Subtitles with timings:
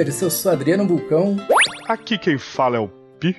[0.00, 1.36] Gamers, eu sou Adriano Bulcão.
[1.86, 3.36] Aqui quem fala é o Pi.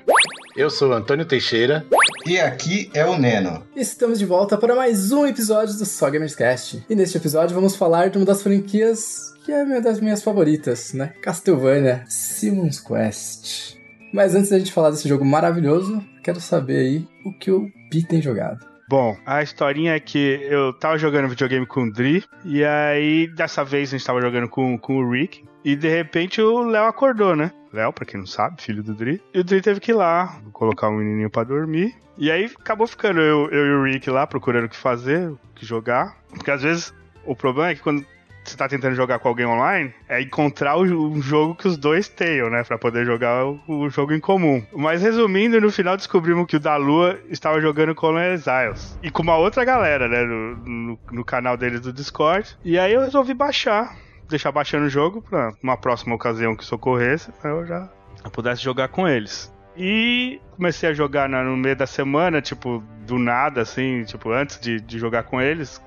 [0.55, 1.83] Eu sou o Antônio Teixeira.
[2.23, 3.65] E aqui é o Neno.
[3.75, 6.85] Estamos de volta para mais um episódio do Só Gamers Cast.
[6.87, 10.93] E neste episódio vamos falar de uma das franquias que é uma das minhas favoritas,
[10.93, 11.13] né?
[11.23, 13.77] Castlevania Simon's Quest.
[14.13, 18.05] Mas antes da gente falar desse jogo maravilhoso, quero saber aí o que o Pi
[18.05, 18.70] tem jogado.
[18.91, 23.63] Bom, a historinha é que eu tava jogando videogame com o Dri, e aí dessa
[23.63, 27.33] vez a gente tava jogando com, com o Rick, e de repente o Léo acordou,
[27.33, 27.53] né?
[27.71, 29.21] Léo, pra quem não sabe, filho do Dri.
[29.33, 31.95] E o Dri teve que ir lá, colocar o um menininho pra dormir.
[32.17, 35.39] E aí acabou ficando eu, eu e o Rick lá procurando o que fazer, o
[35.55, 36.17] que jogar.
[36.27, 36.93] Porque às vezes
[37.25, 38.05] o problema é que quando
[38.43, 42.49] você tá tentando jogar com alguém online, é encontrar um jogo que os dois tenham,
[42.49, 42.63] né?
[42.63, 44.63] Pra poder jogar o, o, jogo em comum.
[44.73, 48.97] Mas resumindo, no final descobrimos que o da Lua estava jogando com Exiles.
[49.03, 50.23] E com uma outra galera, né?
[50.23, 52.57] No, no, no canal deles do Discord.
[52.63, 53.95] E aí eu resolvi baixar.
[54.29, 57.89] Deixar baixando o jogo pra uma próxima ocasião que socorresse, eu já
[58.23, 59.53] eu pudesse jogar com eles.
[59.75, 64.79] E comecei a jogar no meio da semana, tipo, do nada, assim, tipo, antes de,
[64.79, 65.81] de jogar com eles,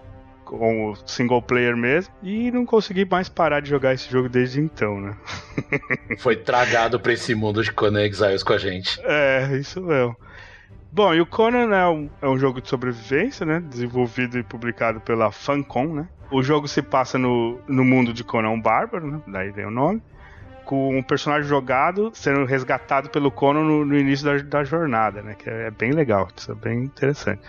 [0.59, 4.61] com o single player mesmo, e não consegui mais parar de jogar esse jogo desde
[4.61, 5.17] então, né?
[6.19, 9.01] Foi tragado pra esse mundo de Conan Exiles com a gente.
[9.05, 10.17] É, isso mesmo.
[10.95, 13.61] Bom, e o Conan é um, é um jogo de sobrevivência, né?
[13.69, 16.09] Desenvolvido e publicado pela Funcom, né?
[16.31, 19.21] O jogo se passa no, no mundo de Conan Bárbaro, né?
[19.27, 20.01] Daí vem o nome.
[20.65, 25.35] Com um personagem jogado sendo resgatado pelo Conan no, no início da, da, jornada, né?
[25.35, 27.43] Que é, é bem legal, isso é bem interessante.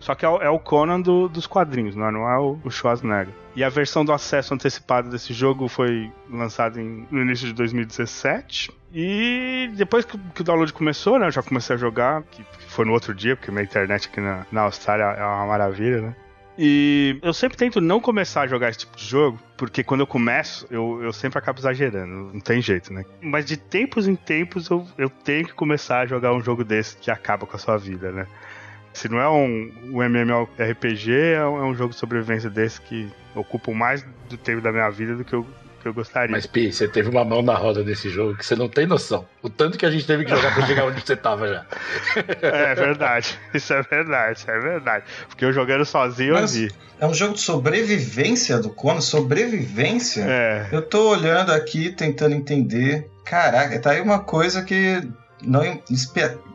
[0.00, 2.58] Só que é o, é o Conan do, dos quadrinhos, não é, não é o,
[2.64, 3.34] o Schwarzenegger.
[3.54, 8.72] E a versão do acesso antecipado desse jogo foi lançada no início de 2017.
[8.94, 11.26] E depois que, que, o download começou, né?
[11.26, 14.46] Eu já comecei a jogar, que foi no outro dia, porque minha internet aqui na,
[14.50, 16.16] na Austrália é uma maravilha, né?
[16.58, 20.06] E eu sempre tento não começar a jogar esse tipo de jogo, porque quando eu
[20.06, 23.04] começo, eu, eu sempre acabo exagerando, não tem jeito, né?
[23.22, 26.98] Mas de tempos em tempos eu, eu tenho que começar a jogar um jogo desse
[26.98, 28.26] que acaba com a sua vida, né?
[28.92, 33.08] Se não é um, um MMORPG, é um, é um jogo de sobrevivência desse que
[33.34, 35.46] ocupa mais do tempo da minha vida do que eu,
[35.80, 36.30] que eu gostaria.
[36.30, 39.26] Mas, Pi, você teve uma mão na roda desse jogo que você não tem noção.
[39.42, 41.66] O tanto que a gente teve que jogar pra chegar onde você tava já.
[42.42, 43.38] É verdade.
[43.54, 45.04] Isso é verdade, é verdade.
[45.28, 46.74] Porque eu jogando sozinho Mas eu vi.
[46.98, 49.00] É um jogo de sobrevivência do Conan?
[49.00, 50.24] Sobrevivência?
[50.28, 50.68] É.
[50.70, 53.08] Eu tô olhando aqui, tentando entender.
[53.24, 55.02] Caraca, tá aí uma coisa que
[55.42, 55.62] não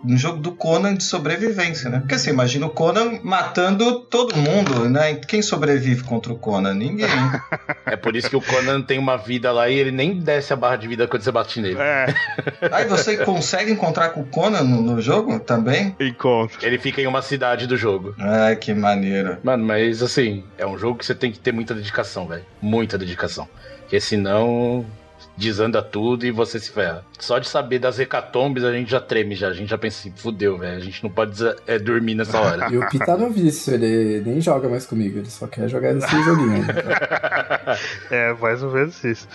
[0.03, 1.99] um jogo do Conan de sobrevivência, né?
[1.99, 5.15] Porque você assim, imagina o Conan matando todo mundo, né?
[5.15, 6.73] Quem sobrevive contra o Conan?
[6.73, 7.07] Ninguém.
[7.85, 10.55] é por isso que o Conan tem uma vida lá e ele nem desce a
[10.55, 11.77] barra de vida quando você bate nele.
[11.79, 12.13] É.
[12.71, 15.95] Aí você consegue encontrar com o Conan no, no jogo também?
[15.99, 16.59] Encontro.
[16.61, 18.13] Ele fica em uma cidade do jogo.
[18.19, 19.37] Ai, que maneiro.
[19.43, 22.45] Mano, mas assim, é um jogo que você tem que ter muita dedicação, velho.
[22.61, 23.47] Muita dedicação.
[23.81, 24.85] Porque senão
[25.37, 27.05] desanda tudo e você se ferra.
[27.19, 29.49] Só de saber das hecatombes a gente já treme já.
[29.49, 30.77] A gente já pensa assim, fudeu, velho.
[30.77, 31.33] A gente não pode
[31.67, 32.71] é, dormir nessa hora.
[32.71, 35.95] e o Pi tá no vício, ele nem joga mais comigo, ele só quer jogar
[35.95, 36.65] esse joguinho.
[38.09, 39.27] é, mais ou menos isso.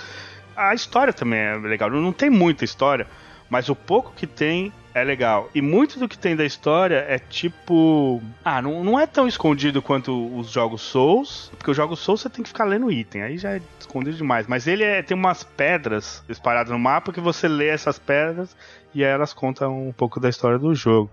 [0.56, 1.90] A história também é legal.
[1.90, 3.06] Não tem muita história,
[3.48, 5.48] mas o pouco que tem é legal.
[5.54, 8.20] E muito do que tem da história é tipo.
[8.44, 12.30] Ah, não, não é tão escondido quanto os jogos Souls, porque os jogos Souls você
[12.30, 14.46] tem que ficar lendo item, aí já é escondido demais.
[14.46, 18.56] Mas ele é, tem umas pedras espalhadas no mapa que você lê essas pedras
[18.94, 21.10] e elas contam um pouco da história do jogo.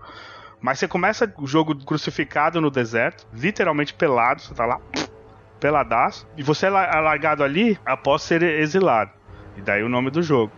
[0.60, 4.80] Mas você começa o jogo crucificado no deserto, literalmente pelado, você tá lá,
[5.60, 9.12] peladaço, e você é largado ali após ser exilado.
[9.56, 10.52] E daí o nome do jogo.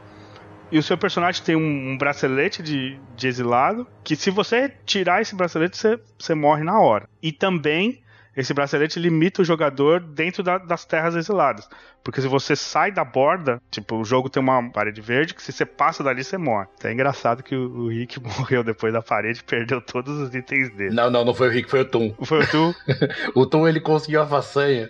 [0.71, 5.21] E o seu personagem tem um, um bracelete de, de, exilado, que se você tirar
[5.21, 7.09] esse bracelete, você, você morre na hora.
[7.23, 8.03] E também
[8.37, 11.69] esse bracelete limita o jogador dentro da, das terras exiladas.
[12.03, 15.53] Porque se você sai da borda, tipo, o jogo tem uma parede verde, que se
[15.53, 16.69] você passa dali, você morre.
[16.79, 20.35] Então é engraçado que o, o Rick morreu depois da parede e perdeu todos os
[20.35, 20.95] itens dele.
[20.95, 22.15] Não, não, não foi o Rick, foi o Tum.
[22.23, 22.75] Foi o Tum?
[23.35, 24.89] o Tum, ele conseguiu a façanha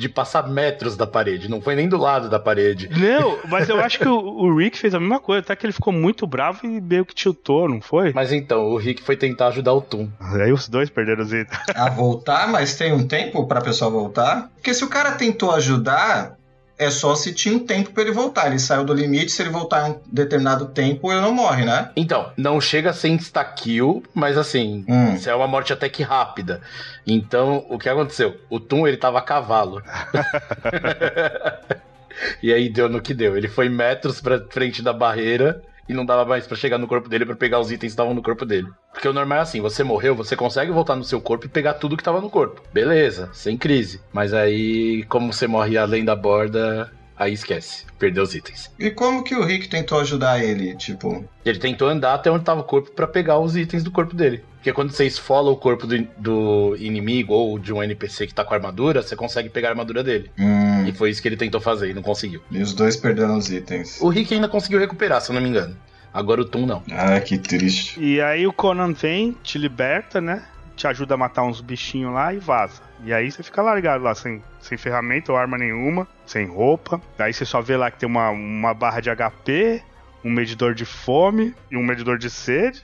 [0.00, 2.88] de passar metros da parede, não foi nem do lado da parede.
[2.88, 5.74] Não, mas eu acho que o, o, Rick fez a mesma coisa, até que ele
[5.74, 8.10] ficou muito bravo e meio que tiltou, não foi?
[8.14, 10.08] Mas então, o Rick foi tentar ajudar o Tum.
[10.18, 11.60] Aí os dois perderam os itens.
[11.74, 14.50] A voltar, mas tem um tempo pra pessoa voltar?
[14.54, 16.38] Porque se o cara tentou ajudar,
[16.80, 18.46] é só se tinha um tempo para ele voltar.
[18.46, 21.90] Ele saiu do limite, se ele voltar em um determinado tempo, ele não morre, né?
[21.94, 25.14] Então, não chega a ser insta-kill, mas assim, hum.
[25.14, 26.62] isso é uma morte até que rápida.
[27.06, 28.40] Então, o que aconteceu?
[28.48, 29.82] O Tum, ele tava a cavalo.
[32.42, 33.36] e aí deu no que deu.
[33.36, 37.08] Ele foi metros pra frente da barreira e não dava mais para chegar no corpo
[37.08, 38.68] dele para pegar os itens que estavam no corpo dele.
[38.92, 41.74] Porque o normal é assim, você morreu, você consegue voltar no seu corpo e pegar
[41.74, 42.62] tudo que tava no corpo.
[42.72, 44.00] Beleza, sem crise.
[44.12, 47.86] Mas aí, como você morre além da borda, aí esquece.
[47.98, 48.70] Perdeu os itens.
[48.78, 50.76] E como que o Rick tentou ajudar ele?
[50.76, 54.14] Tipo, Ele tentou andar até onde tava o corpo pra pegar os itens do corpo
[54.14, 54.44] dele.
[54.60, 58.44] Porque quando você esfola o corpo do, do inimigo ou de um NPC que tá
[58.44, 60.30] com armadura, você consegue pegar a armadura dele.
[60.38, 62.42] hum, E foi isso que ele tentou fazer e não conseguiu.
[62.50, 63.98] e os dois perderam os itens.
[64.02, 65.74] O Rick ainda conseguiu recuperar, se eu não me engano.
[66.12, 66.82] Agora o Tom não.
[66.90, 67.98] Ah, que triste.
[67.98, 70.42] E aí o Conan vem, te liberta, né?
[70.76, 72.82] Te ajuda a matar uns bichinhos lá e vaza.
[73.04, 77.00] E aí você fica largado lá, sem, sem ferramenta ou arma nenhuma, sem roupa.
[77.16, 79.80] Daí você só vê lá que tem uma, uma barra de HP,
[80.22, 82.82] um medidor de fome e um medidor de sede.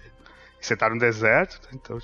[0.66, 1.78] Você tá no deserto, né?
[1.80, 1.96] então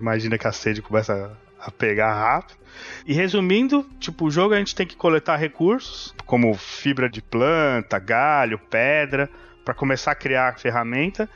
[0.00, 2.56] imagina que a sede começa a, a pegar rápido.
[3.04, 7.98] E resumindo, tipo, o jogo a gente tem que coletar recursos, como fibra de planta,
[7.98, 9.28] galho, pedra,
[9.64, 11.28] para começar a criar a ferramenta.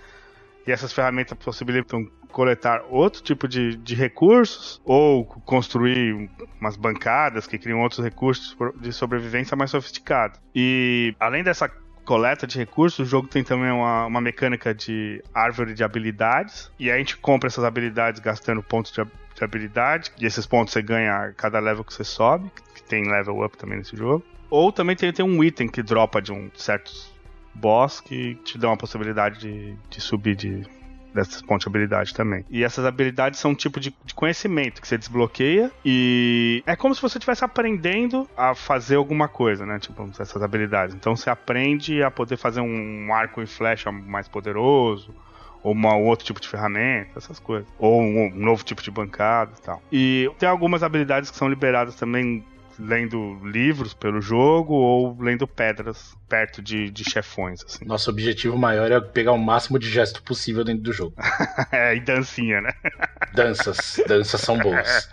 [0.64, 6.30] E essas ferramentas possibilitam coletar outro tipo de, de recursos ou construir
[6.60, 10.40] umas bancadas que criam outros recursos de sobrevivência mais sofisticados.
[10.54, 11.68] E além dessa
[12.10, 16.68] coleta de recursos, o jogo tem também uma, uma mecânica de árvore de habilidades.
[16.76, 20.10] E a gente compra essas habilidades gastando pontos de, de habilidade.
[20.20, 23.56] E esses pontos você ganha a cada level que você sobe, que tem level up
[23.56, 24.24] também nesse jogo.
[24.50, 27.14] Ou também tem, tem um item que dropa de um certos
[27.54, 30.66] boss que te dá uma possibilidade de, de subir de,
[31.14, 32.44] dessas pontos de habilidade também.
[32.50, 36.94] E essas habilidades são um tipo de, de conhecimento que você desbloqueia e é como
[36.94, 39.78] se você estivesse aprendendo a fazer alguma coisa, né?
[39.78, 40.94] Tipo, essas habilidades.
[40.94, 45.14] Então você aprende a poder fazer um arco e flecha mais poderoso,
[45.62, 47.68] ou um outro tipo de ferramenta, essas coisas.
[47.78, 49.82] Ou um novo tipo de bancada e tal.
[49.92, 52.44] E tem algumas habilidades que são liberadas também
[52.80, 57.84] lendo livros pelo jogo ou lendo pedras perto de, de chefões, assim.
[57.84, 61.14] Nosso objetivo maior é pegar o máximo de gesto possível dentro do jogo.
[61.72, 62.70] é, e dancinha, né?
[63.34, 64.00] Danças.
[64.06, 65.08] Danças são boas.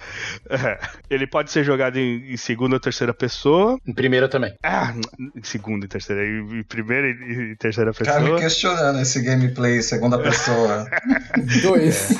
[0.49, 0.79] É.
[1.09, 3.79] Ele pode ser jogado em, em, segunda ou terceira pessoa.
[3.85, 4.55] Em primeira também.
[4.63, 4.93] Ah,
[5.35, 6.25] em segunda e terceira.
[6.25, 8.17] Em, em primeira e, terceira pessoa.
[8.17, 10.89] Cara, me questionando esse gameplay segunda pessoa.
[11.61, 12.11] Dois.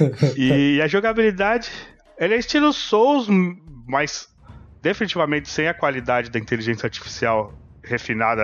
[0.00, 0.34] É.
[0.36, 1.70] E a jogabilidade,
[2.18, 3.28] ele é estilo Souls,
[3.86, 4.28] mas
[4.86, 7.52] definitivamente sem a qualidade da inteligência artificial
[7.82, 8.42] refinada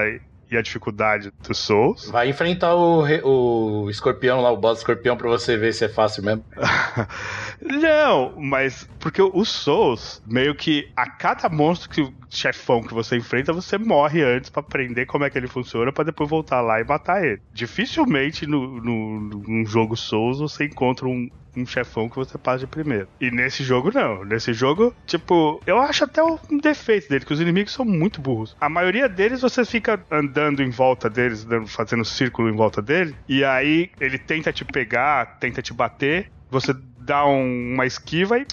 [0.50, 2.10] e a dificuldade do Souls.
[2.10, 6.24] Vai enfrentar o, o escorpião lá, o boss escorpião, pra você ver se é fácil
[6.24, 6.44] mesmo.
[7.62, 13.52] Não, mas porque o Souls, meio que a cada monstro que chefão que você enfrenta,
[13.52, 16.84] você morre antes para aprender como é que ele funciona, para depois voltar lá e
[16.84, 17.40] matar ele.
[17.52, 22.66] Dificilmente no, no, num jogo Souls você encontra um, um chefão que você passa de
[22.66, 23.08] primeiro.
[23.20, 24.24] E nesse jogo, não.
[24.24, 28.56] Nesse jogo, tipo, eu acho até um defeito dele, que os inimigos são muito burros.
[28.60, 33.44] A maioria deles você fica andando em volta deles, fazendo círculo em volta dele, e
[33.44, 38.46] aí ele tenta te pegar, tenta te bater, você dá um, uma esquiva e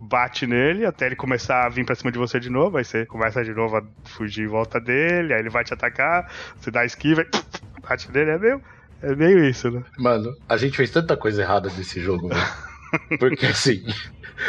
[0.00, 2.78] bate nele até ele começar a vir pra cima de você de novo.
[2.78, 6.30] Aí você começa de novo a fugir em volta dele, aí ele vai te atacar,
[6.58, 8.62] você dá a esquiva e bate nele, é meio.
[9.02, 9.82] É meio isso, né?
[9.98, 12.40] Mano, a gente fez tanta coisa errada nesse jogo, velho.
[13.18, 13.84] Porque assim,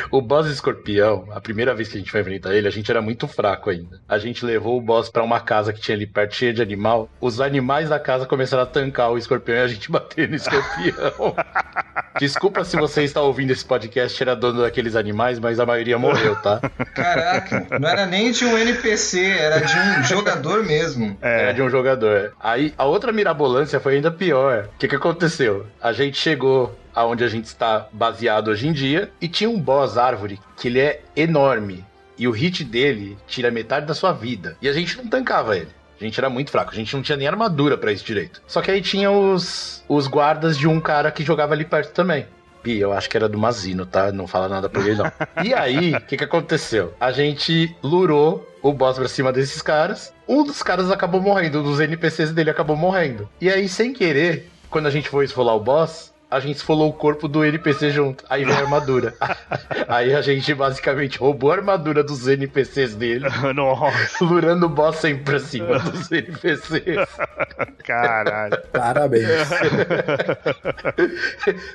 [0.09, 3.01] o boss escorpião, a primeira vez que a gente vai enfrentar ele, a gente era
[3.01, 3.99] muito fraco ainda.
[4.07, 7.09] A gente levou o boss pra uma casa que tinha ali perto, cheia de animal.
[7.19, 11.35] Os animais da casa começaram a tancar o escorpião e a gente bateu no escorpião.
[12.19, 16.35] Desculpa se você está ouvindo esse podcast, era dono daqueles animais, mas a maioria morreu,
[16.35, 16.59] tá?
[16.93, 21.17] Caraca, não era nem de um NPC, era de um jogador mesmo.
[21.21, 21.43] É.
[21.43, 22.33] Era de um jogador.
[22.39, 24.69] Aí a outra mirabolância foi ainda pior.
[24.75, 25.65] O que, que aconteceu?
[25.81, 29.97] A gente chegou aonde a gente está baseado hoje em dia, e tinha um boss
[29.97, 31.85] árvore que ele é enorme.
[32.17, 34.57] E o hit dele tira metade da sua vida.
[34.61, 35.69] E a gente não tancava ele.
[35.99, 38.41] A gente era muito fraco, a gente não tinha nem armadura para isso direito.
[38.47, 42.25] Só que aí tinha os, os guardas de um cara que jogava ali perto também.
[42.63, 44.11] Pi, eu acho que era do Mazino, tá?
[44.11, 45.11] Não fala nada por ele, não.
[45.43, 46.93] e aí, o que, que aconteceu?
[46.99, 50.13] A gente lurou o boss pra cima desses caras.
[50.27, 53.27] Um dos caras acabou morrendo, um dos NPCs dele acabou morrendo.
[53.39, 56.93] E aí, sem querer, quando a gente foi esfolar o boss, a gente esfolou o
[56.93, 58.23] corpo do NPC junto.
[58.29, 59.13] Aí veio a armadura.
[59.89, 63.25] aí a gente basicamente roubou a armadura dos NPCs dele.
[63.53, 64.23] Nossa.
[64.23, 67.05] Lurando o boss sempre pra cima dos NPCs.
[67.83, 68.57] Caralho.
[68.71, 69.49] Parabéns.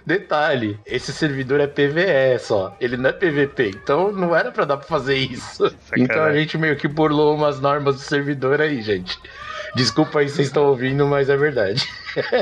[0.07, 2.75] Detalhe, esse servidor é PVE só.
[2.81, 3.69] Ele não é PVP.
[3.69, 5.69] Então não era pra dar pra fazer isso.
[5.69, 6.05] Sacanagem.
[6.05, 9.19] Então a gente meio que burlou umas normas do servidor aí, gente.
[9.77, 11.87] Desculpa aí se vocês estão ouvindo, mas é verdade.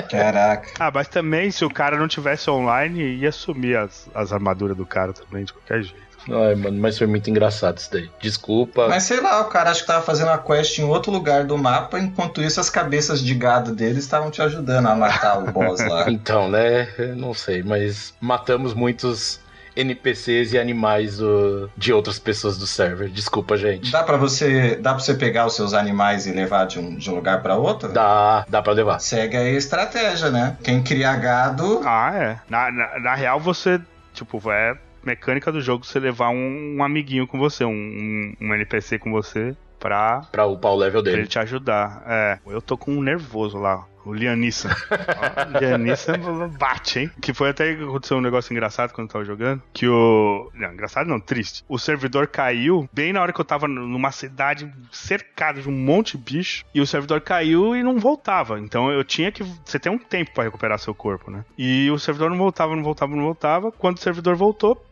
[0.09, 0.71] Caraca.
[0.79, 4.87] Ah, mas também, se o cara não tivesse online, ia sumir as, as armaduras do
[4.87, 6.05] cara também, de qualquer jeito.
[6.31, 8.09] Ai, mano, mas foi muito engraçado isso daí.
[8.21, 8.87] Desculpa.
[8.89, 11.59] Mas sei lá, o cara acho que tava fazendo a quest em outro lugar do
[11.59, 15.81] mapa, enquanto isso as cabeças de gado deles estavam te ajudando a matar o boss
[15.81, 16.09] lá.
[16.15, 16.89] Então, né?
[16.97, 19.41] eu Não sei, mas matamos muitos
[19.77, 23.09] NPCs e animais do, de outras pessoas do server.
[23.09, 23.91] Desculpa, gente.
[23.91, 27.11] Dá pra você, dá pra você pegar os seus animais e levar de um, de
[27.11, 27.93] um lugar pra outro?
[27.93, 28.99] Dá, dá pra levar.
[28.99, 30.57] Segue aí a estratégia, né?
[30.63, 31.81] Quem cria gado.
[31.85, 32.39] Ah, é.
[32.49, 33.81] Na, na, na real, você,
[34.13, 38.99] tipo, é mecânica do jogo você levar um, um amiguinho com você, um, um, NPC
[38.99, 41.23] com você pra, pra upar o level pra dele.
[41.23, 42.03] ele te ajudar.
[42.07, 43.87] É, eu tô com um nervoso lá.
[44.05, 44.69] O Lianissa.
[45.61, 46.13] Lianissa
[46.59, 47.11] bate, hein?
[47.21, 49.63] Que foi até que aconteceu um negócio engraçado quando eu tava jogando.
[49.73, 50.51] Que o.
[50.55, 51.65] Não, engraçado não, triste.
[51.69, 56.17] O servidor caiu bem na hora que eu tava numa cidade cercada de um monte
[56.17, 56.65] de bicho.
[56.75, 58.61] E o servidor caiu e não voltava.
[58.61, 59.43] Então eu tinha que.
[59.65, 61.45] Você tem um tempo pra recuperar seu corpo, né?
[61.57, 63.73] E o servidor não voltava, não voltava, não voltava.
[63.73, 64.85] Quando o servidor voltou.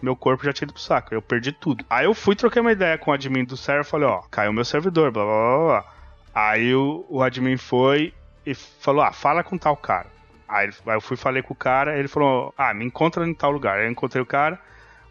[0.00, 1.84] meu corpo já tinha ido pro saco, eu perdi tudo.
[1.90, 4.64] Aí eu fui, troquei uma ideia com o admin do server, falei, ó, caiu meu
[4.64, 5.84] servidor, blá blá blá blá.
[6.34, 8.14] Aí o, o admin foi
[8.50, 10.06] e falou, ah, fala com tal cara.
[10.48, 13.78] Aí, eu fui, falei com o cara, ele falou, ah, me encontra em tal lugar.
[13.78, 14.58] Aí eu encontrei o cara,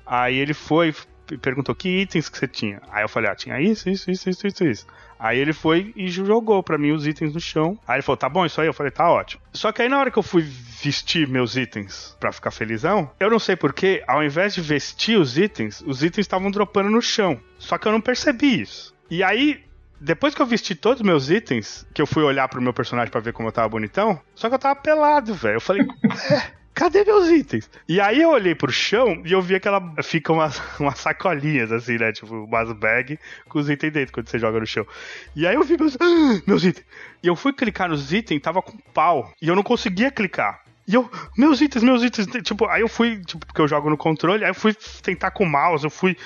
[0.06, 0.94] aí ele foi
[1.32, 2.82] e perguntou que itens que você tinha.
[2.90, 4.88] Aí eu falei, ah, tinha isso, isso, isso, isso, isso, isso.
[5.20, 7.78] Aí ele foi e jogou pra mim os itens no chão.
[7.88, 8.68] Aí ele falou, tá bom, isso aí.
[8.68, 9.42] Eu falei, tá ótimo.
[9.52, 13.30] Só que aí na hora que eu fui vestir meus itens pra ficar felizão, eu
[13.30, 17.40] não sei porquê, ao invés de vestir os itens, os itens estavam dropando no chão.
[17.58, 18.96] Só que eu não percebi isso.
[19.10, 19.64] E aí,
[20.00, 23.12] depois que eu vesti todos os meus itens, que eu fui olhar pro meu personagem
[23.12, 25.56] pra ver como eu tava bonitão, só que eu tava pelado, velho.
[25.56, 25.86] Eu falei,
[26.32, 27.70] é, cadê meus itens?
[27.90, 31.72] E aí eu olhei pro chão e eu vi que ela fica umas, umas sacolinhas,
[31.72, 32.12] assim, né?
[32.12, 34.86] Tipo, umas bag com os itens dentro quando você joga no chão.
[35.36, 36.86] E aí eu vi meus, ah, meus itens.
[37.24, 39.34] E eu fui clicar nos itens, tava com pau.
[39.42, 40.62] E eu não conseguia clicar.
[40.88, 43.98] E eu, meus itens, meus itens, tipo, aí eu fui, tipo, porque eu jogo no
[43.98, 46.18] controle, aí eu fui tentar com o mouse, eu fui.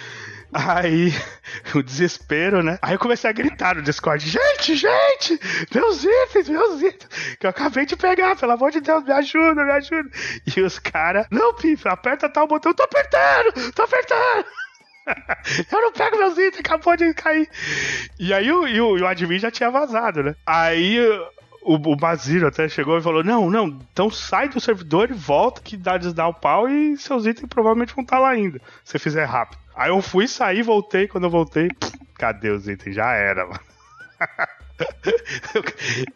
[0.54, 1.14] Aí,
[1.74, 2.78] o desespero, né?
[2.82, 5.40] Aí eu comecei a gritar no Discord: Gente, gente,
[5.74, 9.64] meus itens, meus itens, que eu acabei de pegar, pelo amor de Deus, me ajuda,
[9.64, 10.10] me ajuda.
[10.56, 14.46] E os caras: Não, Pifa, aperta tal botão, tô apertando, tô apertando.
[15.72, 17.50] Eu não pego meus itens, acabou de cair.
[18.20, 20.36] E aí o, o, o admin já tinha vazado, né?
[20.46, 21.00] Aí
[21.64, 25.62] o, o Basílio até chegou e falou: Não, não, então sai do servidor e volta
[25.62, 29.26] que dá desdar o pau e seus itens provavelmente vão estar lá ainda, se fizer
[29.26, 29.60] rápido.
[29.76, 31.08] Aí eu fui sair, voltei.
[31.08, 31.70] Quando eu voltei,
[32.16, 32.96] cadê os itens?
[32.96, 33.60] Já era, mano.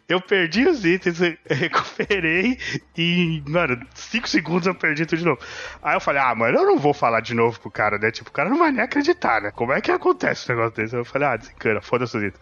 [0.08, 2.58] Eu, perdi os itens, recuperei
[2.96, 5.40] e, mano, 5 segundos eu perdi tudo de novo.
[5.82, 8.10] Aí eu falei, ah, mano, eu não vou falar de novo pro cara, né?
[8.10, 9.50] Tipo, o cara não vai nem acreditar, né?
[9.52, 10.96] Como é que acontece um negócio desse?
[10.96, 12.40] Eu falei, ah, desencana, foda-se os itens.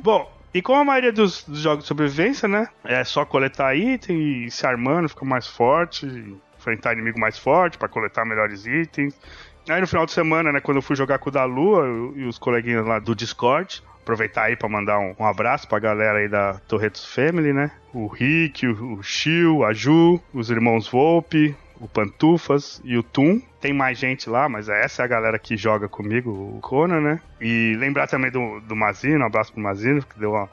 [0.00, 2.68] Bom, e como a maioria dos, dos jogos de sobrevivência, né?
[2.84, 6.06] É só coletar item e se armando, ficar mais forte,
[6.56, 9.18] enfrentar inimigo mais forte pra coletar melhores itens.
[9.68, 12.24] Aí no final de semana, né, quando eu fui jogar com o da Lua e
[12.24, 16.28] os coleguinhas lá do Discord, aproveitar aí pra mandar um, um abraço pra galera aí
[16.28, 17.72] da Torretos Family, né?
[17.92, 23.40] O Rick, o, o Shio, a Ju, os irmãos Volpe, o Pantufas e o Tum.
[23.60, 27.20] Tem mais gente lá, mas essa é a galera que joga comigo, o Conan, né?
[27.40, 30.48] E lembrar também do, do Mazino, um abraço pro Mazino, que deu uma,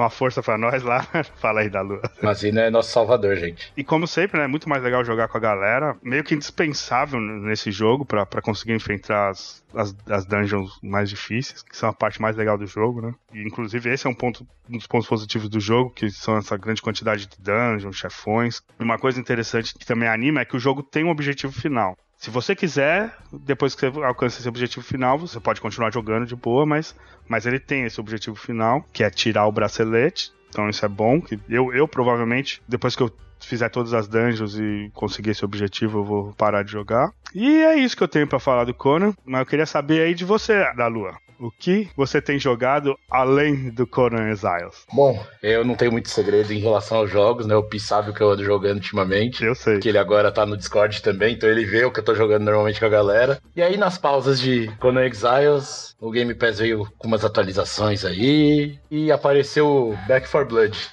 [0.00, 1.06] uma força pra nós lá.
[1.36, 2.02] Fala aí da Lua.
[2.22, 3.72] Mazina é nosso salvador, gente.
[3.76, 5.96] E como sempre, né, é muito mais legal jogar com a galera.
[6.02, 11.62] Meio que indispensável nesse jogo pra pra conseguir enfrentar as, as, as dungeons mais difíceis,
[11.62, 13.14] que são a parte mais legal do jogo, né?
[13.32, 16.56] E, inclusive esse é um, ponto, um dos pontos positivos do jogo, que são essa
[16.56, 18.62] grande quantidade de dungeons, chefões.
[18.78, 21.96] E uma coisa interessante que também anima é que o jogo tem um objetivo final.
[22.20, 26.36] Se você quiser, depois que você alcança esse objetivo final, você pode continuar jogando de
[26.36, 26.94] boa, mas,
[27.26, 30.30] mas ele tem esse objetivo final, que é tirar o bracelete.
[30.50, 31.18] Então isso é bom.
[31.18, 33.10] Que eu, eu provavelmente, depois que eu
[33.40, 37.10] fizer todas as dungeons e conseguir esse objetivo, eu vou parar de jogar.
[37.34, 39.14] E é isso que eu tenho pra falar do Conan.
[39.24, 41.16] Mas eu queria saber aí de você, da Lua.
[41.40, 44.84] O que você tem jogado além do Conan Exiles?
[44.92, 47.56] Bom, eu não tenho muito segredo em relação aos jogos, né?
[47.56, 49.42] O Pi sabe o que eu ando jogando ultimamente.
[49.42, 49.78] Eu sei.
[49.78, 52.44] Que ele agora tá no Discord também, então ele vê o que eu tô jogando
[52.44, 53.40] normalmente com a galera.
[53.56, 58.78] E aí, nas pausas de Conan Exiles, o Game Pass veio com umas atualizações aí
[58.90, 60.90] e apareceu o Back 4 Blood.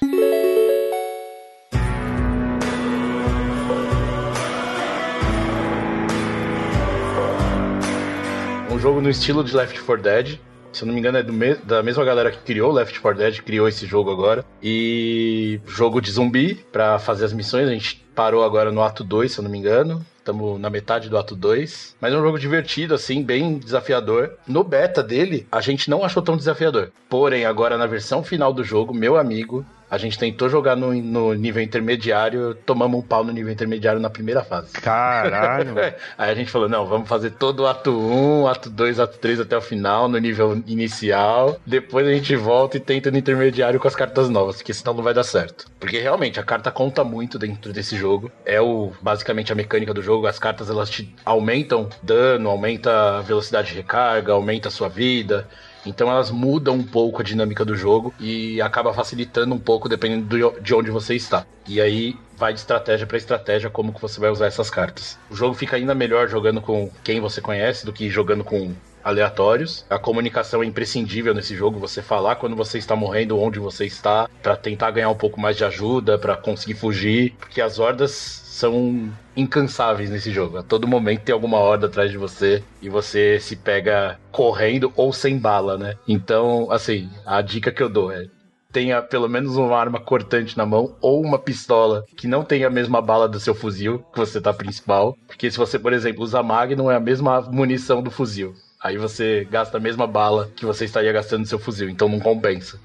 [8.80, 10.38] Jogo no estilo de Left 4 Dead.
[10.72, 13.40] Se eu não me engano, é me- da mesma galera que criou Left 4 Dead,
[13.42, 14.44] criou esse jogo agora.
[14.62, 17.66] E jogo de zumbi pra fazer as missões.
[17.68, 20.04] A gente parou agora no ato 2, se eu não me engano.
[20.18, 21.96] Estamos na metade do ato 2.
[22.00, 24.32] Mas é um jogo divertido, assim, bem desafiador.
[24.46, 26.90] No beta dele, a gente não achou tão desafiador.
[27.08, 31.32] Porém, agora na versão final do jogo, meu amigo, A gente tentou jogar no, no
[31.34, 34.72] nível intermediário, tomamos um pau no nível intermediário na primeira fase.
[34.72, 35.74] Caralho.
[36.16, 39.40] Aí a gente falou, não, vamos fazer todo o ato 1, ato 2, ato 3
[39.40, 41.58] até o final, no nível inicial.
[41.64, 45.02] Depois a gente volta e tenta no intermediário com as cartas novas, porque senão não
[45.02, 45.66] vai dar certo.
[45.80, 48.30] Porque realmente a carta conta muito dentro desse jogo.
[48.44, 50.26] É o basicamente a mecânica do jogo.
[50.26, 55.48] As cartas elas te aumentam dano, aumenta a velocidade de recarga, aumenta a sua vida.
[55.88, 60.24] Então elas mudam um pouco a dinâmica do jogo e acaba facilitando um pouco dependendo
[60.26, 61.46] do- de onde você está.
[61.66, 65.18] E aí vai de estratégia para estratégia como que você vai usar essas cartas.
[65.30, 69.84] O jogo fica ainda melhor jogando com quem você conhece do que jogando com aleatórios.
[69.88, 74.28] A comunicação é imprescindível nesse jogo, você falar quando você está morrendo, onde você está,
[74.42, 79.08] para tentar ganhar um pouco mais de ajuda, para conseguir fugir, porque as hordas são
[79.36, 80.58] incansáveis nesse jogo.
[80.58, 85.12] A todo momento tem alguma horda atrás de você e você se pega correndo ou
[85.12, 85.94] sem bala, né?
[86.08, 88.26] Então, assim, a dica que eu dou é
[88.72, 92.70] tenha pelo menos uma arma cortante na mão ou uma pistola que não tenha a
[92.70, 95.16] mesma bala do seu fuzil, que você tá principal.
[95.26, 98.54] Porque se você, por exemplo, usa Magnum, é a mesma munição do fuzil.
[98.80, 102.20] Aí você gasta a mesma bala que você estaria gastando no seu fuzil, então não
[102.20, 102.78] compensa.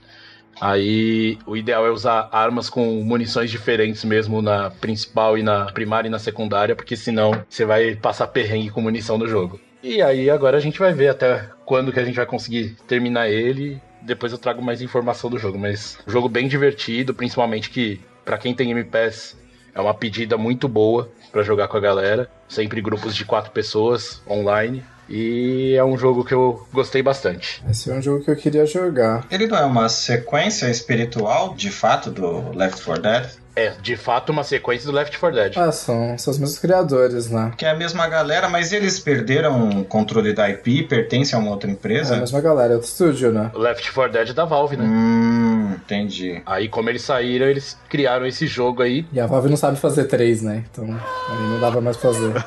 [0.61, 6.07] Aí o ideal é usar armas com munições diferentes mesmo na principal e na primária
[6.07, 9.59] e na secundária, porque senão você vai passar perrengue com munição no jogo.
[9.81, 13.29] E aí agora a gente vai ver até quando que a gente vai conseguir terminar
[13.29, 13.81] ele.
[14.01, 18.53] Depois eu trago mais informação do jogo, mas jogo bem divertido, principalmente que pra quem
[18.53, 19.37] tem Pass
[19.75, 24.21] é uma pedida muito boa pra jogar com a galera, sempre grupos de quatro pessoas
[24.29, 24.83] online.
[25.15, 27.63] E é um jogo que eu gostei bastante.
[27.69, 29.27] Esse é um jogo que eu queria jogar.
[29.29, 33.29] Ele não é uma sequência espiritual, de fato, do Left 4 Dead?
[33.55, 35.53] É, de fato, uma sequência do Left 4 Dead.
[35.57, 37.51] Ah, são, são os mesmos criadores, né?
[37.55, 41.51] Que é a mesma galera, mas eles perderam o controle da IP, pertencem a uma
[41.51, 42.15] outra É a empresa?
[42.17, 43.51] mesma galera, é outro estúdio, né?
[43.53, 44.83] O Left 4 Dead é da Valve, né?
[44.85, 46.41] Hum, entendi.
[46.47, 49.05] Aí, como eles saíram, eles criaram esse jogo aí.
[49.13, 50.63] E a Valve não sabe fazer três, né?
[50.71, 52.33] Então aí não dava mais pra fazer.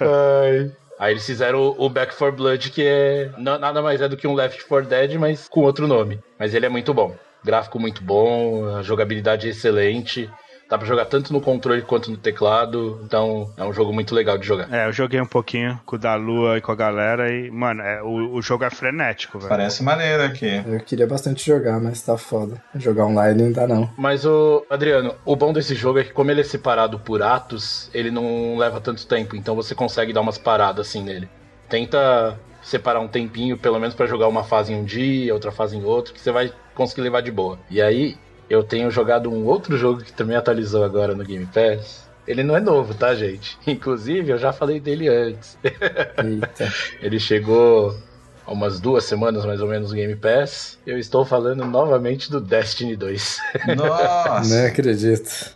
[0.00, 0.72] Ai.
[0.98, 4.26] Aí eles fizeram o Back 4 Blood, que é na- nada mais é do que
[4.26, 6.18] um Left 4 Dead, mas com outro nome.
[6.38, 7.14] Mas ele é muito bom.
[7.46, 10.28] Gráfico muito bom, a jogabilidade é excelente.
[10.68, 13.00] Dá pra jogar tanto no controle quanto no teclado.
[13.04, 14.72] Então é um jogo muito legal de jogar.
[14.74, 17.82] É, eu joguei um pouquinho com o da Lua e com a galera e, mano,
[17.82, 19.48] é, o, o jogo é frenético, velho.
[19.48, 20.64] Parece maneiro aqui.
[20.66, 22.60] Eu queria bastante jogar, mas tá foda.
[22.74, 23.88] Jogar online não dá não.
[23.96, 27.88] Mas o Adriano, o bom desse jogo é que como ele é separado por atos,
[27.94, 31.28] ele não leva tanto tempo, então você consegue dar umas paradas assim nele.
[31.68, 35.76] Tenta separar um tempinho, pelo menos pra jogar uma fase em um dia, outra fase
[35.76, 37.58] em outro, que você vai conseguir levar de boa.
[37.70, 38.16] E aí,
[38.50, 42.10] eu tenho jogado um outro jogo que também atualizou agora no Game Pass.
[42.26, 43.56] Ele não é novo, tá, gente?
[43.64, 45.56] Inclusive, eu já falei dele antes.
[45.62, 46.72] Eita.
[47.00, 47.96] Ele chegou
[48.44, 50.76] há umas duas semanas mais ou menos no Game Pass.
[50.84, 53.38] Eu estou falando novamente do Destiny 2.
[53.78, 54.54] Nossa!
[54.56, 55.54] Nem acredito.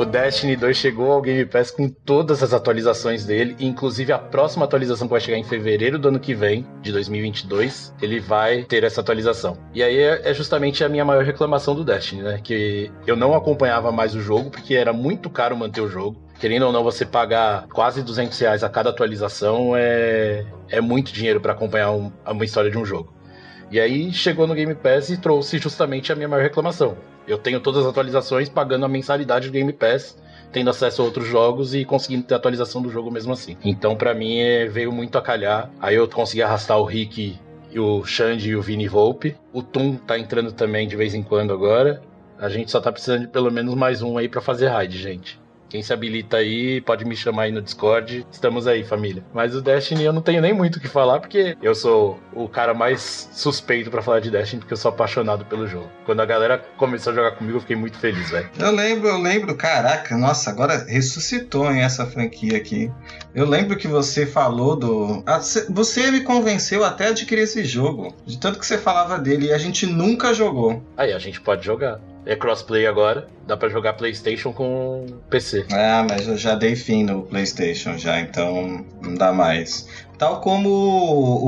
[0.00, 4.64] O Destiny 2 chegou ao Game Pass com todas as atualizações dele, inclusive a próxima
[4.64, 8.82] atualização que vai chegar em fevereiro do ano que vem, de 2022, ele vai ter
[8.82, 9.58] essa atualização.
[9.74, 12.40] E aí é é justamente a minha maior reclamação do Destiny, né?
[12.42, 16.18] Que eu não acompanhava mais o jogo, porque era muito caro manter o jogo.
[16.40, 21.42] Querendo ou não, você pagar quase 200 reais a cada atualização é, é muito dinheiro
[21.42, 23.12] para acompanhar um- uma história de um jogo.
[23.70, 26.96] E aí chegou no Game Pass e trouxe justamente a minha maior reclamação.
[27.26, 30.16] Eu tenho todas as atualizações pagando a mensalidade do Game Pass,
[30.52, 33.56] tendo acesso a outros jogos e conseguindo ter atualização do jogo mesmo assim.
[33.64, 35.70] Então pra mim é, veio muito a calhar.
[35.80, 37.38] Aí eu consegui arrastar o Rick,
[37.76, 39.36] o Xande e o Vini Volpe.
[39.52, 42.02] O Tum tá entrando também de vez em quando agora.
[42.38, 45.39] A gente só tá precisando de pelo menos mais um aí pra fazer raid, gente.
[45.70, 48.26] Quem se habilita aí, pode me chamar aí no Discord.
[48.30, 49.24] Estamos aí, família.
[49.32, 52.48] Mas o Destiny eu não tenho nem muito o que falar, porque eu sou o
[52.48, 55.88] cara mais suspeito pra falar de Destiny, porque eu sou apaixonado pelo jogo.
[56.04, 58.50] Quando a galera começou a jogar comigo, eu fiquei muito feliz, velho.
[58.58, 62.90] Eu lembro, eu lembro, caraca, nossa, agora ressuscitou em essa franquia aqui.
[63.32, 65.22] Eu lembro que você falou do.
[65.24, 68.12] Ah, cê- Você me convenceu até adquirir esse jogo.
[68.26, 70.82] De tanto que você falava dele e a gente nunca jogou.
[70.96, 72.00] Aí a gente pode jogar.
[72.26, 75.66] É crossplay agora, dá pra jogar PlayStation com PC.
[75.72, 79.86] Ah, mas eu já dei fim no PlayStation já, então não dá mais.
[80.20, 80.68] Tal como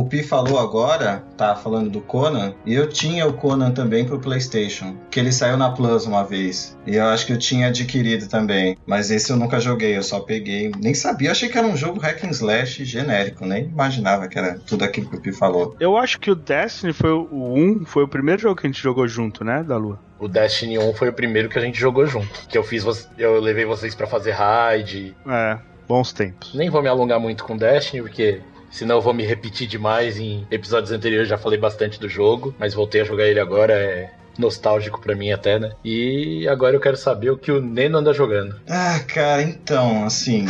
[0.00, 4.18] o Pi falou agora, tá falando do Conan, e eu tinha o Conan também pro
[4.18, 6.74] PlayStation, que ele saiu na Plus uma vez.
[6.86, 10.20] E eu acho que eu tinha adquirido também, mas esse eu nunca joguei, eu só
[10.20, 14.26] peguei, nem sabia, eu achei que era um jogo hack and slash genérico, nem imaginava
[14.26, 15.76] que era tudo aquilo que o Pi falou.
[15.78, 18.82] Eu acho que o Destiny foi o 1, foi o primeiro jogo que a gente
[18.82, 20.00] jogou junto, né, da Lua?
[20.18, 22.48] O Destiny 1 foi o primeiro que a gente jogou junto.
[22.48, 22.86] Que eu fiz,
[23.18, 25.14] eu levei vocês pra fazer raid.
[25.28, 25.58] É.
[25.86, 26.54] Bons tempos.
[26.54, 28.40] Nem vou me alongar muito com Destiny, porque
[28.72, 30.18] senão eu vou me repetir demais.
[30.18, 33.74] Em episódios anteriores já falei bastante do jogo, mas voltei a jogar ele agora.
[33.74, 35.72] É nostálgico para mim até, né?
[35.84, 38.58] E agora eu quero saber o que o Neno anda jogando.
[38.66, 40.46] Ah, cara, então, assim,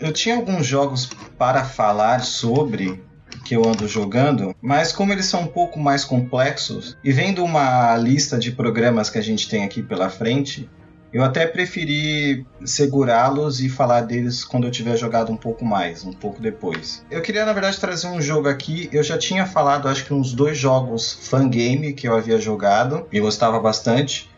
[0.00, 3.02] eu tinha alguns jogos para falar sobre
[3.44, 7.96] que eu ando jogando, mas como eles são um pouco mais complexos e vendo uma
[7.96, 10.68] lista de programas que a gente tem aqui pela frente,
[11.12, 16.12] eu até preferi segurá-los e falar deles quando eu tiver jogado um pouco mais, um
[16.12, 17.04] pouco depois.
[17.10, 18.88] Eu queria, na verdade, trazer um jogo aqui.
[18.92, 23.20] Eu já tinha falado, acho que uns dois jogos fangame que eu havia jogado e
[23.20, 24.28] gostava bastante.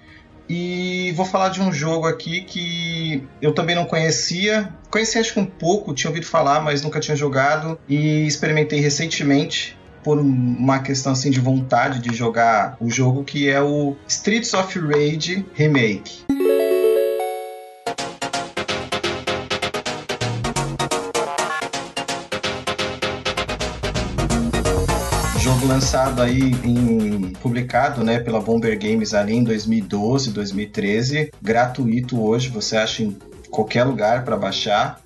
[0.48, 4.72] E vou falar de um jogo aqui que eu também não conhecia.
[4.90, 7.78] Conhecia acho que um pouco, tinha ouvido falar, mas nunca tinha jogado.
[7.88, 13.60] E experimentei recentemente por uma questão assim de vontade de jogar o jogo, que é
[13.60, 16.24] o Streets of Rage Remake.
[25.50, 32.48] Jogo lançado aí em publicado, né, pela Bomber Games ali em 2012, 2013, gratuito hoje,
[32.50, 33.18] você acha em
[33.50, 35.00] qualquer lugar para baixar.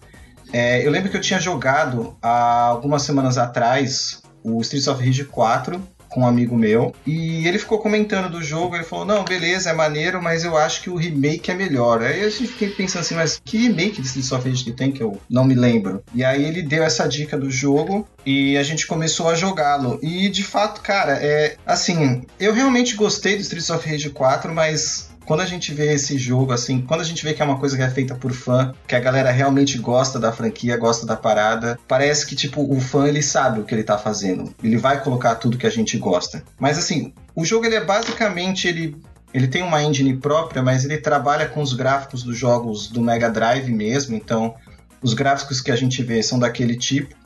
[0.52, 5.24] É, eu lembro que eu tinha jogado há algumas semanas atrás o Streets of Rage
[5.24, 5.80] 4
[6.14, 8.76] com um amigo meu e ele ficou comentando do jogo.
[8.76, 12.00] Ele falou: Não, beleza, é maneiro, mas eu acho que o remake é melhor.
[12.02, 14.92] Aí a gente fiquei pensando assim: Mas que remake de Streets of Rage que tem
[14.92, 16.04] que eu não me lembro?
[16.14, 19.98] E aí ele deu essa dica do jogo e a gente começou a jogá-lo.
[20.00, 25.10] E de fato, cara, é assim, eu realmente gostei do Streets of Rage 4, mas
[25.24, 27.76] quando a gente vê esse jogo, assim, quando a gente vê que é uma coisa
[27.76, 31.78] que é feita por fã, que a galera realmente gosta da franquia, gosta da parada,
[31.88, 34.54] parece que, tipo, o fã, ele sabe o que ele tá fazendo.
[34.62, 36.42] Ele vai colocar tudo que a gente gosta.
[36.58, 38.96] Mas, assim, o jogo, ele é basicamente, ele
[39.34, 43.28] ele tem uma engine própria, mas ele trabalha com os gráficos dos jogos do Mega
[43.28, 44.54] Drive mesmo, então
[45.02, 47.16] os gráficos que a gente vê são daquele tipo,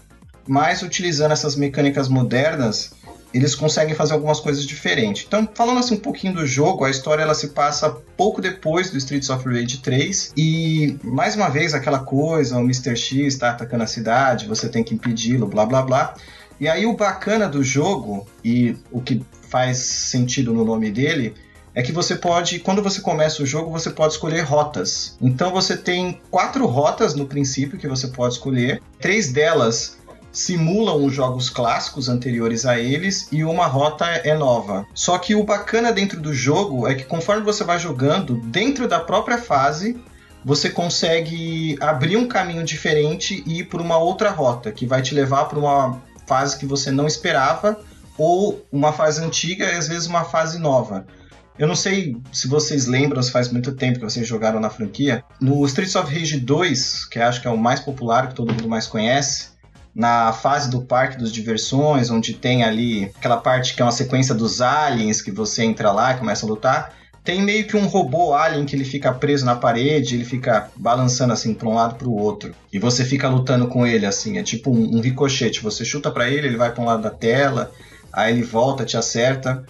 [0.46, 2.94] mas utilizando essas mecânicas modernas,
[3.32, 5.24] eles conseguem fazer algumas coisas diferentes.
[5.26, 8.96] Então, falando assim um pouquinho do jogo, a história ela se passa pouco depois do
[8.96, 12.96] Streets of Rage 3 e mais uma vez aquela coisa, o Mr.
[12.96, 16.14] X está atacando a cidade, você tem que impedi-lo, blá blá blá.
[16.60, 21.34] E aí o bacana do jogo e o que faz sentido no nome dele
[21.74, 25.16] é que você pode, quando você começa o jogo, você pode escolher rotas.
[25.20, 28.82] Então você tem quatro rotas no princípio que você pode escolher.
[28.98, 29.97] Três delas
[30.32, 34.86] simulam os jogos clássicos anteriores a eles e uma rota é nova.
[34.94, 39.00] Só que o bacana dentro do jogo é que conforme você vai jogando, dentro da
[39.00, 39.96] própria fase,
[40.44, 45.14] você consegue abrir um caminho diferente e ir por uma outra rota, que vai te
[45.14, 47.80] levar para uma fase que você não esperava
[48.16, 51.06] ou uma fase antiga e às vezes uma fase nova.
[51.58, 55.24] Eu não sei se vocês lembram, se faz muito tempo que vocês jogaram na franquia.
[55.40, 58.68] No Streets of Rage 2, que acho que é o mais popular, que todo mundo
[58.68, 59.48] mais conhece,
[59.98, 64.32] na fase do parque dos diversões, onde tem ali aquela parte que é uma sequência
[64.32, 66.94] dos aliens que você entra lá e começa a lutar.
[67.24, 71.32] Tem meio que um robô alien que ele fica preso na parede, ele fica balançando
[71.32, 72.54] assim para um lado para o outro.
[72.72, 75.60] E você fica lutando com ele assim, é tipo um, um ricochete.
[75.60, 77.72] Você chuta para ele, ele vai para um lado da tela,
[78.12, 79.64] aí ele volta, te acerta.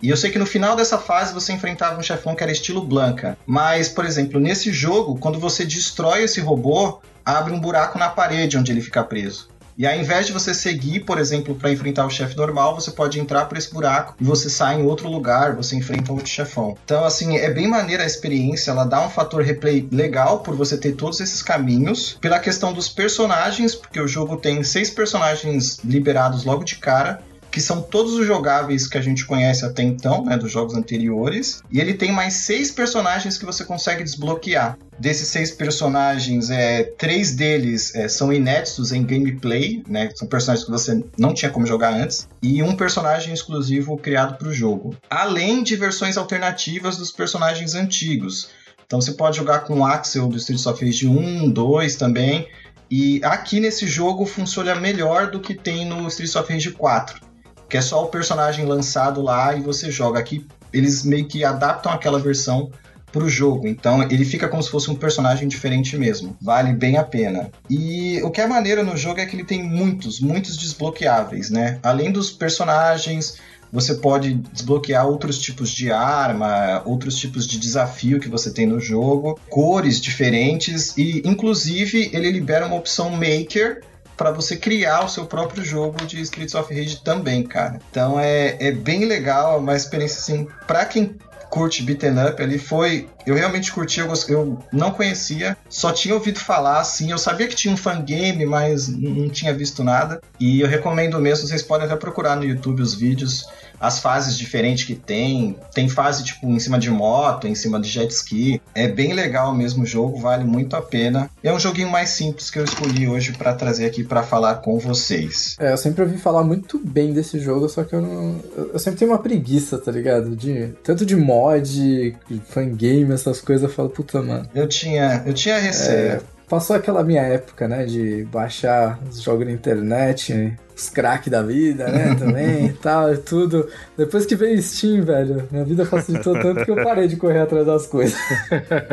[0.00, 2.82] E eu sei que no final dessa fase você enfrentava um chefão que era estilo
[2.82, 3.36] Blanca.
[3.44, 8.56] Mas, por exemplo, nesse jogo, quando você destrói esse robô, abre um buraco na parede
[8.56, 9.52] onde ele fica preso.
[9.76, 13.18] E ao invés de você seguir, por exemplo, para enfrentar o chefe normal, você pode
[13.18, 16.76] entrar por esse buraco e você sai em outro lugar, você enfrenta outro chefão.
[16.84, 20.76] Então, assim, é bem maneira a experiência, ela dá um fator replay legal por você
[20.76, 22.16] ter todos esses caminhos.
[22.20, 27.20] Pela questão dos personagens, porque o jogo tem seis personagens liberados logo de cara
[27.54, 31.62] que são todos os jogáveis que a gente conhece até então, né, dos jogos anteriores.
[31.70, 34.76] E ele tem mais seis personagens que você consegue desbloquear.
[34.98, 40.10] Desses seis personagens, é, três deles é, são inéditos em gameplay, né?
[40.16, 42.28] São personagens que você não tinha como jogar antes.
[42.42, 44.96] E um personagem exclusivo criado para o jogo.
[45.08, 48.48] Além de versões alternativas dos personagens antigos.
[48.84, 52.48] Então você pode jogar com o Axel do Street of Rage 1, 2 também.
[52.90, 57.33] E aqui nesse jogo funciona melhor do que tem no Street of Rage 4
[57.74, 60.20] que é só o personagem lançado lá e você joga.
[60.20, 62.70] Aqui eles meio que adaptam aquela versão
[63.10, 63.66] pro jogo.
[63.66, 66.36] Então ele fica como se fosse um personagem diferente mesmo.
[66.40, 67.50] Vale bem a pena.
[67.68, 71.80] E o que é maneiro no jogo é que ele tem muitos, muitos desbloqueáveis, né?
[71.82, 73.38] Além dos personagens,
[73.72, 78.78] você pode desbloquear outros tipos de arma, outros tipos de desafio que você tem no
[78.78, 83.82] jogo, cores diferentes e inclusive ele libera uma opção maker
[84.16, 87.80] para você criar o seu próprio jogo de Streets of Rage também, cara.
[87.90, 91.16] Então é, é bem legal, é uma experiência assim, para quem
[91.54, 93.08] curte beaten up, ele foi.
[93.24, 97.12] Eu realmente curti, eu, eu não conhecia, só tinha ouvido falar, assim.
[97.12, 100.20] Eu sabia que tinha um fangame, mas não tinha visto nada.
[100.40, 103.46] E eu recomendo mesmo, vocês podem até procurar no YouTube os vídeos
[103.86, 105.56] as fases diferentes que tem.
[105.72, 108.60] Tem fase tipo em cima de moto, em cima de jet ski.
[108.74, 111.30] É bem legal mesmo o jogo, vale muito a pena.
[111.42, 114.78] É um joguinho mais simples que eu escolhi hoje para trazer aqui para falar com
[114.78, 115.56] vocês.
[115.58, 118.40] É, eu sempre ouvi falar muito bem desse jogo, só que eu não.
[118.72, 120.34] Eu sempre tenho uma preguiça, tá ligado?
[120.34, 122.16] De, tanto de mod,
[122.48, 124.48] fangame, essas coisas, eu falo, puta, mano.
[124.54, 126.12] Eu tinha, eu tinha receio.
[126.12, 126.20] É,
[126.54, 131.88] passou aquela minha época, né, de baixar os jogos na internet, os crack da vida,
[131.88, 133.68] né, também e tal, e tudo.
[133.98, 137.66] Depois que veio Steam, velho, minha vida facilitou tanto que eu parei de correr atrás
[137.66, 138.16] das coisas.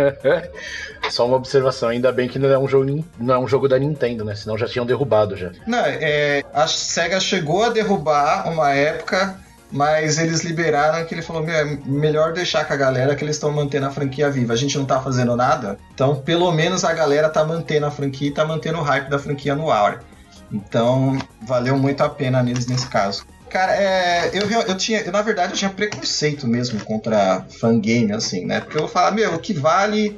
[1.11, 3.77] Só uma observação, ainda bem que não é um jogo, não é um jogo da
[3.77, 5.51] Nintendo, né, senão já tinham derrubado já.
[5.67, 9.37] Não, é, a SEGA chegou a derrubar uma época
[9.71, 13.35] mas eles liberaram que ele falou: Meu, é melhor deixar com a galera que eles
[13.35, 14.53] estão mantendo a franquia viva.
[14.53, 18.27] A gente não tá fazendo nada, então pelo menos a galera tá mantendo a franquia
[18.27, 20.03] e tá mantendo o hype da franquia no ar.
[20.51, 23.25] Então valeu muito a pena neles nesse caso.
[23.49, 28.45] Cara, é, eu, eu tinha, eu, na verdade, eu tinha preconceito mesmo contra fangame, assim,
[28.45, 28.61] né?
[28.61, 30.17] Porque eu falava, meu, o que vale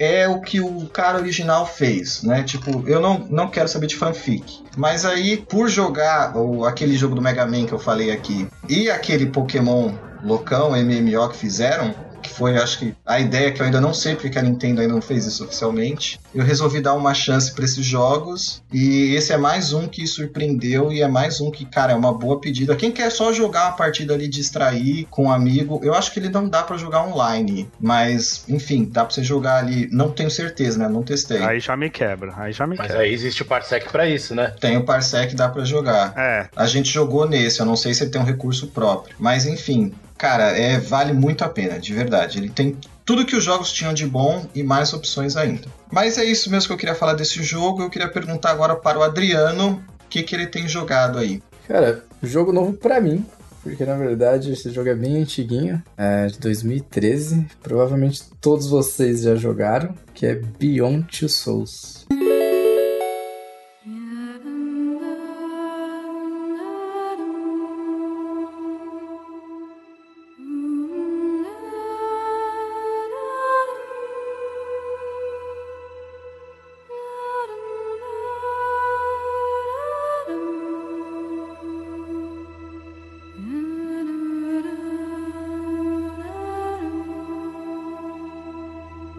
[0.00, 2.42] é o que o cara original fez, né?
[2.42, 4.64] Tipo, eu não, não quero saber de fanfic.
[4.74, 8.90] Mas aí, por jogar o, aquele jogo do Mega Man que eu falei aqui e
[8.90, 13.80] aquele Pokémon loucão, MMO que fizeram, que foi, acho que, a ideia que eu ainda
[13.80, 16.20] não sei porque a Nintendo ainda não fez isso oficialmente.
[16.34, 20.92] Eu resolvi dar uma chance para esses jogos e esse é mais um que surpreendeu
[20.92, 22.76] e é mais um que, cara, é uma boa pedida.
[22.76, 26.28] Quem quer só jogar uma partida ali, distrair com um amigo, eu acho que ele
[26.28, 30.78] não dá para jogar online, mas, enfim, dá pra você jogar ali, não tenho certeza,
[30.78, 30.88] né?
[30.88, 31.42] Não testei.
[31.42, 33.02] Aí já me quebra, aí já me mas quebra.
[33.02, 34.54] aí existe o Parsec para isso, né?
[34.60, 36.14] Tem o Parsec, dá para jogar.
[36.16, 36.48] É.
[36.54, 39.92] A gente jogou nesse, eu não sei se ele tem um recurso próprio, mas enfim,
[40.20, 42.38] cara, é, vale muito a pena, de verdade.
[42.38, 45.66] Ele tem tudo que os jogos tinham de bom e mais opções ainda.
[45.90, 47.82] Mas é isso mesmo que eu queria falar desse jogo.
[47.82, 51.42] Eu queria perguntar agora para o Adriano o que, que ele tem jogado aí.
[51.66, 53.24] Cara, jogo novo para mim,
[53.62, 57.46] porque na verdade esse jogo é bem antiguinho, é de 2013.
[57.62, 61.99] Provavelmente todos vocês já jogaram, que é Beyond Two Souls.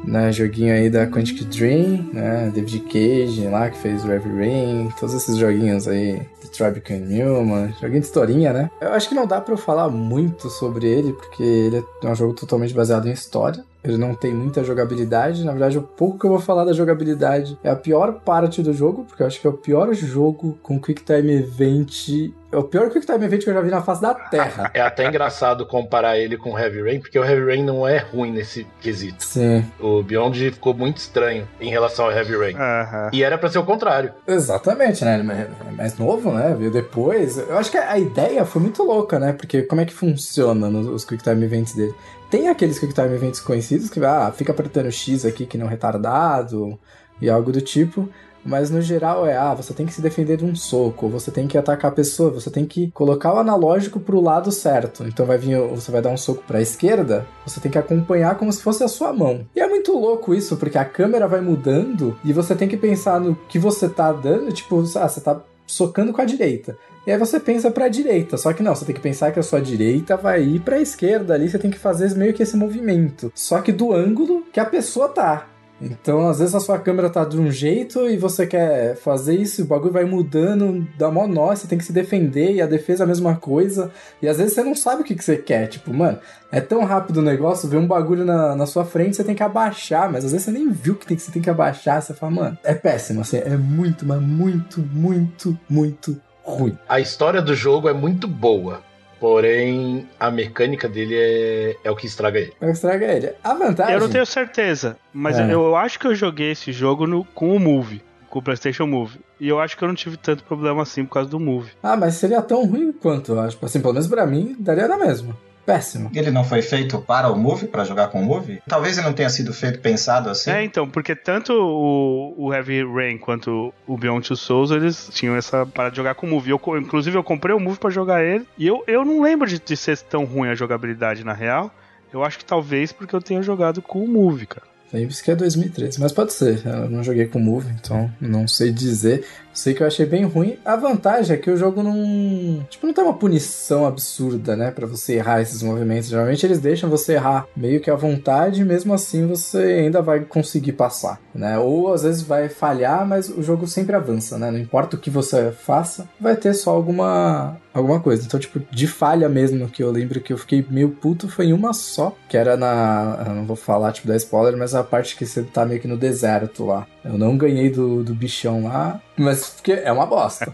[0.04, 5.16] Né, joguinho aí da Quantic Dream, né, David Cage lá que fez Heavy Rain, todos
[5.16, 8.70] esses joguinhos aí, Tribe Newman, joguinho de historinha, né.
[8.82, 12.16] Eu acho que não dá para eu falar muito sobre ele, porque ele é um
[12.16, 15.44] jogo totalmente baseado em história, ele não tem muita jogabilidade.
[15.44, 18.74] Na verdade, o pouco que eu vou falar da jogabilidade é a pior parte do
[18.74, 22.32] jogo, porque eu acho que é o pior jogo com Quick Time Event.
[22.52, 24.70] É o pior Quick Time Event que eu já vi na face da Terra.
[24.74, 28.32] É até engraçado comparar ele com Heavy Rain, porque o Heavy Rain não é ruim
[28.32, 29.24] nesse quesito.
[29.24, 29.66] Sim.
[29.80, 32.56] O Beyond ficou muito estranho em relação ao Heavy Rain.
[32.56, 33.10] Uhum.
[33.14, 34.14] E era para ser o contrário.
[34.28, 35.20] Exatamente, né?
[35.20, 36.54] Ele é mais novo, né?
[36.58, 37.38] Veio depois.
[37.38, 39.32] Eu acho que a ideia foi muito louca, né?
[39.32, 41.96] Porque como é que funciona nos Quick Time Events dele?
[42.30, 46.78] Tem aqueles Quick Time Events conhecidos que ah, fica apertando X aqui que não retardado
[47.22, 48.10] e algo do tipo.
[48.44, 51.48] Mas no geral é, ah, você tem que se defender de um soco, você tem
[51.48, 55.04] que atacar a pessoa, você tem que colocar o analógico pro lado certo.
[55.04, 58.52] Então vai vir, você vai dar um soco pra esquerda, você tem que acompanhar como
[58.52, 59.46] se fosse a sua mão.
[59.56, 63.20] E é muito louco isso, porque a câmera vai mudando e você tem que pensar
[63.20, 66.78] no que você tá dando, tipo, ah, você tá socando com a direita.
[67.06, 69.40] E aí você pensa para a direita, só que não, você tem que pensar que
[69.40, 72.44] a sua direita vai ir para a esquerda ali, você tem que fazer meio que
[72.44, 75.48] esse movimento, só que do ângulo que a pessoa tá.
[75.82, 79.64] Então, às vezes a sua câmera tá de um jeito e você quer fazer isso,
[79.64, 83.04] o bagulho vai mudando, dá mó nó, você tem que se defender e a defesa
[83.04, 83.92] é a mesma coisa.
[84.22, 85.68] E às vezes você não sabe o que, que você quer.
[85.68, 86.20] Tipo, mano,
[86.52, 89.44] é tão rápido o negócio, vê um bagulho na, na sua frente, você tem que
[89.44, 92.02] abaixar, mas às vezes você nem viu que, tem, que você tem que abaixar.
[92.02, 96.78] Você fala, mano, é péssimo, assim, é muito, mas muito, muito, muito ruim.
[96.88, 98.91] A história do jogo é muito boa.
[99.22, 102.54] Porém, a mecânica dele é, é o que estraga ele.
[102.60, 103.32] É o que estraga ele.
[103.44, 103.94] A vantagem.
[103.94, 105.46] Eu não tenho certeza, mas é.
[105.46, 108.88] eu, eu acho que eu joguei esse jogo no, com o Move com o PlayStation
[108.88, 109.20] Move.
[109.40, 111.72] E eu acho que eu não tive tanto problema assim por causa do Move.
[111.84, 113.58] Ah, mas seria tão ruim quanto, eu acho.
[113.62, 115.38] Assim, pelo menos pra mim, daria na mesma.
[115.72, 116.12] Péssimo.
[116.14, 118.62] Ele não foi feito para o Move, para jogar com o Move?
[118.68, 120.52] Talvez ele não tenha sido feito pensado assim.
[120.52, 125.36] É, então, porque tanto o, o Heavy Rain quanto o Beyond Two Souls, eles tinham
[125.36, 126.50] essa parada de jogar com o Move.
[126.50, 129.60] Eu, inclusive, eu comprei o Move para jogar ele, e eu, eu não lembro de,
[129.60, 131.74] de ser tão ruim a jogabilidade na real.
[132.12, 134.72] Eu acho que talvez porque eu tenha jogado com o Move, cara.
[134.94, 136.62] Lembre-se que é 2013, mas pode ser.
[136.66, 139.26] Eu não joguei com Move, então não sei dizer.
[139.54, 140.58] Sei que eu achei bem ruim.
[140.66, 142.66] A vantagem é que o jogo não.
[142.70, 144.72] Tipo, não tem uma punição absurda, né?
[144.72, 146.10] para você errar esses movimentos.
[146.10, 150.74] Geralmente eles deixam você errar meio que à vontade, mesmo assim você ainda vai conseguir
[150.74, 151.60] passar, né?
[151.60, 154.50] Ou às vezes vai falhar, mas o jogo sempre avança, né?
[154.50, 158.26] Não importa o que você faça, vai ter só alguma alguma coisa.
[158.26, 161.54] Então, tipo, de falha mesmo, que eu lembro que eu fiquei meio puto foi em
[161.54, 163.24] uma só, que era na.
[163.28, 165.88] Eu não vou falar, tipo, da spoiler, mas a parte que você tá meio que
[165.88, 166.88] no deserto lá.
[167.04, 170.52] Eu não ganhei do, do bichão lá, mas porque é uma bosta.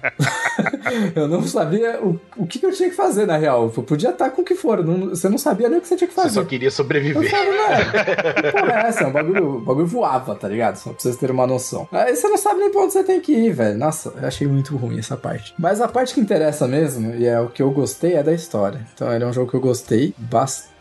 [1.16, 3.72] eu não sabia o, o que, eu tinha que fazer, na real.
[3.76, 4.84] Eu podia estar com o que for.
[4.84, 6.30] Não, você não sabia nem o que você tinha que fazer.
[6.30, 7.24] Você só queria sobreviver.
[7.24, 9.08] Eu falava, que porra é essa?
[9.08, 10.76] O bagulho, o bagulho voava, tá ligado?
[10.78, 11.88] Só pra vocês terem uma noção.
[11.92, 13.78] Aí você não sabe nem pra onde você tem que ir, velho.
[13.78, 15.54] Nossa, eu achei muito ruim essa parte.
[15.58, 18.86] Mas a parte que interessa mesmo, e é o que eu gostei, é da história.
[18.94, 20.78] Então ele é um jogo que eu gostei bastante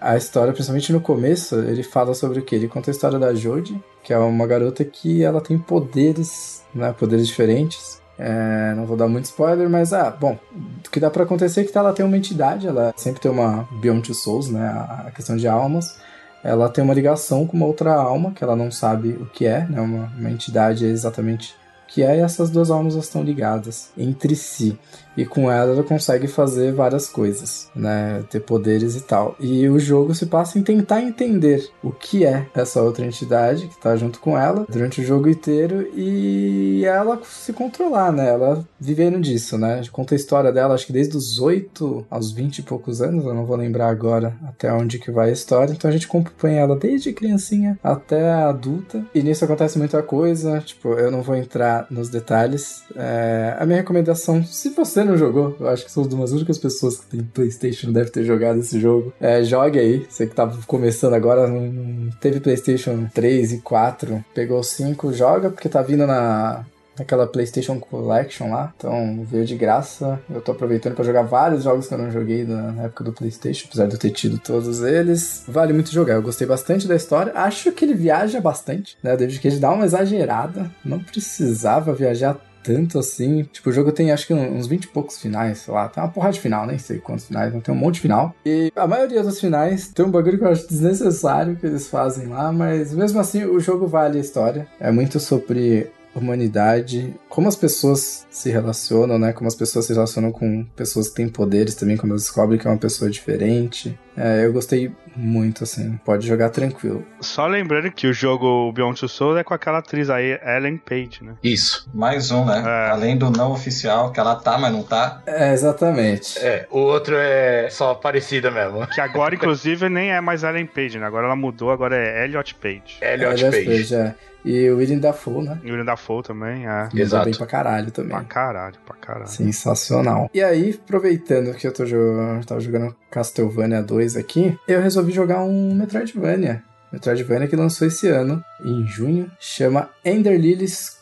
[0.00, 2.54] a história, principalmente no começo, ele fala sobre o que?
[2.54, 6.92] Ele conta a história da Jodie, que é uma garota que ela tem poderes, né?
[6.92, 8.00] Poderes diferentes.
[8.18, 11.64] É, não vou dar muito spoiler, mas ah, bom, o que dá para acontecer é
[11.64, 14.66] que ela tem uma entidade, ela sempre tem uma Beyond Two Souls, né?
[15.06, 15.96] A questão de almas.
[16.44, 19.66] Ela tem uma ligação com uma outra alma que ela não sabe o que é,
[19.68, 19.80] né?
[19.80, 21.54] Uma, uma entidade exatamente
[21.92, 24.78] que é essas duas almas estão ligadas entre si
[25.16, 29.36] e com ela ela consegue fazer várias coisas, né, ter poderes e tal.
[29.38, 33.80] E o jogo se passa em tentar entender o que é essa outra entidade que
[33.80, 39.20] tá junto com ela durante o jogo inteiro e ela se controlar, né, ela vivendo
[39.20, 39.82] disso, né.
[39.90, 43.34] Conta a história dela, acho que desde os 8 aos 20 e poucos anos, eu
[43.34, 45.72] não vou lembrar agora até onde que vai a história.
[45.72, 50.94] Então a gente acompanha ela desde criancinha até adulta e nisso acontece muita coisa, tipo,
[50.94, 52.82] eu não vou entrar nos detalhes.
[52.96, 56.58] É, a minha recomendação, se você não jogou, eu acho que sou uma das únicas
[56.58, 59.12] pessoas que tem PlayStation deve ter jogado esse jogo.
[59.20, 60.06] É, jogue aí.
[60.08, 65.68] Você que tá começando agora, não teve PlayStation 3 e 4, pegou 5, joga, porque
[65.68, 66.64] tá vindo na,
[66.98, 68.72] aquela PlayStation Collection lá.
[68.76, 70.20] Então veio de graça.
[70.30, 73.66] Eu tô aproveitando para jogar vários jogos que eu não joguei na época do PlayStation,
[73.68, 75.44] apesar de eu ter tido todos eles.
[75.48, 76.14] Vale muito jogar.
[76.14, 77.32] Eu gostei bastante da história.
[77.34, 79.16] Acho que ele viaja bastante, né?
[79.16, 80.70] Desde que ele dá uma exagerada.
[80.84, 83.44] Não precisava viajar tanto assim.
[83.44, 85.88] Tipo, o jogo tem acho que uns 20 e poucos finais, sei lá.
[85.88, 88.34] Tem uma porrada de final, nem sei quantos finais, não tem um monte de final.
[88.44, 92.28] E a maioria dos finais tem um bagulho que eu acho desnecessário que eles fazem
[92.28, 94.66] lá, mas mesmo assim o jogo vale a história.
[94.80, 99.32] É muito sobre humanidade, como as pessoas se relacionam, né?
[99.32, 102.66] Como as pessoas se relacionam com pessoas que têm poderes também, quando elas descobrem que
[102.66, 103.98] é uma pessoa diferente.
[104.16, 105.98] É, eu gostei muito, assim.
[106.04, 107.04] Pode jogar tranquilo.
[107.20, 111.22] Só lembrando que o jogo Beyond Two Souls é com aquela atriz aí, Ellen Page,
[111.22, 111.34] né?
[111.42, 111.88] Isso.
[111.92, 112.62] Mais um, né?
[112.64, 112.90] É.
[112.90, 115.22] Além do não oficial, que ela tá, mas não tá.
[115.26, 116.38] É, exatamente.
[116.38, 118.86] É, o outro é só parecida mesmo.
[118.88, 121.06] Que agora, inclusive, nem é mais Ellen Page, né?
[121.06, 122.98] Agora ela mudou, agora é Elliot Page.
[123.00, 123.66] Elliot, Elliot Page.
[123.66, 124.14] Page é.
[124.44, 125.60] E o William Dafoe, né?
[125.62, 126.88] E o William Dafoe também, é.
[126.94, 127.26] Exato.
[127.26, 128.10] bem pra caralho também.
[128.10, 129.28] Pra caralho, pra caralho.
[129.28, 130.28] Sensacional.
[130.34, 135.44] E aí, aproveitando que eu tô jogando, tava jogando Castlevania 2 aqui, eu resolvi jogar
[135.44, 136.62] um Metroidvania.
[136.90, 140.96] Metroidvania que lançou esse ano, em junho, chama Ender Lilies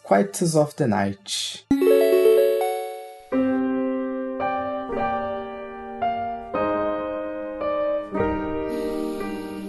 [0.56, 1.64] of the Night.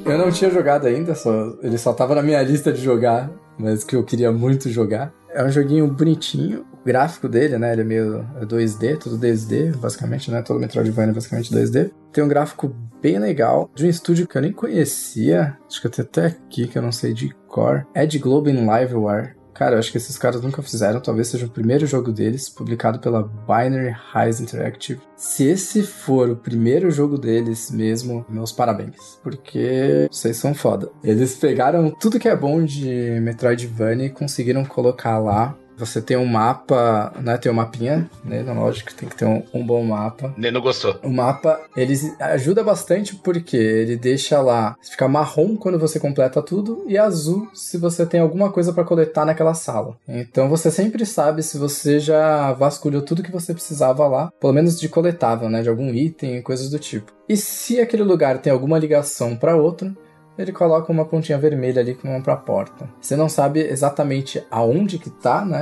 [0.03, 3.83] Eu não tinha jogado ainda, só, ele só tava na minha lista de jogar, mas
[3.83, 5.13] que eu queria muito jogar.
[5.33, 7.71] É um joguinho bonitinho, o gráfico dele, né?
[7.71, 10.41] Ele é meio 2D, tudo 2D, basicamente, né?
[10.41, 11.91] Todo Metroidvania é basicamente 2D.
[12.11, 15.91] Tem um gráfico bem legal, de um estúdio que eu nem conhecia, acho que eu
[15.91, 17.87] tenho até aqui, que eu não sei de cor.
[17.93, 19.35] É de Globe Liveware.
[19.53, 22.99] Cara, eu acho que esses caras nunca fizeram, talvez seja o primeiro jogo deles, publicado
[22.99, 25.01] pela Binary Rise Interactive.
[25.15, 30.89] Se esse for o primeiro jogo deles mesmo, meus parabéns, porque vocês são foda.
[31.03, 36.25] Eles pegaram tudo que é bom de Metroidvania e conseguiram colocar lá você tem um
[36.25, 37.37] mapa, né?
[37.37, 38.43] Tem um mapinha, né?
[38.43, 40.33] Lógico que tem que ter um, um bom mapa.
[40.37, 40.99] Nem não gostou.
[41.03, 46.85] O mapa, ele ajuda bastante porque ele deixa lá, fica marrom quando você completa tudo
[46.87, 49.97] e azul se você tem alguma coisa para coletar naquela sala.
[50.07, 54.79] Então você sempre sabe se você já vasculhou tudo que você precisava lá, pelo menos
[54.79, 55.61] de coletável, né?
[55.61, 57.11] De algum item, coisas do tipo.
[57.27, 59.95] E se aquele lugar tem alguma ligação para outro,
[60.37, 62.89] ele coloca uma pontinha vermelha ali com uma pra porta.
[62.99, 65.61] Você não sabe exatamente aonde que tá, né,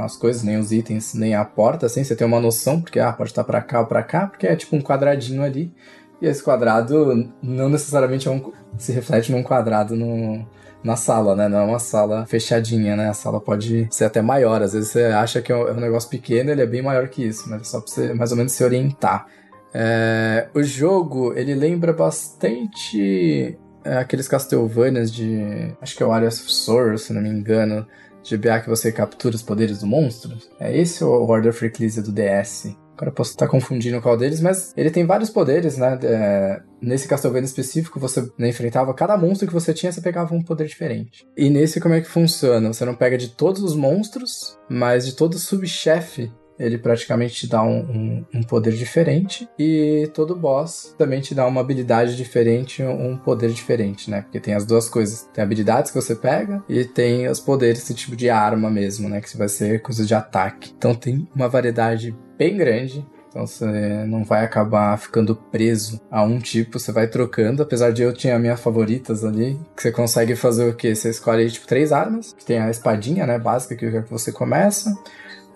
[0.00, 3.12] as coisas, nem os itens, nem a porta, assim, você tem uma noção, porque, ah,
[3.12, 5.72] pode estar tá pra cá ou pra cá, porque é tipo um quadradinho ali,
[6.20, 10.46] E esse quadrado não necessariamente é um, se reflete num quadrado no,
[10.82, 11.48] na sala, né?
[11.48, 13.08] Não é uma sala fechadinha, né?
[13.08, 14.62] A sala pode ser até maior.
[14.62, 17.50] Às vezes você acha que é um negócio pequeno, ele é bem maior que isso,
[17.50, 17.60] né?
[17.62, 19.26] Só pra você mais ou menos se orientar.
[19.74, 25.72] É, o jogo, ele lembra bastante é, aqueles Castlevanias de...
[25.80, 27.86] Acho que é o Area of Sorrow, se não me engano.
[28.22, 30.36] De BA que você captura os poderes do monstro.
[30.58, 32.76] É esse o Order of Ecclesia do DS?
[32.96, 35.98] Agora posso estar confundindo qual deles, mas ele tem vários poderes, né?
[36.02, 40.42] É, nesse Castlevania específico, você né, enfrentava cada monstro que você tinha, você pegava um
[40.42, 41.24] poder diferente.
[41.36, 42.72] E nesse, como é que funciona?
[42.72, 47.62] Você não pega de todos os monstros, mas de todo subchefe ele praticamente te dá
[47.62, 53.16] um, um, um, poder diferente e todo boss também te dá uma habilidade diferente, um
[53.16, 54.22] poder diferente, né?
[54.22, 55.28] Porque tem as duas coisas.
[55.32, 59.20] Tem habilidades que você pega e tem os poderes, esse tipo de arma mesmo, né?
[59.20, 60.72] Que vai ser coisas de ataque.
[60.76, 63.06] Então tem uma variedade bem grande.
[63.28, 63.66] Então você
[64.06, 67.62] não vai acabar ficando preso a um tipo, você vai trocando.
[67.62, 70.94] Apesar de eu tinha minhas favoritas ali, que você consegue fazer o que?
[70.94, 74.32] Você escolhe tipo três armas, que tem a espadinha, né, básica que é que você
[74.32, 74.96] começa.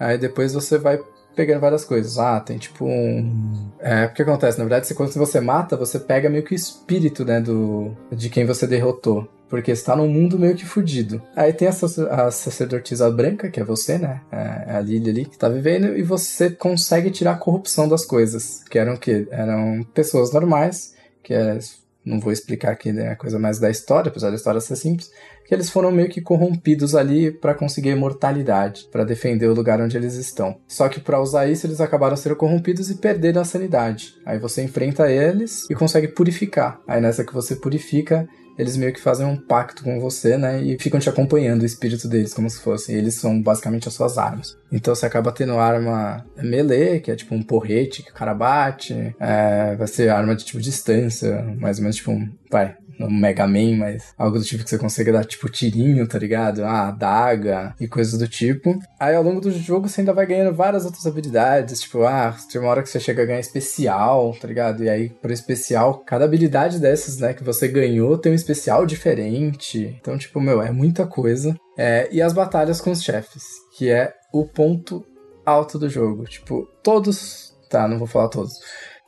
[0.01, 0.99] Aí depois você vai
[1.37, 2.19] pegando várias coisas.
[2.19, 3.71] Ah, tem tipo um.
[3.79, 4.59] É, o que acontece?
[4.59, 7.95] Na verdade, quando você mata, você pega meio que o espírito, né, do...
[8.11, 9.29] de quem você derrotou.
[9.49, 11.21] Porque está num mundo meio que fudido.
[11.35, 14.21] Aí tem a, a sacerdotisa branca, que é você, né?
[14.31, 18.05] É, é a Lily ali que tá vivendo, e você consegue tirar a corrupção das
[18.05, 18.63] coisas.
[18.71, 19.27] Que eram o quê?
[19.31, 21.59] Eram pessoas normais, que é
[22.05, 25.11] não vou explicar aqui né, a coisa mais da história, apesar da história ser simples,
[25.47, 29.97] que eles foram meio que corrompidos ali para conseguir imortalidade, para defender o lugar onde
[29.97, 30.57] eles estão.
[30.67, 34.15] Só que para usar isso eles acabaram sendo corrompidos e perderam a sanidade.
[34.25, 36.81] Aí você enfrenta eles e consegue purificar.
[36.87, 38.29] Aí nessa que você purifica,
[38.61, 40.63] eles meio que fazem um pacto com você, né?
[40.63, 42.95] E ficam te acompanhando o espírito deles, como se fossem.
[42.95, 44.57] Eles são basicamente as suas armas.
[44.71, 49.15] Então você acaba tendo arma melee, que é tipo um porrete que o cara bate.
[49.19, 52.31] É, vai ser arma de tipo distância, mais ou menos tipo um.
[52.51, 56.19] Vai, no Mega Man, mas algo do tipo que você consegue dar tipo tirinho, tá
[56.19, 56.63] ligado?
[56.65, 58.79] Ah, adaga e coisas do tipo.
[58.99, 62.61] Aí ao longo do jogo você ainda vai ganhando várias outras habilidades, tipo, ah, tem
[62.61, 64.85] uma hora que você chega a ganhar especial, tá ligado?
[64.85, 69.97] E aí, por especial, cada habilidade dessas, né, que você ganhou tem um especial diferente.
[70.01, 71.57] Então, tipo, meu, é muita coisa.
[71.79, 73.45] É, e as batalhas com os chefes,
[73.79, 75.05] que é o ponto
[75.47, 76.25] alto do jogo.
[76.25, 77.57] Tipo, todos.
[77.71, 78.53] Tá, não vou falar todos.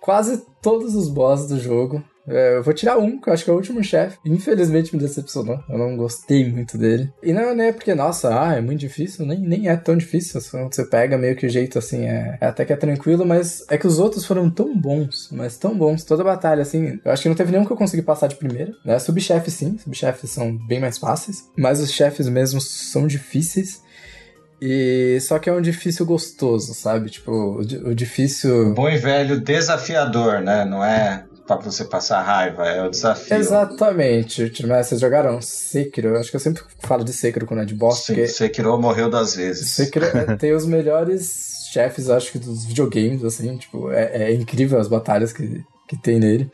[0.01, 3.51] Quase todos os bosses do jogo é, eu vou tirar um, que eu acho que
[3.51, 4.19] é o último chefe.
[4.25, 5.59] Infelizmente me decepcionou.
[5.69, 7.13] Eu não gostei muito dele.
[7.23, 9.27] E não, é porque, nossa, ah, é muito difícil.
[9.27, 10.41] Nem, nem é tão difícil.
[10.41, 13.77] Você pega meio que o jeito assim, é, é, até que é tranquilo, mas é
[13.77, 16.05] que os outros foram tão bons, mas tão bons.
[16.05, 18.73] Toda batalha, assim, eu acho que não teve nenhum que eu consegui passar de primeira.
[18.85, 18.99] Né?
[18.99, 19.77] Subchefes, sim.
[19.79, 21.51] Subchefes são bem mais fáceis.
[21.57, 23.83] Mas os chefes mesmo são difíceis.
[24.65, 27.11] E só que é um difícil gostoso, sabe?
[27.11, 27.59] Tipo, o,
[27.89, 28.73] o difícil.
[28.75, 30.65] Bom e velho desafiador, né?
[30.65, 31.25] Não é
[31.57, 33.37] para você passar raiva, é o desafio.
[33.37, 34.51] Exatamente.
[34.51, 36.19] Vocês jogaram Sekiro?
[36.19, 38.05] Acho que eu sempre falo de Sekiro quando é de boss.
[38.05, 38.29] Sim, porque...
[38.29, 39.71] Sekiro morreu das vezes.
[39.71, 40.07] Sekiro
[40.39, 45.33] tem os melhores chefes, acho que, dos videogames, assim, tipo, é, é incrível as batalhas
[45.33, 46.51] que, que tem nele.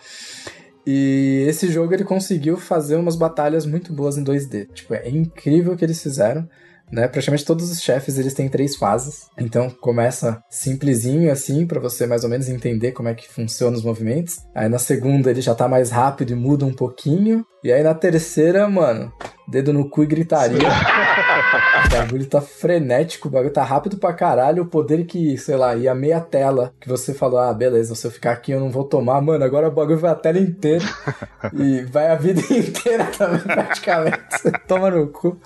[0.86, 4.68] E esse jogo ele conseguiu fazer umas batalhas muito boas em 2D.
[4.72, 6.48] Tipo, é incrível o que eles fizeram
[6.92, 7.08] né?
[7.08, 9.26] Praticamente todos os chefes eles têm três fases.
[9.38, 13.84] Então começa simplesinho assim para você mais ou menos entender como é que funciona os
[13.84, 14.38] movimentos.
[14.54, 17.44] Aí na segunda ele já tá mais rápido e muda um pouquinho.
[17.62, 19.12] E aí na terceira, mano,
[19.48, 20.58] dedo no cu e gritaria.
[21.86, 24.62] o bagulho tá frenético, o bagulho tá rápido pra caralho.
[24.62, 28.10] O poder que, sei lá, ia meia tela, que você falou, ah, beleza, se eu
[28.10, 29.20] ficar aqui eu não vou tomar.
[29.20, 30.84] Mano, agora o bagulho vai a tela inteira.
[31.54, 34.18] e vai a vida inteira também, praticamente.
[34.30, 35.38] Você toma no cu.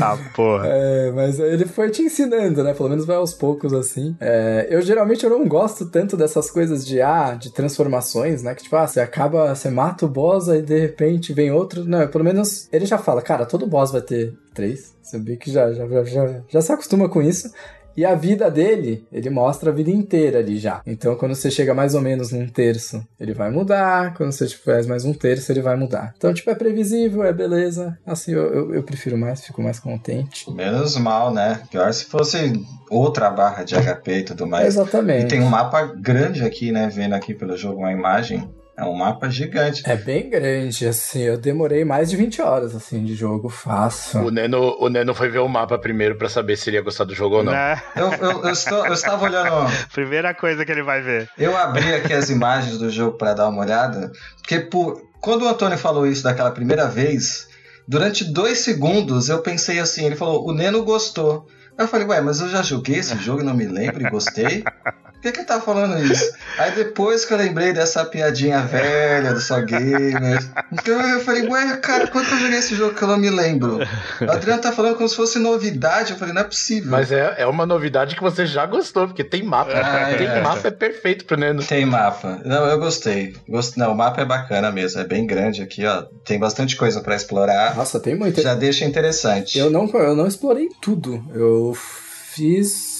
[0.00, 0.66] Ah, porra.
[0.66, 2.74] É, mas ele foi te ensinando, né?
[2.74, 4.16] Pelo menos vai aos poucos, assim.
[4.20, 8.54] É, eu geralmente eu não gosto tanto dessas coisas de, ah, de transformações, né?
[8.54, 11.84] Que tipo, ah, você acaba, você mata o boss, aí de repente vem outro.
[11.84, 14.94] Não, pelo menos ele já fala, cara, todo boss vai ter três.
[15.02, 17.50] Você vê que já, já, já, já se acostuma com isso.
[17.96, 20.80] E a vida dele, ele mostra a vida inteira ali já.
[20.86, 24.14] Então, quando você chega mais ou menos num terço, ele vai mudar.
[24.14, 26.14] Quando você faz mais um terço, ele vai mudar.
[26.16, 27.98] Então, tipo, é previsível, é beleza.
[28.06, 30.50] Assim, eu, eu, eu prefiro mais, fico mais contente.
[30.50, 31.62] Menos mal, né?
[31.70, 32.52] Pior se fosse
[32.90, 34.68] outra barra de HP e tudo mais.
[34.68, 35.26] Exatamente.
[35.26, 36.88] E tem um mapa grande aqui, né?
[36.90, 38.48] Vendo aqui pelo jogo uma imagem.
[38.76, 39.82] É um mapa gigante.
[39.84, 41.20] É bem grande, assim.
[41.20, 44.20] Eu demorei mais de 20 horas, assim, de jogo fácil.
[44.20, 47.04] O Neno, o Neno foi ver o mapa primeiro para saber se ele ia gostar
[47.04, 47.52] do jogo ou não.
[47.52, 47.58] não.
[47.94, 49.70] Eu, eu, eu, estou, eu estava olhando.
[49.92, 51.28] Primeira coisa que ele vai ver.
[51.36, 55.02] Eu abri aqui as imagens do jogo para dar uma olhada, porque por...
[55.20, 57.48] quando o Antônio falou isso daquela primeira vez,
[57.86, 61.46] durante dois segundos eu pensei assim: ele falou, o Neno gostou.
[61.78, 64.64] Eu falei, ué, mas eu já joguei esse jogo e não me lembro e gostei.
[65.22, 66.32] Por que que ele tá falando isso?
[66.58, 71.76] Aí depois que eu lembrei dessa piadinha velha do Só Gamer, então eu falei, ué,
[71.76, 73.78] cara, quando eu joguei esse jogo que eu não me lembro?
[74.20, 76.10] O Adriano tá falando como se fosse novidade.
[76.10, 76.90] Eu falei, não é possível.
[76.90, 79.70] Mas é, é uma novidade que você já gostou, porque tem mapa.
[79.72, 80.40] Ah, tem é.
[80.40, 81.62] mapa é perfeito pro Neno.
[81.62, 82.40] Tem mapa.
[82.44, 83.36] Não, eu gostei.
[83.48, 83.76] Gost...
[83.76, 85.00] Não, o mapa é bacana mesmo.
[85.00, 86.02] É bem grande aqui, ó.
[86.24, 87.76] Tem bastante coisa pra explorar.
[87.76, 88.42] Nossa, tem muito.
[88.42, 89.56] Já deixa interessante.
[89.56, 91.24] Eu não, eu não explorei tudo.
[91.32, 92.91] Eu fiz.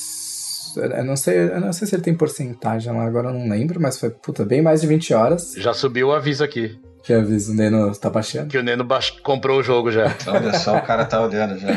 [0.77, 3.81] Eu não sei, eu não sei se ele tem porcentagem lá, agora eu não lembro,
[3.81, 6.79] mas foi, puta, bem mais de 20 horas Já subiu o aviso aqui.
[7.03, 8.49] Que eu aviso o Neno tá baixando.
[8.49, 10.15] Que o Neno baix- comprou o jogo já.
[10.27, 11.69] Olha só, o cara tá olhando já.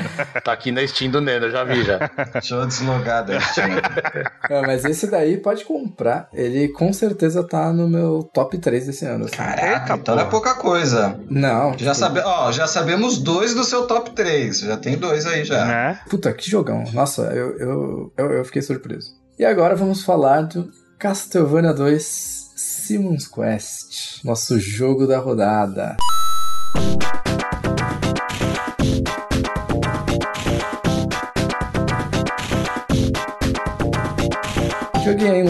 [0.42, 1.98] Tá aqui na Steam do Neno, já vi já.
[2.34, 3.70] Deixa eu deslogar da Steam.
[4.50, 6.30] Ah, mas esse daí pode comprar.
[6.34, 9.26] Ele com certeza tá no meu top 3 desse ano.
[9.26, 9.36] assim.
[9.38, 10.32] Caraca, Eita, então não é porra.
[10.44, 11.20] pouca coisa.
[11.30, 11.72] Não.
[11.72, 12.20] Já, tipo, sabe...
[12.24, 14.60] ó, já sabemos dois do seu top 3.
[14.60, 15.66] Já tem dois aí já.
[15.66, 16.00] Né?
[16.10, 16.84] Puta, que jogão.
[16.94, 19.12] Nossa, eu, eu, eu, eu fiquei surpreso.
[19.40, 20.70] E agora vamos falar do
[21.00, 22.35] Castlevania 2
[22.86, 25.98] Simon's Quest, nosso jogo da rodada.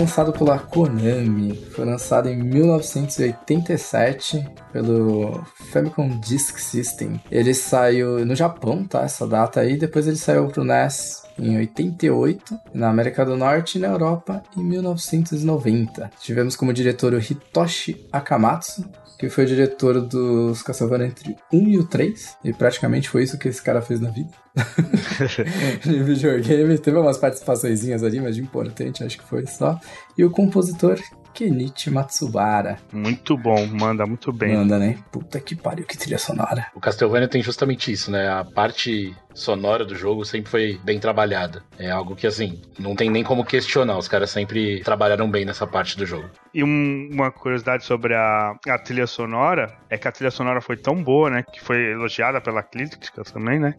[0.06, 7.20] Lançado pela Konami, foi lançado em 1987 pelo Famicom Disk System.
[7.32, 9.02] Ele saiu no Japão, tá?
[9.02, 9.78] Essa data aí.
[9.78, 14.64] Depois ele saiu pro NES em 88, na América do Norte e na Europa em
[14.64, 16.12] 1990.
[16.20, 18.88] Tivemos como diretor o Hitoshi Akamatsu,
[19.18, 23.38] que foi o diretor dos Castlevania entre 1 e o 3, e praticamente foi isso
[23.38, 24.32] que esse cara fez na vida.
[25.84, 29.80] de videogame, teve umas participaçõezinhas ali, mas de importante acho que foi só.
[30.18, 31.00] E o compositor
[31.36, 32.78] Kenichi Matsubara.
[32.94, 34.56] Muito bom, manda muito bem.
[34.56, 34.98] Manda, né?
[35.12, 36.68] Puta que pariu, que trilha sonora.
[36.74, 38.30] O Castlevania tem justamente isso, né?
[38.30, 41.62] A parte sonora do jogo sempre foi bem trabalhada.
[41.78, 43.98] É algo que, assim, não tem nem como questionar.
[43.98, 46.30] Os caras sempre trabalharam bem nessa parte do jogo.
[46.54, 50.78] E um- uma curiosidade sobre a, a trilha sonora é que a trilha sonora foi
[50.78, 51.44] tão boa, né?
[51.44, 53.76] Que foi elogiada pela crítica também, né?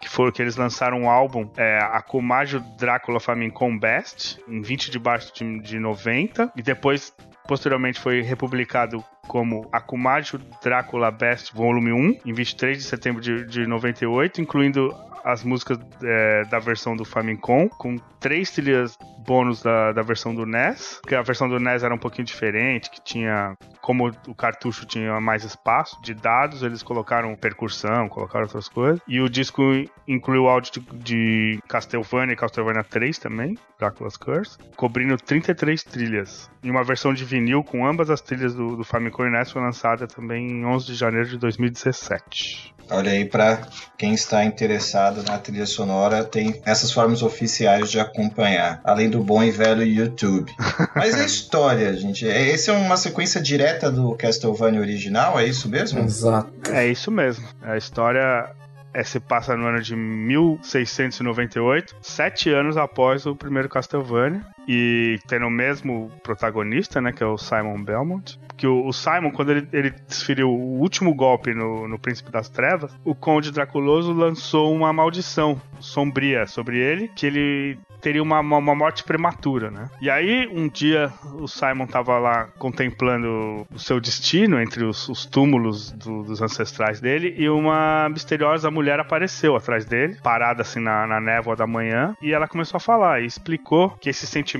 [0.00, 4.98] Que foi que eles lançaram um álbum, é, Akumajo Drácula Famicom Best, em 20 de
[4.98, 7.14] março de, de 90, e depois,
[7.46, 13.66] posteriormente, foi republicado como Akumajo Drácula Best Volume 1, em 23 de setembro de, de
[13.66, 14.94] 98, incluindo
[15.26, 18.96] as músicas é, da versão do Famicom, com três trilhas
[19.26, 22.88] bônus da, da versão do NES, porque a versão do NES era um pouquinho diferente,
[22.88, 28.68] que tinha, como o cartucho tinha mais espaço de dados, eles colocaram percussão, colocaram outras
[28.68, 29.62] coisas, e o disco
[30.06, 36.48] incluiu áudio de, de Castlevania e Castlevania 3 também, Dracula's Curse, cobrindo 33 trilhas.
[36.62, 39.60] E uma versão de vinil com ambas as trilhas do, do Famicom e NES foi
[39.60, 42.75] lançada também em 11 de janeiro de 2017.
[42.90, 43.62] Olha aí, pra
[43.98, 49.42] quem está interessado na trilha sonora, tem essas formas oficiais de acompanhar, além do bom
[49.42, 50.52] e velho YouTube.
[50.94, 55.68] Mas a história, gente, é- esse é uma sequência direta do Castlevania original, é isso
[55.68, 56.00] mesmo?
[56.00, 56.50] Exato.
[56.72, 57.46] É isso mesmo.
[57.62, 58.50] A história
[58.94, 64.42] é, se passa no ano de 1698, sete anos após o primeiro Castlevania.
[64.68, 67.12] E tendo o mesmo protagonista, né?
[67.12, 68.38] Que é o Simon Belmont.
[68.56, 72.48] Que o, o Simon, quando ele, ele desferiu o último golpe no, no Príncipe das
[72.48, 78.58] Trevas, o Conde Draculoso lançou uma maldição sombria sobre ele, que ele teria uma, uma,
[78.58, 79.90] uma morte prematura, né?
[80.00, 85.26] E aí, um dia, o Simon tava lá contemplando o seu destino entre os, os
[85.26, 91.06] túmulos do- dos ancestrais dele e uma misteriosa mulher apareceu atrás dele, parada assim na,
[91.06, 94.55] na névoa da manhã, e ela começou a falar e explicou que esse sentimento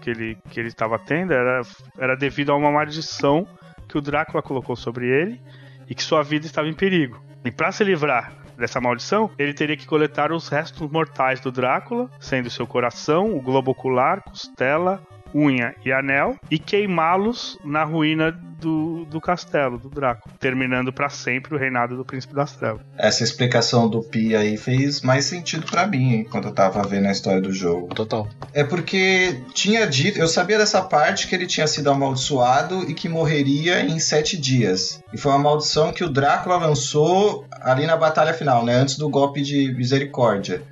[0.00, 1.62] que ele que ele estava tendo era,
[1.98, 3.46] era devido a uma maldição
[3.88, 5.40] que o Drácula colocou sobre ele
[5.88, 7.20] e que sua vida estava em perigo.
[7.44, 12.10] E para se livrar dessa maldição, ele teria que coletar os restos mortais do Drácula,
[12.18, 15.00] sendo seu coração, o globo ocular, costela,
[15.34, 21.54] unha e anel, e queimá-los na ruína do, do castelo do Drácula, terminando para sempre
[21.54, 22.80] o reinado do Príncipe das Trevas.
[22.96, 27.06] Essa explicação do Pi aí fez mais sentido pra mim, hein, quando eu tava vendo
[27.06, 27.94] a história do jogo.
[27.94, 28.28] Total.
[28.52, 33.08] É porque tinha dito, eu sabia dessa parte que ele tinha sido amaldiçoado e que
[33.08, 35.00] morreria em sete dias.
[35.12, 38.74] E foi uma maldição que o Drácula lançou ali na batalha final, né?
[38.74, 40.62] Antes do golpe de misericórdia.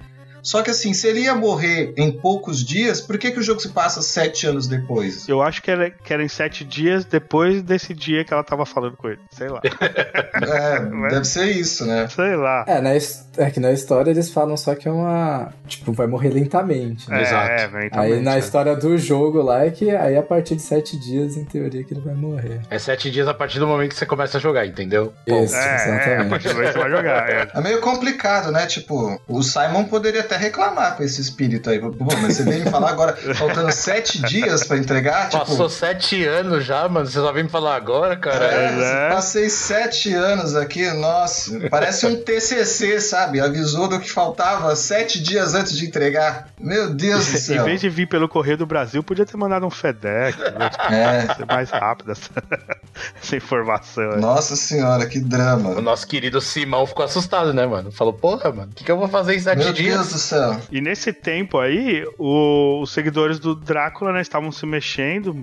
[0.46, 3.58] Só que assim, se ele ia morrer em poucos dias, por que, que o jogo
[3.58, 5.28] se passa sete anos depois?
[5.28, 8.64] Eu acho que era, que era em sete dias depois desse dia que ela tava
[8.64, 9.18] falando com ele.
[9.32, 9.60] Sei lá.
[10.36, 12.06] É, deve ser isso, né?
[12.08, 12.64] Sei lá.
[12.68, 15.50] É, na, é que na história eles falam só que é uma.
[15.66, 17.08] Tipo, vai morrer lentamente.
[17.10, 17.18] né?
[17.18, 17.50] É, Exato.
[17.50, 18.38] é, lentamente, Aí na é.
[18.38, 21.94] história do jogo lá é que aí a partir de sete dias, em teoria, que
[21.94, 22.60] ele vai morrer.
[22.70, 25.12] É sete dias a partir do momento que você começa a jogar, entendeu?
[25.26, 26.28] Isso, É, é, a exatamente.
[26.30, 27.30] partir do momento que você vai jogar.
[27.30, 27.48] É.
[27.54, 28.66] É meio complicado, né?
[28.66, 31.78] Tipo, o Simon poderia até até reclamar com esse espírito aí.
[31.78, 35.28] Pô, mas você veio me falar agora, faltando sete dias pra entregar?
[35.30, 37.06] Tipo, Passou sete anos já, mano.
[37.06, 38.44] Você só vem me falar agora, cara.
[38.46, 39.10] é, É.
[39.10, 41.68] Passei sete anos aqui, nossa.
[41.70, 43.40] Parece um TCC, sabe?
[43.40, 46.48] Avisou do que faltava sete dias antes de entregar.
[46.60, 47.64] Meu Deus do Em céu.
[47.64, 50.68] vez de vir pelo Correio do Brasil, podia ter mandado um FedEx, né?
[50.70, 52.30] Tipo, É, ser mais rápido essa,
[53.22, 54.12] essa informação.
[54.12, 54.20] aí.
[54.20, 55.80] nossa senhora, que O drama.
[55.80, 57.90] nosso querido Simão ficou assustado, né, mano?
[57.92, 59.94] Falou, porra, mano, o que, que eu vou fazer em sete Meu dias?
[59.96, 60.18] Deus do
[60.70, 65.34] E nesse tempo aí, o- os seguidores do Drácula né, estavam se mexendo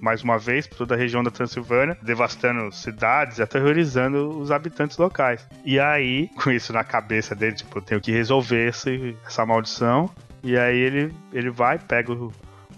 [0.00, 4.98] mais uma vez por toda a região da Transilvânia, devastando cidades e aterrorizando os habitantes
[4.98, 5.46] locais.
[5.64, 10.10] E aí, com isso na cabeça dele, tipo, eu tenho que resolver esse- essa maldição.
[10.42, 12.30] E aí ele, ele vai, pega o,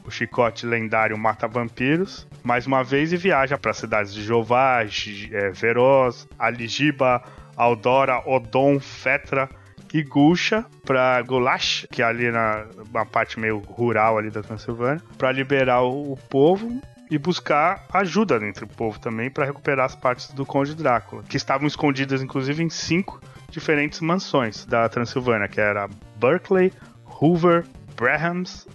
[0.07, 4.83] o chicote lendário Mata Vampiros, mais uma vez e viaja para as cidades de Jová,
[5.33, 7.21] é, Veroz, Aligiba,
[7.57, 9.51] Aldora, Odon, Fetra
[9.93, 15.03] e Gusha para Gulash, que é ali na uma parte meio rural ali da Transilvânia,
[15.17, 16.81] para liberar o, o povo
[17.11, 21.37] e buscar ajuda entre o povo também para recuperar as partes do Conde Drácula, que
[21.37, 23.21] estavam escondidas inclusive em cinco
[23.51, 26.73] diferentes mansões da Transilvânia, que era Berkeley,
[27.21, 27.65] Hoover,
[27.97, 28.67] Brahams,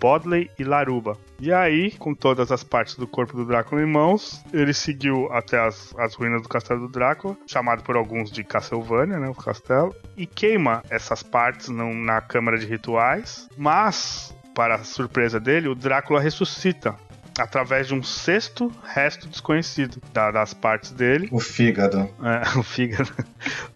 [0.00, 1.16] Bodley e Laruba.
[1.44, 5.58] E aí, com todas as partes do corpo do Drácula em mãos, ele seguiu até
[5.58, 9.92] as, as ruínas do castelo do Drácula, chamado por alguns de Castlevania, né, o castelo,
[10.16, 15.74] e queima essas partes num- na câmara de rituais, mas, para a surpresa dele, o
[15.74, 16.94] Drácula ressuscita
[17.36, 21.28] através de um sexto resto desconhecido da- das partes dele.
[21.32, 22.08] O fígado.
[22.22, 23.10] É, o fígado.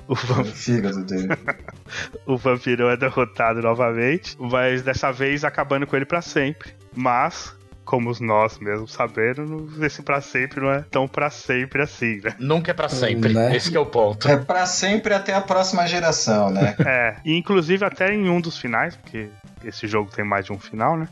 [0.06, 1.28] O, O vam- fígado dele.
[2.26, 6.70] o vampirão é derrotado novamente, mas dessa vez acabando com ele pra sempre.
[6.94, 7.55] Mas,
[7.86, 12.34] como nós mesmos sabemos, esse pra sempre não é tão pra sempre assim, né?
[12.38, 13.32] Nunca é pra sempre.
[13.32, 13.56] Né?
[13.56, 14.28] Esse que é o ponto.
[14.28, 16.74] É pra sempre até a próxima geração, né?
[16.86, 19.28] É, e inclusive até em um dos finais, porque
[19.64, 21.08] esse jogo tem mais de um final, né?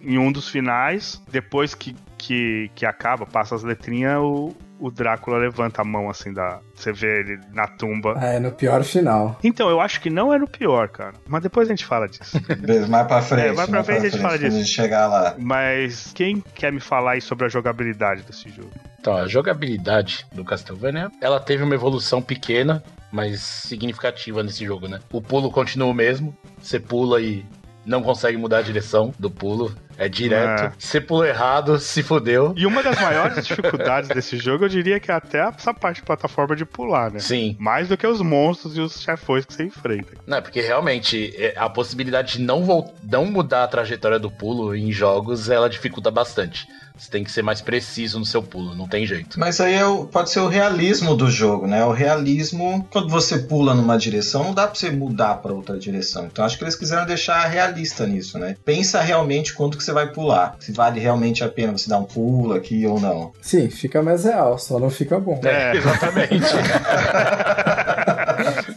[0.00, 5.36] Em um dos finais, depois que, que, que acaba, passa as letrinhas, o, o Drácula
[5.36, 6.60] levanta a mão assim da.
[6.74, 8.14] Você vê ele na tumba.
[8.20, 9.38] É, no pior final.
[9.44, 11.12] Então, eu acho que não é no pior, cara.
[11.28, 12.40] Mas depois a gente fala disso.
[12.58, 13.48] Beleza, mais pra frente.
[13.48, 14.56] É, mais pra frente a gente fala disso.
[14.56, 15.34] gente chegar lá.
[15.38, 18.70] Mas quem quer me falar aí sobre a jogabilidade desse jogo?
[18.98, 25.00] Então, a jogabilidade do Castlevania, ela teve uma evolução pequena, mas significativa nesse jogo, né?
[25.12, 27.44] O pulo continua o mesmo, você pula e
[27.84, 30.62] não consegue mudar a direção do pulo, é direto.
[30.64, 30.72] É.
[30.78, 32.54] Você pulou errado, se fudeu.
[32.56, 36.04] E uma das maiores dificuldades desse jogo, eu diria que é até essa parte de
[36.04, 37.18] plataforma de pular, né?
[37.18, 37.54] Sim.
[37.60, 40.14] Mais do que os monstros e os chefões que você enfrenta.
[40.26, 44.74] Não, é porque realmente é, a possibilidade de não, não mudar a trajetória do pulo
[44.74, 46.66] em jogos, ela dificulta bastante.
[47.00, 49.40] Você tem que ser mais preciso no seu pulo, não tem jeito.
[49.40, 51.82] Mas aí é o- pode ser o realismo do jogo, né?
[51.84, 56.26] O realismo, quando você pula numa direção, não dá pra você mudar pra outra direção.
[56.26, 58.54] Então acho que eles quiseram deixar realista nisso, né?
[58.64, 60.56] Pensa realmente quanto que você vai pular.
[60.60, 63.32] Se vale realmente a pena você dar um pulo aqui ou não.
[63.40, 65.40] Sim, fica mais real, só não fica bom.
[65.42, 65.76] É.
[65.76, 66.44] exatamente.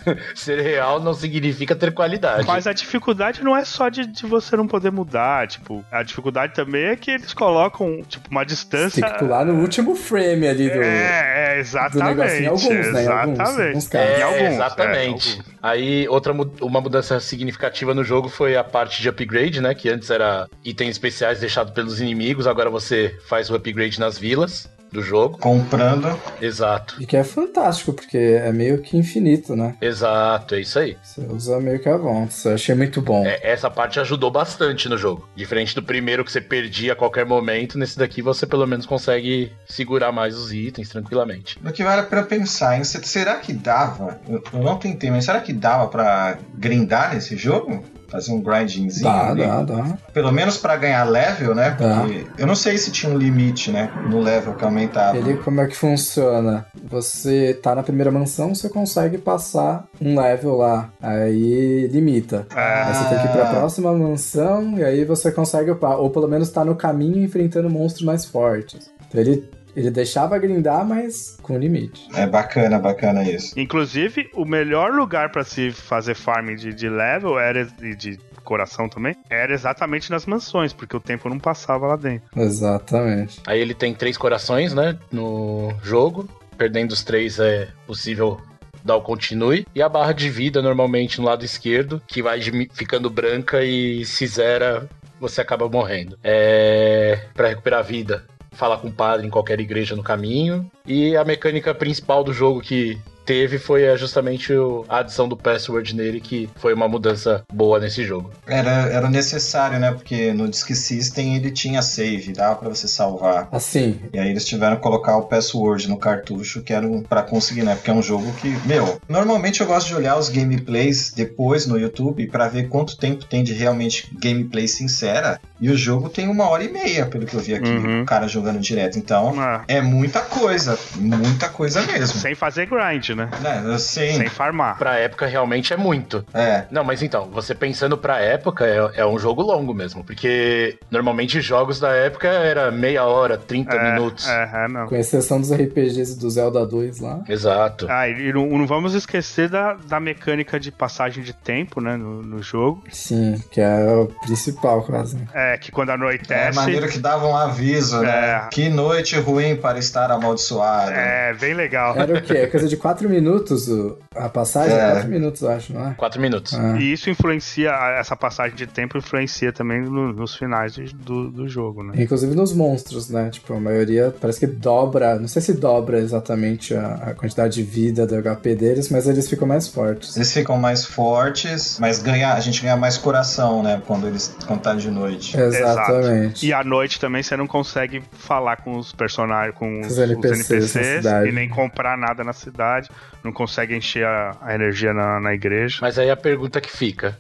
[0.35, 2.45] Ser real não significa ter qualidade.
[2.45, 6.53] Mas a dificuldade não é só de, de você não poder mudar, tipo, a dificuldade
[6.53, 9.01] também é que eles colocam, tipo, uma distância.
[9.01, 10.81] Tem que pular no último frame ali do.
[10.81, 12.15] É, é, do exatamente.
[12.17, 12.49] negocinho.
[12.49, 13.03] Alguns, né?
[13.03, 13.41] Em alguns, Exatamente.
[13.41, 14.09] alguns casos.
[14.09, 14.97] É, Em alguns, exatamente.
[14.97, 15.53] é, alguns.
[15.61, 19.73] Aí, outra uma mudança significativa no jogo foi a parte de upgrade, né?
[19.73, 24.69] Que antes era itens especiais deixados pelos inimigos, agora você faz o upgrade nas vilas
[24.93, 25.37] do jogo.
[25.39, 26.07] Comprando.
[26.41, 26.95] Exato.
[27.01, 29.75] E que é fantástico, porque é meio que infinito, né?
[29.81, 30.95] Exato, é isso aí.
[31.03, 32.33] Você usa meio que a vontade.
[32.45, 33.25] Eu achei muito bom.
[33.25, 35.27] É, essa parte ajudou bastante no jogo.
[35.35, 39.51] Diferente do primeiro que você perdia a qualquer momento, nesse daqui você pelo menos consegue
[39.67, 41.57] segurar mais os itens tranquilamente.
[41.65, 42.83] O que vale pra pensar, hein?
[42.83, 44.19] Se- Será que dava?
[44.29, 47.83] Eu, eu não tentei, mas será que dava pra grindar nesse jogo?
[48.13, 49.11] Fazer um grindingzinho?
[49.11, 49.41] Dá, ali?
[49.41, 49.97] dá, dá.
[50.13, 51.75] Pelo menos pra ganhar level, né?
[51.79, 52.01] Dá.
[52.01, 53.91] Porque eu não sei se tinha um limite, né?
[54.07, 55.17] No level que aumentava.
[55.17, 56.63] Ele, como é que funciona?
[56.83, 60.91] Você tá na primeira mansão, você consegue passar um level lá.
[61.01, 62.45] Aí limita.
[62.55, 62.87] Ah.
[62.87, 65.97] Aí você tem que ir pra próxima mansão e aí você consegue upar.
[65.97, 68.91] Ou pelo menos tá no caminho enfrentando monstros mais fortes.
[69.09, 72.07] Então ele, ele deixava grindar, mas com limite.
[72.13, 73.57] É bacana, bacana isso.
[73.59, 78.89] Inclusive, o melhor lugar pra se fazer farming de, de level era e de coração
[78.89, 82.27] também, era exatamente nas mansões, porque o tempo não passava lá dentro.
[82.35, 83.41] Exatamente.
[83.47, 84.97] Aí ele tem três corações, né?
[85.11, 86.27] No jogo.
[86.57, 88.39] Perdendo os três é possível
[88.83, 89.65] dar o continue.
[89.73, 92.39] E a barra de vida, normalmente no lado esquerdo, que vai
[92.73, 94.87] ficando branca e se zera,
[95.19, 96.17] você acaba morrendo.
[96.23, 97.27] É.
[97.33, 98.25] Pra recuperar a vida.
[98.53, 100.69] Falar com o padre em qualquer igreja no caminho.
[100.85, 104.53] E a mecânica principal do jogo que teve foi é, justamente
[104.89, 108.31] a adição do password nele, que foi uma mudança boa nesse jogo.
[108.47, 109.91] Era, era necessário, né?
[109.91, 113.47] Porque no Disk System ele tinha save, dava pra você salvar.
[113.51, 117.21] Assim, E aí eles tiveram que colocar o password no cartucho, que era um, pra
[117.23, 117.75] conseguir, né?
[117.75, 121.77] Porque é um jogo que, meu, normalmente eu gosto de olhar os gameplays depois no
[121.79, 125.39] YouTube pra ver quanto tempo tem de realmente gameplay sincera.
[125.59, 128.01] E o jogo tem uma hora e meia, pelo que eu vi aqui, Uhum.
[128.01, 128.97] o cara jogando direto.
[128.99, 132.19] Então, Ah, é muita coisa, muita coisa mesmo.
[132.19, 133.29] sem fazer grind, né?
[133.73, 134.77] Assim, Sem farmar.
[134.77, 136.25] Pra época, realmente é muito.
[136.33, 136.65] é.
[136.71, 140.03] Não, mas então, você pensando pra época, é, é um jogo longo mesmo.
[140.03, 144.27] Porque normalmente jogos da época era meia hora, 30 É, minutos.
[144.27, 144.87] É, é, não.
[144.87, 147.21] com exceção dos RPGs do Zelda 2 lá.
[147.27, 147.87] Exato.
[147.89, 152.21] Ah, e não, não vamos esquecer da, da mecânica de passagem de tempo, né, no,
[152.23, 152.83] no jogo.
[152.91, 155.17] Sim, que é o principal quase.
[155.33, 156.55] É, que quando É anoitece...
[156.55, 158.43] maneiro que dava um aviso, né?
[158.45, 158.47] É.
[158.49, 160.91] Que noite ruim para estar amaldiçoado.
[160.91, 161.95] É, bem legal.
[161.97, 162.33] Era o quê?
[162.37, 164.75] É coisa de 4 minutos o- a passagem?
[164.77, 164.91] É.
[164.91, 165.93] 4 minutos, eu acho, não é?
[165.95, 166.53] Quatro minutos.
[166.53, 166.75] Ah.
[166.79, 171.83] E isso influencia, essa passagem de tempo influencia também no- nos finais do, do jogo,
[171.83, 171.93] né?
[171.97, 173.29] Inclusive nos monstros, né?
[173.29, 177.63] Tipo, a maioria parece que dobra, não sei se dobra exatamente a, a quantidade de
[177.63, 180.15] vida do HP deles, mas eles ficam mais fortes.
[180.15, 183.81] Eles ficam mais fortes, mas ganha, a gente ganha mais coração, né?
[183.85, 185.35] Quando eles quando tá de noite.
[185.37, 186.45] Exatamente.
[186.45, 190.39] E à noite também você não consegue falar com os personagens, com os, Os NPCs
[190.41, 192.89] os NPCs e nem comprar nada na cidade,
[193.23, 195.79] não consegue encher a, a energia na, na igreja.
[195.81, 197.17] Mas aí a pergunta que fica.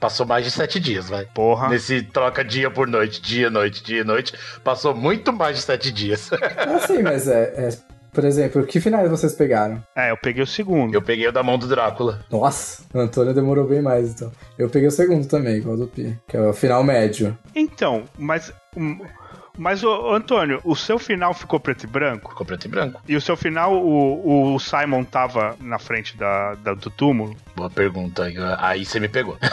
[0.00, 1.24] Passou mais de sete dias, vai.
[1.34, 1.68] Porra.
[1.68, 4.32] Nesse troca dia por noite, dia, noite, dia, noite.
[4.62, 6.30] Passou muito mais de sete dias.
[6.32, 9.82] Ah, sim, mas é, é- Por exemplo, que finais vocês pegaram?
[9.96, 10.94] É, eu peguei o segundo.
[10.94, 12.24] Eu peguei o da mão do Drácula.
[12.30, 14.30] Nossa, o Antônio demorou bem mais, então.
[14.56, 17.36] Eu peguei o segundo também, igual do Pi, que é o final médio.
[17.54, 18.52] Então, mas.
[19.58, 22.30] Mas, ô, Antônio, o seu final ficou preto e branco?
[22.30, 23.02] Ficou preto e branco.
[23.08, 27.36] E o seu final, o, o Simon tava na frente da, da- do túmulo?
[27.56, 28.22] Boa pergunta.
[28.60, 29.36] Aí você me pegou.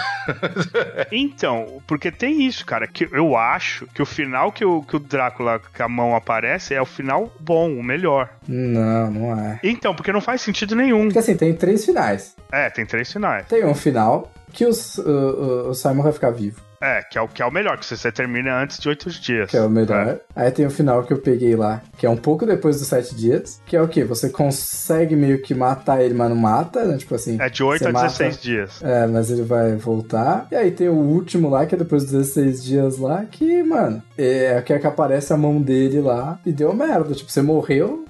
[1.11, 4.99] Então, porque tem isso, cara, que eu acho que o final que o, que o
[4.99, 8.29] Drácula com a mão aparece é o final bom, o melhor.
[8.47, 9.59] Não, não é.
[9.63, 11.05] Então, porque não faz sentido nenhum.
[11.05, 12.35] Porque assim, tem três finais.
[12.51, 13.47] É, tem três finais.
[13.47, 17.21] Tem um final que os- o, o- o Simon vai ficar vivo, É, que é
[17.21, 19.49] o que é o melhor, que você termina antes de oito dias.
[19.49, 20.19] que é o melhor.
[20.35, 23.15] Aí tem o final que eu peguei lá, que é um pouco depois dos sete
[23.15, 24.03] dias, que é o quê?
[24.03, 26.97] Você consegue meio que matar ele, mas não mata, né?
[26.97, 27.37] Tipo assim.
[27.41, 28.83] É de 8 você a mata- 16 dias.
[28.83, 30.47] É, mas ele vai voltar.
[30.51, 34.01] E aí tem o último lá, que é depois dos 16 dias lá, que, mano,
[34.17, 37.13] é que é que aparece a mão dele lá e deu merda.
[37.13, 38.05] Tipo, você morreu.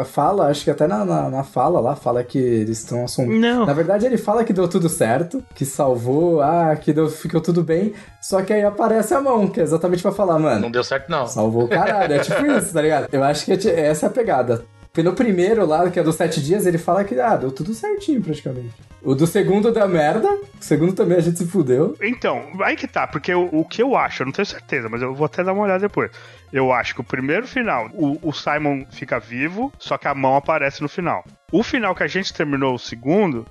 [0.00, 3.40] A fala, acho que até na, na, na fala lá, fala que eles estão assombrados.
[3.40, 3.66] Não.
[3.66, 7.62] Na verdade, ele fala que deu tudo certo, que salvou, ah, que deu, ficou tudo
[7.62, 7.92] bem.
[8.20, 11.08] Só que aí aparece a mão, que é exatamente pra falar, mano, Não deu certo,
[11.08, 11.26] não.
[11.26, 12.14] salvou o caralho.
[12.14, 13.08] É tipo isso, tá ligado?
[13.12, 14.64] Eu acho que é essa é a pegada.
[14.92, 18.20] Pelo primeiro lá, que é dos sete dias, ele fala que, ah, deu tudo certinho
[18.20, 18.74] praticamente.
[19.02, 21.96] O do segundo deu merda, o segundo também a gente se fudeu.
[22.02, 25.00] Então, aí que tá, porque o, o que eu acho, eu não tenho certeza, mas
[25.00, 26.10] eu vou até dar uma olhada depois.
[26.52, 30.36] Eu acho que o primeiro final, o, o Simon fica vivo, só que a mão
[30.36, 31.24] aparece no final.
[31.50, 33.46] O final que a gente terminou, o segundo,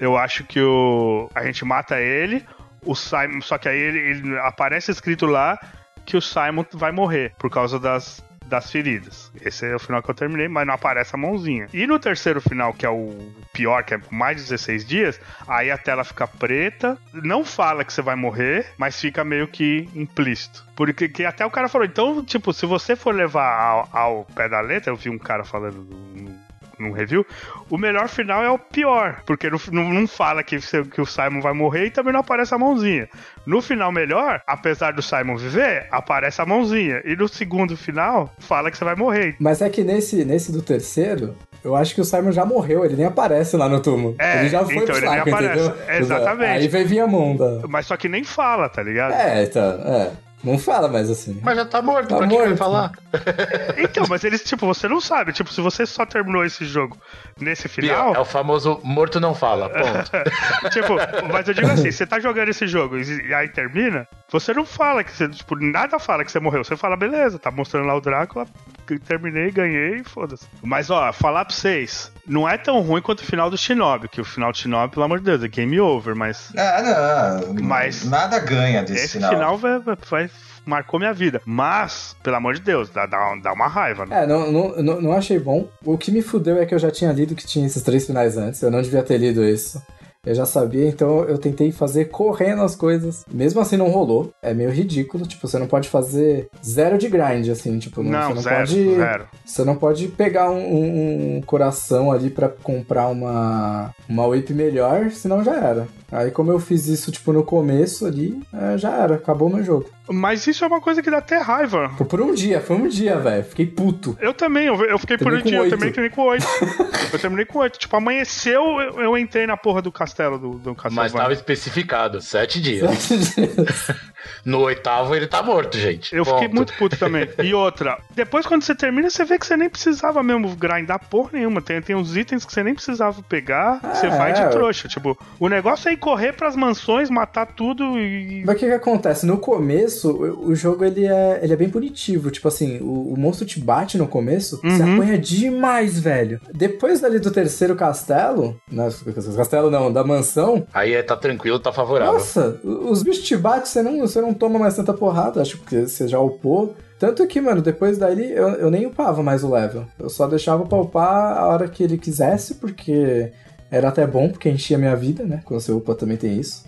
[0.00, 2.44] eu acho que o, a gente mata ele,
[2.84, 5.56] o Simon, só que aí ele, ele- aparece escrito lá
[6.04, 9.30] que o Simon vai morrer por causa das, das feridas.
[9.40, 11.68] Esse é o final que eu terminei, mas não aparece a mãozinha.
[11.72, 13.16] E no terceiro final, que é o
[13.52, 17.92] pior, que é mais de 16 dias, aí a tela fica preta, não fala que
[17.92, 20.66] você vai morrer, mas fica meio que implícito.
[20.76, 24.48] Porque que até o cara falou, então, tipo, se você for levar ao, ao pé
[24.48, 25.76] da letra, eu vi um cara falando
[26.14, 26.49] no-
[26.80, 27.24] num review,
[27.68, 31.40] o melhor final é o pior, porque não, não, não fala que, que o Simon
[31.40, 33.08] vai morrer e também não aparece a mãozinha.
[33.46, 37.02] No final melhor, apesar do Simon viver, aparece a mãozinha.
[37.04, 39.36] E no segundo final, fala que você vai morrer.
[39.38, 42.96] Mas é que nesse, nesse do terceiro, eu acho que o Simon já morreu, ele
[42.96, 44.14] nem aparece lá no túmulo.
[44.18, 45.68] É, ele já foi então pro ele nem aparece.
[45.68, 45.96] entendeu?
[45.98, 46.62] Exatamente.
[46.62, 47.62] Aí vai vir a mão da...
[47.68, 49.12] Mas só que nem fala, tá ligado?
[49.12, 50.10] É, então, é.
[50.42, 51.38] Não fala mais assim.
[51.42, 52.58] Mas já tá morto, Tá pra que vai morto.
[52.58, 52.92] falar?
[53.76, 55.32] Então, mas eles, tipo, você não sabe.
[55.32, 56.96] Tipo, se você só terminou esse jogo
[57.40, 58.14] nesse final.
[58.14, 60.10] É o famoso morto não fala, ponto.
[60.70, 60.94] tipo,
[61.32, 65.02] mas eu digo assim, você tá jogando esse jogo e aí termina, você não fala
[65.04, 66.62] que você, tipo, nada fala que você morreu.
[66.64, 68.46] Você fala, beleza, tá mostrando lá o Drácula,
[68.86, 70.46] que terminei, ganhei, foda-se.
[70.62, 74.20] Mas, ó, falar pra vocês, não é tão ruim quanto o final do Shinobi, que
[74.20, 77.54] o final do Shinobi, pelo amor de Deus, é game over, mas Ah, não.
[77.64, 79.30] Mas- Nada ganha desse esse final.
[79.30, 80.30] final, vai, vai- vai-
[80.66, 81.40] marcou minha vida.
[81.44, 84.22] Mas, pelo amor de Deus, dá, dá, dá uma raiva, né?
[84.22, 85.68] É, não, não, não, não achei bom.
[85.84, 88.36] O que me fudeu é que eu já tinha lido que tinha esses três finais
[88.36, 88.62] antes.
[88.62, 89.82] Eu não devia ter lido isso.
[90.26, 93.24] Eu já sabia, então eu tentei fazer correndo as coisas.
[93.32, 94.30] Mesmo assim não rolou.
[94.42, 95.26] É meio ridículo.
[95.26, 97.78] Tipo, você não pode fazer zero de grind, assim.
[97.78, 98.94] Tipo, não, você não zero, pode.
[98.96, 99.24] zero.
[99.46, 105.42] Você não pode pegar um, um- coração ali pra comprar uma, uma whip melhor, senão
[105.42, 105.88] já era.
[106.12, 109.64] Aí como eu fiz isso, tipo, no começo ali, é, já era, acabou o meu
[109.64, 109.88] jogo.
[110.08, 111.90] Mas isso é uma coisa que dá até raiva.
[111.96, 113.44] Foi por um dia, foi um dia, velho.
[113.44, 114.18] Fiquei puto.
[114.20, 115.70] Eu também, eu, eu fiquei por Terminei um com dia, eu oito.
[115.70, 116.46] também terminei com oito.
[117.12, 117.78] eu terminei com oito.
[117.78, 120.96] Tipo, amanheceu, eu, eu entrei na porra do castelo do, do castelo.
[120.96, 122.90] Mas tava especificado, sete dias.
[124.44, 126.14] No oitavo ele tá morto, gente.
[126.14, 126.56] Eu fiquei Ponto.
[126.56, 127.28] muito puto também.
[127.42, 131.30] E outra, depois quando você termina, você vê que você nem precisava mesmo grindar porra
[131.34, 131.60] nenhuma.
[131.62, 134.88] Tem, tem uns itens que você nem precisava pegar, você É, vai de trouxa.
[134.88, 138.42] Tipo, o negócio é ir correr pras mansões, matar tudo e.
[138.44, 139.24] Mas o que que acontece?
[139.26, 142.30] No começo, o, jogo ele é, ele é bem punitivo.
[142.30, 144.94] Tipo assim, o, o monstro te bate no começo, você Uhum.
[144.94, 146.40] apanha demais, velho.
[146.52, 148.88] Depois dali do terceiro castelo, não,
[149.36, 152.14] castelo não, da mansão, Aí é, tá tranquilo, tá favorável.
[152.14, 155.86] nossa, os bichos te batem, você não, você não toma mais tanta porrada, acho que
[155.86, 156.74] você já upou.
[156.98, 159.86] Tanto que, mano, depois dali eu, eu nem upava mais o level.
[159.98, 163.32] Eu só deixava pra upar a hora que ele quisesse, porque
[163.70, 165.40] era até bom, porque enchia minha vida, né?
[165.44, 166.64] Quando você upa também tem isso.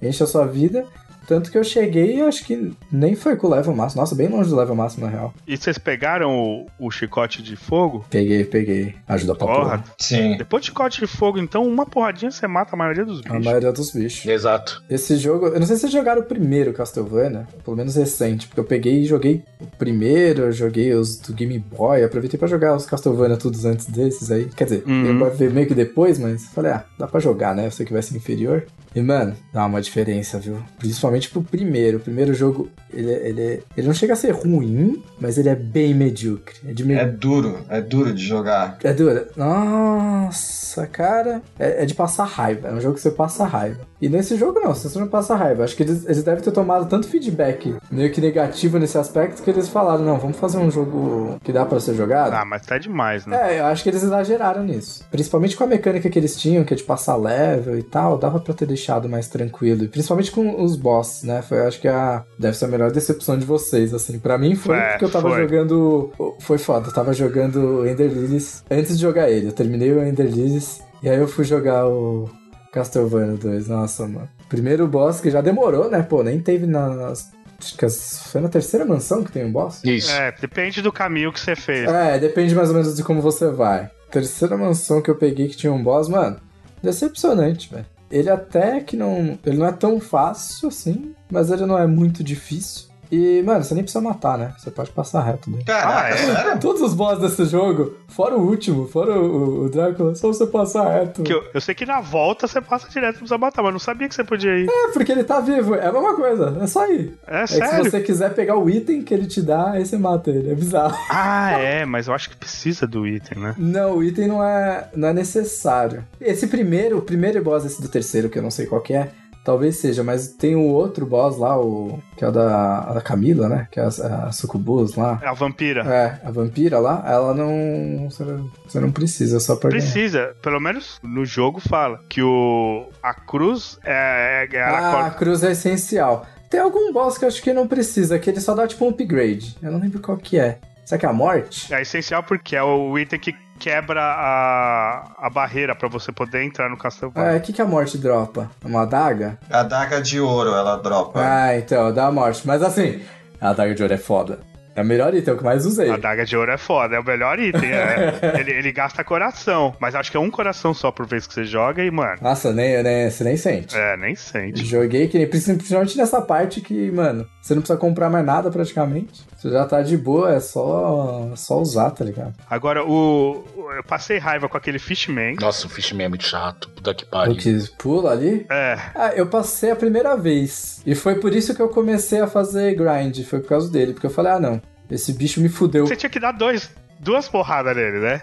[0.00, 0.86] Enche a sua vida.
[1.26, 4.00] Tanto que eu cheguei, eu acho que nem foi com o level máximo.
[4.02, 5.34] Nossa, bem longe do level máximo, na real.
[5.46, 8.04] E vocês pegaram o, o chicote de fogo?
[8.10, 8.94] Peguei, peguei.
[9.08, 9.58] Ajuda pra Porra.
[9.78, 9.84] porra.
[9.98, 10.36] Sim.
[10.36, 13.44] Depois do chicote de fogo, então, uma porradinha você mata a maioria dos A bichos.
[13.44, 14.26] maioria dos bichos.
[14.26, 14.82] Exato.
[14.90, 18.60] Esse jogo, eu não sei se vocês jogaram o primeiro Castlevania, pelo menos recente, porque
[18.60, 22.74] eu peguei e joguei o primeiro, eu joguei os do Game Boy, aproveitei pra jogar
[22.76, 24.46] os Castlevania todos antes desses aí.
[24.56, 25.28] Quer dizer, Uhum.
[25.30, 27.66] veio meio que depois, mas falei, ah, dá pra jogar, né?
[27.66, 28.66] Eu sei que vai ser inferior.
[28.94, 30.58] E, mano, dá uma diferença, viu?
[30.78, 31.96] Principalmente pro primeiro.
[31.98, 35.92] O primeiro jogo, ele, ele, ele não chega a ser ruim, mas ele é bem
[35.92, 36.54] medíocre.
[36.68, 38.78] É de meio É duro, é duro de jogar.
[38.84, 39.28] é dura.
[39.36, 41.42] Nossa, cara.
[41.58, 42.68] É, é de passar raiva.
[42.68, 43.80] É um jogo que você passa raiva.
[44.04, 45.64] E nesse jogo não, você não passa raiva.
[45.64, 49.48] Acho que eles, eles devem ter tomado tanto feedback meio que negativo nesse aspecto que
[49.48, 52.34] eles falaram: não, vamos fazer um jogo que dá pra ser jogado.
[52.34, 53.54] Ah, mas tá demais, né?
[53.54, 55.04] É, eu acho que eles exageraram nisso.
[55.10, 58.38] Principalmente com a mecânica que eles tinham, que é de passar level e tal, dava
[58.40, 59.84] pra ter deixado mais tranquilo.
[59.84, 61.40] E principalmente com os bosses, né?
[61.40, 64.18] Foi, eu acho que a, deve ser a melhor decepção de vocês, assim.
[64.18, 65.40] Pra mim foi É, porque eu tava foi.
[65.40, 66.12] jogando.
[66.40, 69.46] Foi foda, eu tava jogando Ender Lilies antes de jogar ele.
[69.48, 72.28] Eu terminei o Ender Lilies e aí eu fui jogar o
[72.74, 73.68] Castlevania 2.
[73.68, 74.28] Nossa, mano.
[74.48, 76.02] Primeiro boss que já demorou, né?
[76.02, 77.32] Pô, nem teve nas.
[77.56, 79.80] Acho que foi na terceira mansão que tem um boss.
[79.84, 80.10] Isso.
[80.10, 81.88] É, depende do caminho que você fez.
[81.88, 83.88] É, depende mais ou menos de como você vai.
[84.10, 86.40] Terceira mansão que eu peguei que tinha um boss, mano,
[86.82, 87.86] decepcionante, velho.
[88.10, 89.38] Ele até que não.
[89.46, 92.88] Ele não é tão fácil assim, mas ele não é muito difícil.
[93.10, 94.52] E, mano, você nem precisa matar, né?
[94.58, 95.64] Você pode passar reto dele.
[95.64, 96.16] Caraca, Ah, é?
[96.16, 96.58] sério?
[96.60, 100.88] Todos os boss desse jogo, fora o último, fora o, o- Drácula, só você passar
[100.88, 101.22] reto.
[101.22, 103.78] Que eu, eu sei que na volta você passa direto, não precisa matar, mas não
[103.78, 104.68] sabia que você podia ir.
[104.68, 107.14] É, porque ele tá vivo, é a mesma coisa, é só ir.
[107.26, 107.84] É, É que se sério?
[107.90, 110.96] você quiser pegar o item que ele te dá, aí você mata ele, é bizarro.
[111.10, 113.54] Ah, é, mas eu acho que precisa do item, né?
[113.58, 116.04] Não, o item não é, não é necessário.
[116.20, 119.10] Esse primeiro, o primeiro boss esse do terceiro, que eu não sei qual que é,
[119.44, 123.00] talvez seja, mas tem o outro boss lá, o que é o da, a da
[123.00, 123.68] Camila, né?
[123.70, 123.86] Que é a,
[124.26, 125.20] a Sucubus lá.
[125.22, 125.82] A vampira.
[125.82, 128.08] É, a vampira lá, ela não.
[128.10, 129.82] Você não, precisa, só pra ganhar.
[129.82, 135.10] Precisa, pelo menos no jogo fala que o a cruz é, é, é Ah, a
[135.10, 136.26] cruz é essencial.
[136.48, 138.88] Tem algum boss que eu acho que não precisa, que ele só dá tipo um
[138.88, 139.56] upgrade.
[139.62, 140.58] Eu não lembro qual que é.
[140.84, 141.72] Será que é a morte?
[141.72, 146.68] é essencial porque é o item que quebra a, a barreira pra você poder entrar
[146.68, 147.12] no castelo.
[147.16, 148.50] É, o que, que a morte dropa?
[148.64, 149.38] Uma adaga?
[149.50, 151.20] A daga de ouro ela dropa.
[151.22, 152.46] Ah, então, dá a morte.
[152.46, 153.02] Mas assim,
[153.40, 154.40] a adaga de ouro é foda.
[154.76, 155.90] É o melhor item, é o que mais usei.
[155.90, 157.70] A daga de ouro é foda, é o melhor item.
[157.72, 158.14] é.
[158.40, 161.44] ele, ele gasta coração, mas acho que é um coração só por vez que você
[161.44, 163.76] joga e, mano, Nossa, nem, nem, você nem sente.
[163.76, 164.64] é, nem sente.
[164.64, 169.22] Joguei que nem, principalmente nessa parte que, mano, você não precisa comprar mais nada praticamente.
[169.36, 172.32] Você já tá de boa, é só, só usar, tá ligado?
[172.48, 173.44] Agora, o.
[173.76, 175.36] Eu passei raiva com aquele Fishman.
[175.40, 176.70] Nossa, o Fishman é muito chato.
[176.70, 177.36] Puta que O pariu.
[177.36, 178.46] que pula ali.
[178.50, 180.80] É, Ah, eu passei a primeira vez.
[180.86, 183.22] E foi por isso que eu comecei a fazer grind.
[183.24, 183.92] Foi por causa dele.
[183.92, 184.62] Porque eu falei, ah, não.
[184.94, 185.86] Esse bicho me fudeu.
[185.86, 188.22] você tinha que dar dois, duas porradas nele, né?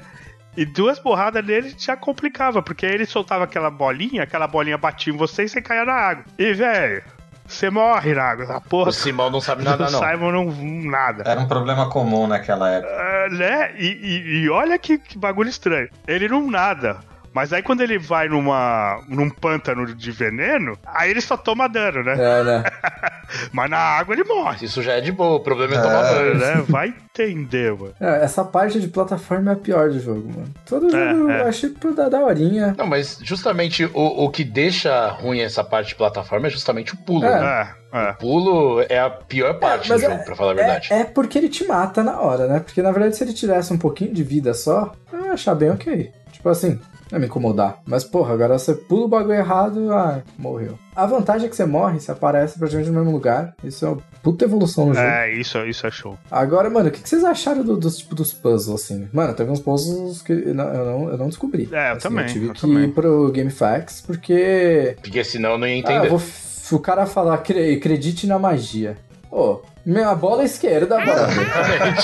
[0.55, 5.13] E duas porradas nele já complicava, porque aí ele soltava aquela bolinha, aquela bolinha batia
[5.13, 6.25] em você e você caía na água.
[6.37, 7.01] E, velho,
[7.47, 8.89] você morre na água, essa porra.
[8.89, 9.99] O Simão não sabe nada, o não.
[9.99, 10.91] Simon não.
[10.91, 11.23] nada.
[11.25, 12.91] Era um problema comum naquela época.
[12.93, 13.73] Ah, né?
[13.77, 15.87] E, e- e olha que, que bagulho estranho.
[16.07, 16.99] Ele não nada.
[17.33, 22.03] Mas aí quando ele vai numa, num pântano de veneno, aí ele só toma dano,
[22.03, 22.13] né?
[22.13, 22.63] É, né?
[23.53, 24.65] Mas na água ele morre.
[24.65, 25.81] Isso já é de boa, o problema é, É.
[25.81, 26.37] tomar banho.
[26.37, 26.63] Né?
[26.67, 27.93] Vai entender, mano.
[27.99, 30.53] É, essa parte de plataforma é a pior do jogo, mano.
[30.65, 31.41] Todo É, jogo é.
[31.41, 32.75] eu achei por da daorinha.
[32.77, 36.97] Não, mas justamente o, o que deixa ruim essa parte de plataforma é justamente o
[36.97, 37.39] pulo, É.
[37.39, 37.71] né?
[37.93, 38.09] É, é.
[38.11, 40.91] O pulo é a pior parte mas do é- jogo, pra falar a verdade.
[40.91, 42.59] É, é porque ele te mata na hora, né?
[42.59, 45.71] Porque na verdade, se ele tivesse um pouquinho de vida só, eu ia achar bem
[45.71, 46.11] ok.
[46.33, 46.79] Tipo assim,
[47.11, 47.79] não ia me incomodar.
[47.85, 50.77] Mas porra, agora você pula o bagulho errado, ah, morreu.
[50.95, 53.53] A vantagem é que você morre, você aparece praticamente no mesmo lugar.
[53.63, 55.05] Isso é uma puta evolução no jogo.
[55.07, 56.17] É, isso, isso é show.
[56.29, 59.07] Agora, mano, o que que vocês acharam do- dos tipo dos puzzles, assim?
[59.13, 61.69] Mano, teve uns puzzles que eu não, eu não, eu não descobri.
[61.71, 62.83] É, eu Assim, também, Eu tive eu que também.
[62.85, 66.05] ir pro GameFAQs, porque Porque senão eu não ia ah, entender.
[66.05, 68.97] eu vou f- o cara falar, "Cre- acredite na magia.
[69.29, 71.27] Ô, minha bola esquerda, brother.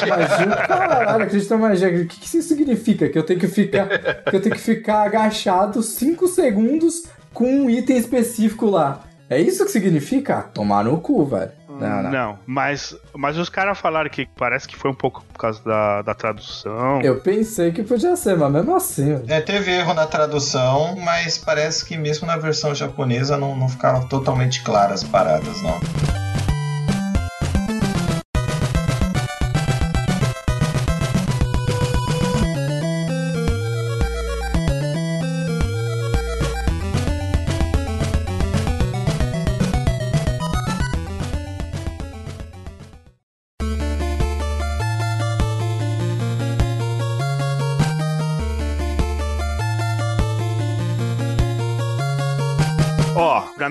[0.09, 1.88] magia, o caralho, acredita na magia.
[1.89, 3.09] O que, que isso significa?
[3.09, 7.03] Que eu tenho que ficar, que eu tenho que ficar agachado 5 segundos
[7.34, 9.03] com um item específico lá.
[9.30, 10.43] É isso que significa?
[10.53, 11.51] Tomar no cu, velho.
[11.80, 12.39] Não, não.
[12.45, 16.15] mas, mas os caras falaram que parece que foi um pouco por causa da, da
[16.15, 17.01] tradução.
[17.01, 19.21] Eu pensei que podia ser, mas mesmo assim.
[19.28, 24.07] É, teve erro na tradução, mas parece que mesmo na versão japonesa não, não ficaram
[24.07, 26.26] totalmente claras as paradas, não.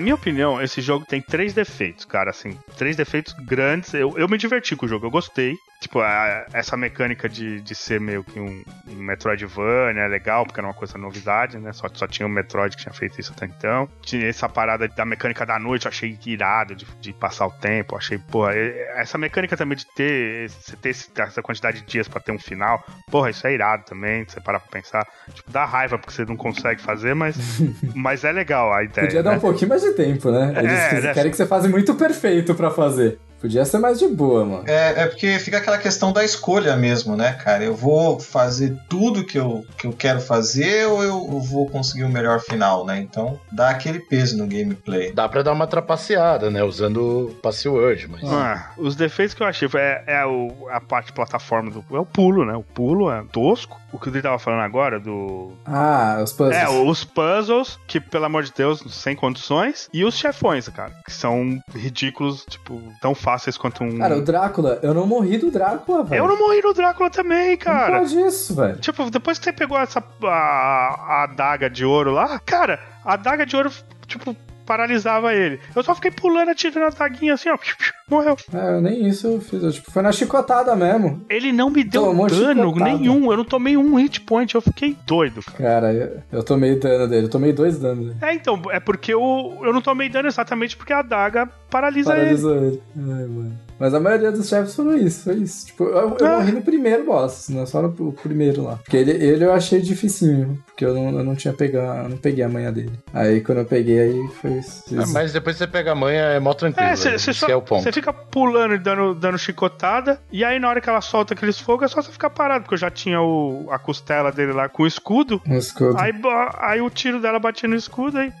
[0.07, 3.93] Minha opinião, esse jogo tem três defeitos, cara, assim, três defeitos grandes.
[3.93, 5.53] Eu, eu me diverti com o jogo, eu gostei.
[5.79, 10.59] Tipo, a- essa mecânica de, de ser meio que um, um Metroidvania é legal, porque
[10.59, 11.71] era uma coisa novidade, né?
[11.73, 13.87] Só, só tinha o Metroid que tinha feito isso até então.
[14.01, 17.95] Tinha essa parada da mecânica da noite, eu achei irado de, de passar o tempo.
[17.95, 20.49] Achei, porra, essa mecânica também de ter,
[20.81, 24.41] ter essa quantidade de dias pra ter um final, porra, isso é irado também, você
[24.41, 25.05] parar pra pensar.
[25.33, 27.37] Tipo, dá raiva porque você não consegue fazer, mas,
[27.93, 29.07] mas é legal a ideia.
[29.07, 29.37] Podia dar né?
[29.37, 30.53] um pouquinho mais de tempo, né?
[30.57, 31.13] Eles É, quis- né?
[31.13, 33.19] querem que você faça muito perfeito pra fazer.
[33.39, 34.63] Podia ser mais de boa, mano.
[34.67, 37.63] É, é porque fica aquela questão da escolha mesmo, né, cara?
[37.63, 42.09] Eu vou fazer tudo que eu, que eu quero fazer ou eu vou conseguir o
[42.09, 42.99] melhor final, né?
[42.99, 45.11] Então dá aquele peso no gameplay.
[45.13, 46.63] Dá pra dar uma trapaceada, né?
[46.63, 48.23] Usando o password, mas.
[48.23, 51.85] Ah, os defeitos que eu achei foi- é, é o- a parte de plataforma do.
[51.95, 52.55] É o pulo, né?
[52.55, 53.79] O pulo é tosco.
[53.91, 55.51] O que ele tava falando agora do.
[55.65, 56.57] Ah, os puzzles.
[56.57, 59.89] É, os puzzles, que, pelo amor de Deus, sem condições.
[59.93, 63.27] E os chefões, cara, que são ridículos, tipo, tão fáceis
[63.57, 63.97] quanto um.
[63.97, 66.23] Cara, o Drácula, eu não morri do Drácula, velho.
[66.23, 67.99] Eu não morri no Drácula também, Não cara.
[67.99, 68.77] pode isso, velho.
[68.77, 70.03] Tipo, depois que você pegou essa.
[70.23, 73.71] A, a adaga de ouro lá, cara, a adaga de ouro,
[74.07, 74.35] tipo,
[74.67, 75.59] paralisava ele.
[75.75, 77.57] Eu só fiquei pulando, atirando a daguinha assim, ó.
[78.09, 78.37] Morreu.
[78.53, 79.61] É, nem isso eu fiz.
[79.61, 81.25] Eu, tipo, foi na chicotada mesmo.
[81.29, 82.85] Ele não me deu Tomou dano chicotada.
[82.97, 83.29] nenhum.
[83.31, 84.53] Eu não tomei um hit point.
[84.55, 85.57] Eu fiquei doido, cara.
[85.57, 87.25] Cara, eu, eu tomei dano dele.
[87.25, 88.17] Eu tomei dois danos dele.
[88.21, 92.19] É, então, é porque eu, eu não tomei dano exatamente porque a adaga paralisa ele.
[92.21, 92.81] Paralisou ele.
[92.95, 93.59] Ai, mano.
[93.79, 95.67] Mas a maioria dos chefes foram isso, foi isso.
[95.67, 96.37] Tipo, eu, eu Ah.
[96.39, 98.77] morri no primeiro boss, não só no primeiro lá.
[98.77, 102.17] Porque ele, ele eu achei dificinho, porque eu não, eu não tinha pegado, eu não
[102.17, 102.91] peguei a manha dele.
[103.11, 104.83] Aí quando eu peguei, aí foi isso.
[104.95, 106.85] Ah, mas depois você pega a manha, é mó tranquilo.
[106.85, 106.95] É, né?
[106.95, 107.81] você Esse só que é o ponto.
[107.81, 111.59] você fica pulando e dando, dando chicotada, e aí na hora que ela solta aqueles
[111.59, 114.69] fogos é só você ficar parado, porque eu já tinha o, a costela dele lá
[114.69, 115.99] com o escudo, Um escudo.
[115.99, 116.13] aí,
[116.59, 118.31] aí o tiro dela batia no escudo, aí...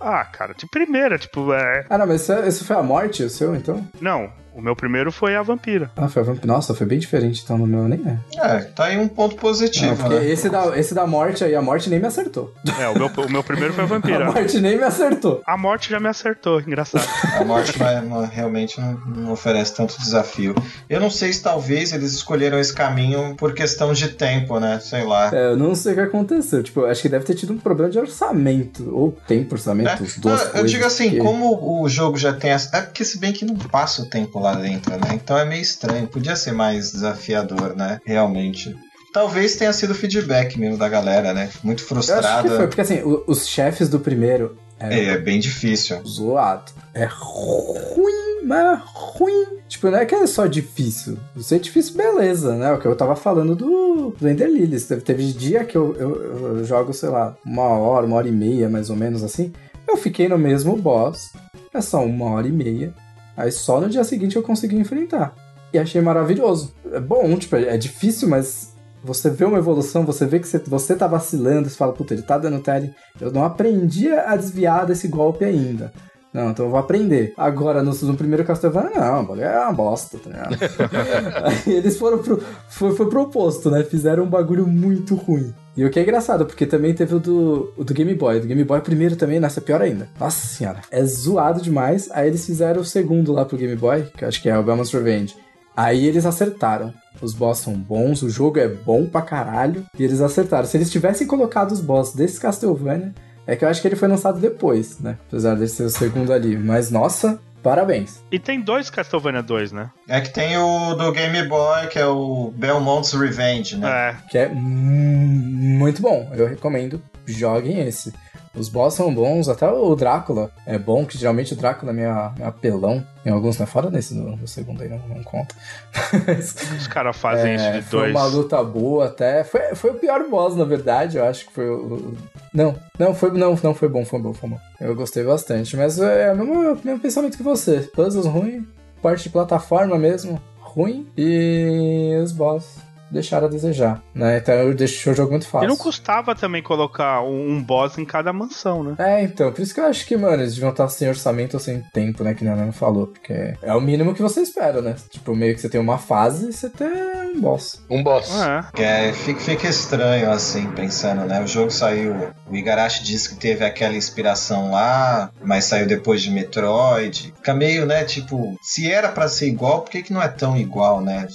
[0.00, 1.84] Ah, cara, de primeira, tipo, é...
[1.90, 3.86] Ah, não, mas esse, esse foi a morte, o seu, então?
[4.00, 5.90] Não, o meu primeiro foi a vampira.
[5.96, 6.44] Ah, foi a vamp...
[6.44, 8.40] Nossa, foi bem diferente, então no meu nem é.
[8.40, 10.30] É, tá aí um ponto positivo, Não, porque né?
[10.30, 12.52] esse da, esse da morte aí, a morte nem me acertou.
[12.78, 14.24] É, o meu, o meu primeiro foi a A vampira.
[14.26, 15.42] morte nem me acertou.
[15.46, 17.06] A morte já me acertou, engraçado.
[17.38, 20.54] A morte não- realmente não, não oferece tanto desafio.
[20.88, 24.78] Eu não sei se talvez eles escolheram esse caminho por questão de tempo, né?
[24.80, 25.30] Sei lá.
[25.34, 26.62] É, eu não sei o que aconteceu.
[26.62, 28.88] Tipo, acho que deve ter tido um problema de orçamento.
[28.94, 30.02] Ou tempo orçamento, É.
[30.02, 32.76] os duas Não, eu digo assim, porque- como o jogo já tem essa.
[32.76, 35.08] É porque se bem que não passa o tempo lá dentro, né?
[35.14, 36.06] Então é meio estranho.
[36.06, 38.00] Podia ser mais desafiador, né?
[38.04, 38.76] Realmente.
[39.12, 41.48] Talvez tenha sido feedback mesmo da galera, né?
[41.62, 42.48] Muito frustrada.
[42.48, 46.00] foi, porque assim, os chefes do primeiro É, é bem difícil.
[46.04, 46.72] zoado.
[46.92, 49.46] É ruim, mas ruim.
[49.68, 51.16] Tipo, não é que é só difícil.
[51.40, 52.72] Ser difícil, beleza, né?
[52.72, 54.84] O que eu tava falando do, do Ender Lilies.
[54.86, 58.32] Teve, teve dia que eu, eu, eu jogo, sei lá, uma hora, uma hora e
[58.32, 59.52] meia, mais ou menos assim.
[59.88, 61.32] Eu fiquei no mesmo boss.
[61.72, 62.92] É só uma hora e meia.
[63.36, 65.34] Aí só no dia seguinte eu consegui enfrentar.
[65.72, 66.74] E achei maravilhoso.
[66.92, 70.94] É bom, tipo, é difícil, mas você vê uma evolução, você vê que você, você
[70.94, 75.08] tá vacilando, você fala, puta, ele tá dando tele, eu não aprendi a desviar desse
[75.08, 75.92] golpe ainda.
[76.32, 77.32] Não, então eu vou aprender.
[77.36, 80.56] Agora, no, no primeiro Castlevania, não, é uma bosta, tá ligado?
[81.66, 82.42] Aí eles foram pro.
[82.68, 83.84] Foi, foi pro oposto, né?
[83.84, 85.54] Fizeram um bagulho muito ruim.
[85.76, 88.40] E o que é engraçado, porque também teve o do, o do Game Boy.
[88.40, 90.08] Do Game Boy primeiro também, nossa, é pior ainda.
[90.18, 92.08] Nossa senhora, é zoado demais.
[92.12, 94.62] Aí eles fizeram o segundo lá pro Game Boy, que eu acho que é o
[94.62, 95.34] Belmon's Revenge.
[95.76, 96.94] Aí eles acertaram.
[97.20, 99.84] Os boss são bons, o jogo é bom pra caralho.
[99.98, 100.66] E eles acertaram.
[100.66, 103.12] Se eles tivessem colocado os boss desse Castlevania,
[103.46, 105.18] é que eu acho que ele foi lançado depois, né?
[105.28, 106.56] Apesar de ser o segundo ali.
[106.56, 108.22] Mas, nossa, parabéns.
[108.30, 109.90] E tem dois Castlevania 2, né?
[110.06, 114.10] É que tem o do Game Boy, que é o Belmont's Revenge, né?
[114.10, 114.16] É.
[114.30, 116.30] Que é muito bom.
[116.36, 117.02] Eu recomendo.
[117.26, 118.12] Joguem esse.
[118.56, 123.04] Os boss são bons, até o Drácula é bom, que geralmente o Drácula é apelão.
[123.26, 124.14] Em alguns, não é fora nesse
[124.46, 125.54] segundo aí, não, não conta.
[126.26, 128.10] Mas, Os caras fazem é, isso de foi dois.
[128.12, 129.42] uma luta boa até.
[129.44, 131.16] Foi, foi o pior boss, na verdade.
[131.18, 131.94] Eu acho que foi o.
[131.94, 132.14] o-
[132.52, 134.58] Não, não, foi, não, não foi bom, foi bom, foi bom.
[134.80, 135.76] Eu gostei bastante.
[135.76, 137.80] Mas é o mesmo, mesmo pensamento que você.
[137.94, 138.64] Puzzles ruim,
[139.02, 141.08] parte de plataforma mesmo, ruim.
[141.16, 142.76] E os boss
[143.10, 144.38] deixaram a desejar, né?
[144.38, 145.68] Então eu deixei o jogo muito E fácil.
[145.68, 148.94] não custava também colocar um, um boss em cada mansão, né?
[148.98, 151.60] É, então, por isso que eu acho que, mano, eles deviam estar sem orçamento ou
[151.60, 152.34] sem tempo, né?
[152.34, 153.06] Que a Nana falou.
[153.08, 154.96] Porque é o mínimo que você espera, né?
[155.10, 156.88] Tipo, meio que você tem uma fase e você tem
[157.34, 157.80] um boss.
[157.90, 158.30] Um boss.
[158.76, 159.08] É.
[159.08, 161.42] É, fica, fica estranho assim, pensando, né?
[161.42, 162.32] O jogo saiu.
[162.48, 167.34] O Igarashi disse que teve aquela inspiração lá, mas saiu depois de Metroid.
[167.36, 168.04] Fica meio, né?
[168.04, 171.26] Tipo, se era pra ser igual, por que, que não é tão igual, né?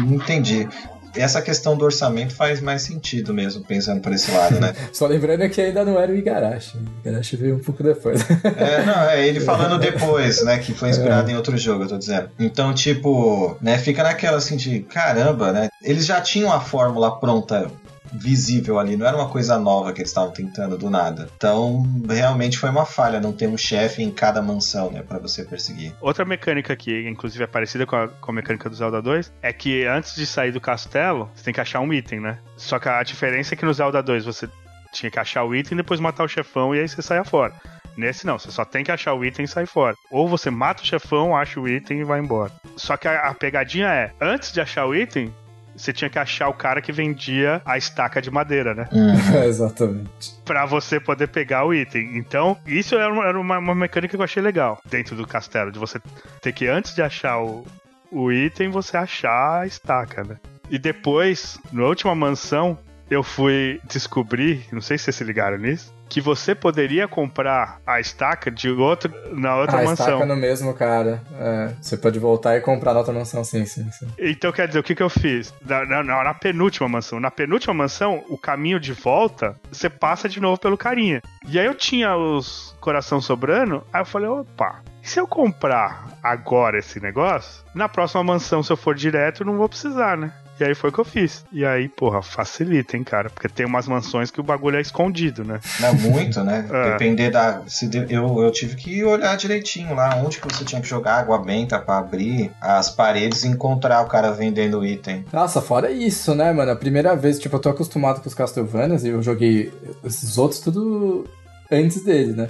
[0.00, 0.68] Não entendi.
[1.16, 4.74] Essa questão do orçamento faz mais sentido mesmo, pensando por esse lado, né?
[4.92, 6.76] Só lembrando que ainda não era o Igarashi.
[6.76, 8.20] O Igarashi veio um pouco depois.
[8.56, 10.58] É, não, é ele falando depois, né?
[10.58, 12.30] Que foi inspirado em outro jogo, eu tô dizendo.
[12.38, 15.68] Então, tipo, né, fica naquela assim de caramba, né?
[15.82, 17.70] Eles já tinham a fórmula pronta.
[18.16, 21.28] Visível ali, não era uma coisa nova que eles estavam tentando do nada.
[21.36, 25.42] Então, realmente foi uma falha não ter um chefe em cada mansão, né, Pra você
[25.42, 25.92] perseguir.
[26.00, 29.52] Outra mecânica que, inclusive, é parecida com a, com a mecânica do Zelda 2 é
[29.52, 32.38] que antes de sair do castelo, você tem que achar um item, né?
[32.56, 34.48] Só que a diferença é que no Zelda 2 você
[34.92, 37.52] tinha que achar o item e depois matar o chefão e aí você saia fora.
[37.96, 39.96] Nesse não, você só tem que achar o item e sair fora.
[40.10, 42.52] Ou você mata o chefão, acha o item e vai embora.
[42.76, 45.32] Só que a, a pegadinha é, antes de achar o item,
[45.76, 48.88] você tinha que achar o cara que vendia a estaca de madeira, né?
[49.46, 50.34] Exatamente.
[50.44, 52.16] Pra você poder pegar o item.
[52.16, 55.72] Então, isso era uma, era uma, uma mecânica que eu achei legal dentro do castelo,
[55.72, 56.00] de você
[56.40, 57.66] ter que, antes de achar o,
[58.10, 60.36] o item, você achar a estaca, né?
[60.70, 62.78] E depois, na última mansão,
[63.10, 67.98] eu fui descobrir, não sei se vocês se ligaram nisso, que você poderia comprar a
[67.98, 70.06] estaca de outro, na outra ah, mansão.
[70.06, 71.20] estaca no mesmo, cara.
[71.36, 74.06] É, você pode voltar e comprar na outra mansão, sim, sim, sim.
[74.16, 75.52] Então, quer dizer, o que, que eu fiz?
[75.66, 77.18] Na, na- na- na penúltima mansão.
[77.18, 81.20] Na penúltima mansão, o caminho de volta, você passa de novo pelo carinha.
[81.48, 86.78] E aí eu tinha os coração sobrando, aí eu falei, opa, se eu comprar agora
[86.78, 90.32] esse negócio, na próxima mansão, se eu for direto, eu não vou precisar, né?
[90.60, 91.44] E aí foi o que eu fiz.
[91.52, 93.28] E aí, porra, facilita, hein, cara?
[93.28, 95.58] Porque tem umas mansões que o bagulho é escondido, né?
[95.80, 96.64] Não, muito, né?
[96.72, 96.92] É.
[96.92, 97.62] Depender da.
[97.66, 101.16] Se de- eu, eu tive que olhar direitinho lá onde que você tinha que jogar
[101.18, 105.24] água benta pra abrir as paredes e encontrar o cara vendendo o item.
[105.32, 106.70] Nossa, fora isso, né, mano?
[106.70, 109.72] A primeira vez, tipo, eu tô acostumado com os Castlevanias e eu joguei
[110.04, 111.26] esses outros tudo
[111.70, 112.48] antes dele, né?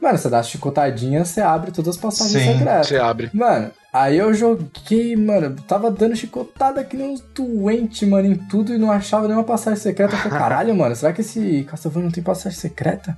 [0.00, 2.86] Mano, você dá as chicotadinhas, você abre todas as passagens Sim, secretas.
[2.88, 3.30] Você abre.
[3.32, 3.70] Mano,
[4.02, 8.78] aí eu joguei, mano, tava dando chicotada que nem uns doentes, mano, em tudo e
[8.78, 10.14] não achava nenhuma passagem secreta.
[10.14, 13.16] Eu falei, caralho, mano, será que esse Castlevania não tem passagem secreta?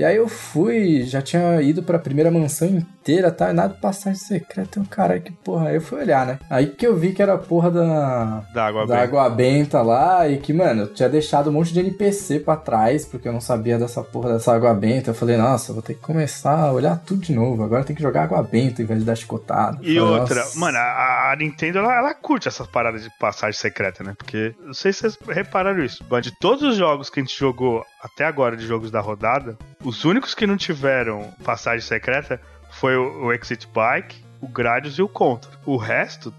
[0.00, 3.52] E aí eu fui, já tinha ido pra primeira mansão inteira, tá?
[3.52, 4.78] Nada de passagem secreta.
[4.80, 5.68] Eu, caralho, que porra.
[5.68, 6.38] Aí eu fui olhar, né?
[6.48, 9.02] Aí que eu vi que era a porra da, Da água da bem.
[9.04, 13.04] água benta lá e que, mano, eu tinha deixado um monte de NPC pra trás,
[13.04, 15.10] porque eu não sabia dessa porra dessa água benta.
[15.10, 17.62] Eu falei, nossa, vou ter que começar a olhar tudo de novo.
[17.62, 19.76] Agora tem que jogar água benta em vez de dar chicotada.
[19.82, 23.60] E falei, outra, "Nossa." mano, a, a Nintendo ela, ela curte essas paradas de passagem
[23.60, 24.14] secreta, né?
[24.16, 27.38] Porque não sei se vocês repararam isso, mas de todos os jogos que a gente
[27.38, 32.40] jogou até agora de jogos da rodada, os únicos que não tiveram passagem secreta
[32.72, 35.50] foi o, o Exit Bike, o Gradius e o Contra.
[35.66, 36.32] O resto,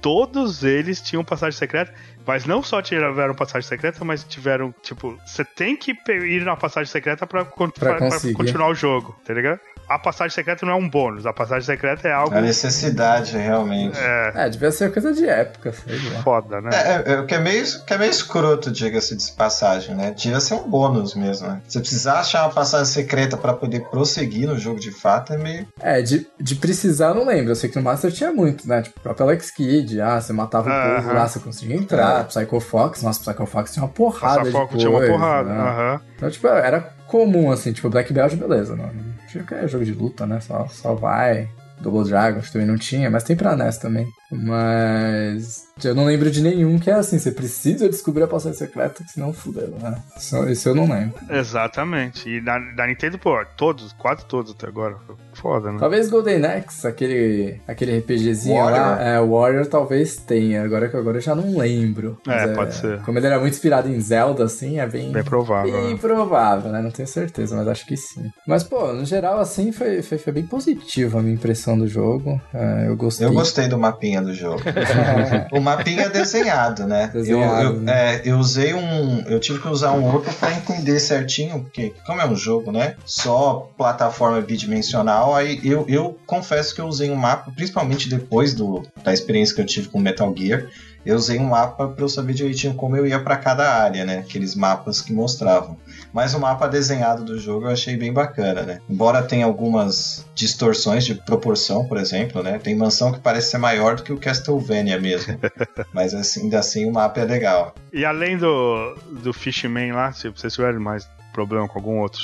[0.00, 1.92] todos eles tinham passagem secreta,
[2.26, 6.90] mas não só tiveram passagem secreta, mas tiveram, tipo, você tem que ir na passagem
[6.90, 8.34] secreta pra, con- Pra pra- pra conseguir.
[8.34, 9.60] continuar o jogo, tá ligado?
[9.88, 12.34] A passagem secreta não é um bônus, a passagem secreta é algo.
[12.34, 13.98] A necessidade, realmente.
[13.98, 16.22] É, É, devia ser coisa de época, sei lá.
[16.22, 16.70] foda, né?
[16.72, 16.78] É,
[17.12, 20.10] é, é, o que é meio, que é meio escroto, diga-se de passagem, né?
[20.10, 21.60] Devia ser um bônus mesmo, né?
[21.66, 25.66] Você precisar achar uma passagem secreta pra poder prosseguir no jogo de fato é meio.
[25.80, 27.52] É, de, de precisar eu não lembro.
[27.52, 28.82] Eu sei que no Master tinha muito, né?
[28.82, 32.24] Tipo, o próprio Alex Kidd, ah, você matava o povo lá, você conseguia entrar.
[32.24, 34.78] Psycho Fox, nossa, Psycho Fox tinha uma porrada foco coisa.
[34.78, 35.48] tinha uma porrada.
[35.48, 35.60] né?
[35.60, 36.00] aham.
[36.16, 38.90] Então, tipo, era comum, assim, tipo, Black Belt, beleza, não.
[39.28, 40.40] Que é jogo de luta, né?
[40.40, 41.48] Só, só vai.
[41.80, 44.06] Double Dragon acho que também não tinha, mas tem pra NES também.
[44.30, 49.04] Mas eu não lembro de nenhum que é assim, você precisa descobrir a passagem secreta,
[49.08, 49.96] senão fudeu, né?
[50.16, 51.14] Isso, isso eu não lembro.
[51.28, 52.28] Exatamente.
[52.28, 54.96] E da, da Nintendo, pô, todos, quase todos até agora.
[55.34, 55.76] Foda, né?
[55.78, 58.80] Talvez Golden Axe, aquele, aquele RPGzinho Warrior.
[58.80, 62.18] lá, é, Warrior talvez tenha, agora que agora eu já não lembro.
[62.26, 63.00] É, Mas pode ser.
[63.02, 65.70] Como ele era muito inspirado em Zelda, assim, é bem, Bem provável.
[65.70, 65.98] bem né?
[66.00, 66.80] provável, né?
[66.80, 68.30] Não tenho certeza, mas acho que sim.
[68.48, 72.40] Mas, pô, no geral, assim, foi, foi, foi bem positivo a minha impressão do jogo.
[72.54, 73.26] É, eu gostei.
[73.26, 74.62] Eu gostei do mapinha do jogo.
[75.52, 77.10] o mapinha é desenhado, né?
[77.12, 78.16] Desenhado, eu, eu, né?
[78.16, 79.20] é, eu usei um.
[79.26, 82.94] Eu tive que usar um outro pra entender certinho, porque como é um jogo, né?
[83.04, 88.86] Só plataforma bidimensional, aí eu, eu confesso que eu usei um mapa, principalmente depois do,
[89.02, 90.66] da experiência que eu tive com Metal Gear.
[91.06, 94.18] Eu usei um mapa pra eu saber direitinho como eu ia pra cada área, né?
[94.18, 95.78] Aqueles mapas que mostravam.
[96.12, 98.80] Mas o mapa desenhado do jogo eu achei bem bacana, né?
[98.90, 102.58] Embora tenha algumas distorções de proporção, por exemplo, né?
[102.58, 105.38] Tem mansão que parece ser maior do que o Castlevania mesmo.
[105.94, 107.74] Mas assim, ainda assim o mapa é legal.
[107.92, 112.20] E além do, do Fishman lá, se vocês tiverem mais problema com algum outro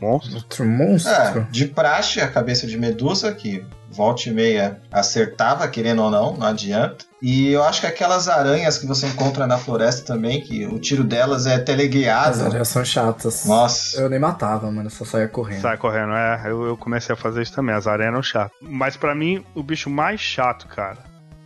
[0.00, 1.12] monstro, Outro monstro?
[1.12, 6.36] É, de praxe, a cabeça de Medusa, que volta e meia acertava, querendo ou não,
[6.36, 7.09] não adianta.
[7.22, 11.04] E eu acho que aquelas aranhas que você encontra na floresta também, que o tiro
[11.04, 12.44] delas é As teleguiado.
[12.44, 13.44] áreas são chatas.
[13.44, 14.00] Nossa.
[14.00, 15.60] Eu nem matava, mano, eu só saía correndo.
[15.60, 16.12] sai correndo.
[16.12, 17.74] É, eu, eu comecei a fazer isso também.
[17.74, 18.56] As aranhas eram chatas.
[18.62, 20.98] Mas pra mim, o bicho mais chato, cara,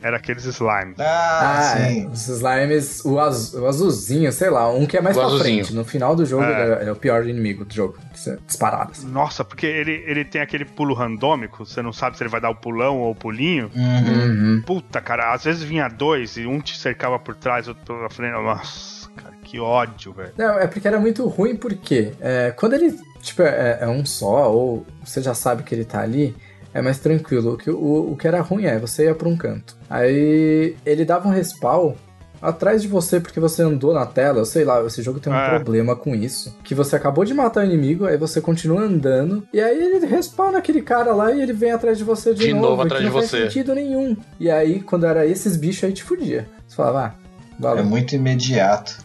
[0.05, 0.94] era aqueles slime.
[0.98, 1.40] Ah,
[1.72, 2.05] Ah, sim.
[2.05, 2.09] é.
[2.09, 5.64] Os slimes, o, o azulzinho, sei lá, um que é mais O pra azulzinho.
[5.64, 5.74] frente.
[5.74, 6.85] No final do jogo, É.
[6.85, 7.97] é, é o pior inimigo do jogo.
[8.26, 8.93] É Disparado.
[8.93, 9.06] assim.
[9.09, 12.51] Nossa, porque ele, ele tem aquele pulo randômico, você não sabe se ele vai dar
[12.51, 13.70] o pulão ou o pulinho.
[13.74, 14.62] Uhum.
[14.66, 18.32] Puta, cara, às vezes vinha dois e um te cercava por trás, outro pela frente.
[18.35, 20.32] Nossa, cara, que ódio, velho.
[20.36, 24.52] Não, é porque era muito ruim, porque é, quando ele, tipo, é, é um só,
[24.52, 26.35] ou você já sabe que ele tá ali,
[26.74, 27.55] é mais tranquilo.
[27.55, 29.76] O que, o, o que era ruim é, você ia pra um canto.
[29.88, 31.94] Aí ele dava um respawn
[32.42, 35.36] atrás de você porque você andou na tela, eu sei lá, esse jogo tem um
[35.36, 35.48] É.
[35.48, 36.55] problema com isso.
[36.62, 40.59] Que você acabou de matar o inimigo, aí você continua andando, e aí ele respawna
[40.59, 43.09] aquele cara lá e ele vem atrás de você de, De novo e atrás que
[43.09, 43.42] de não faz você.
[43.44, 44.14] sentido nenhum.
[44.38, 46.46] E aí, quando era esses bichos, aí te fudia.
[46.68, 47.14] Você falava, ah,
[47.59, 47.84] É valeu.
[47.86, 48.98] muito imediato.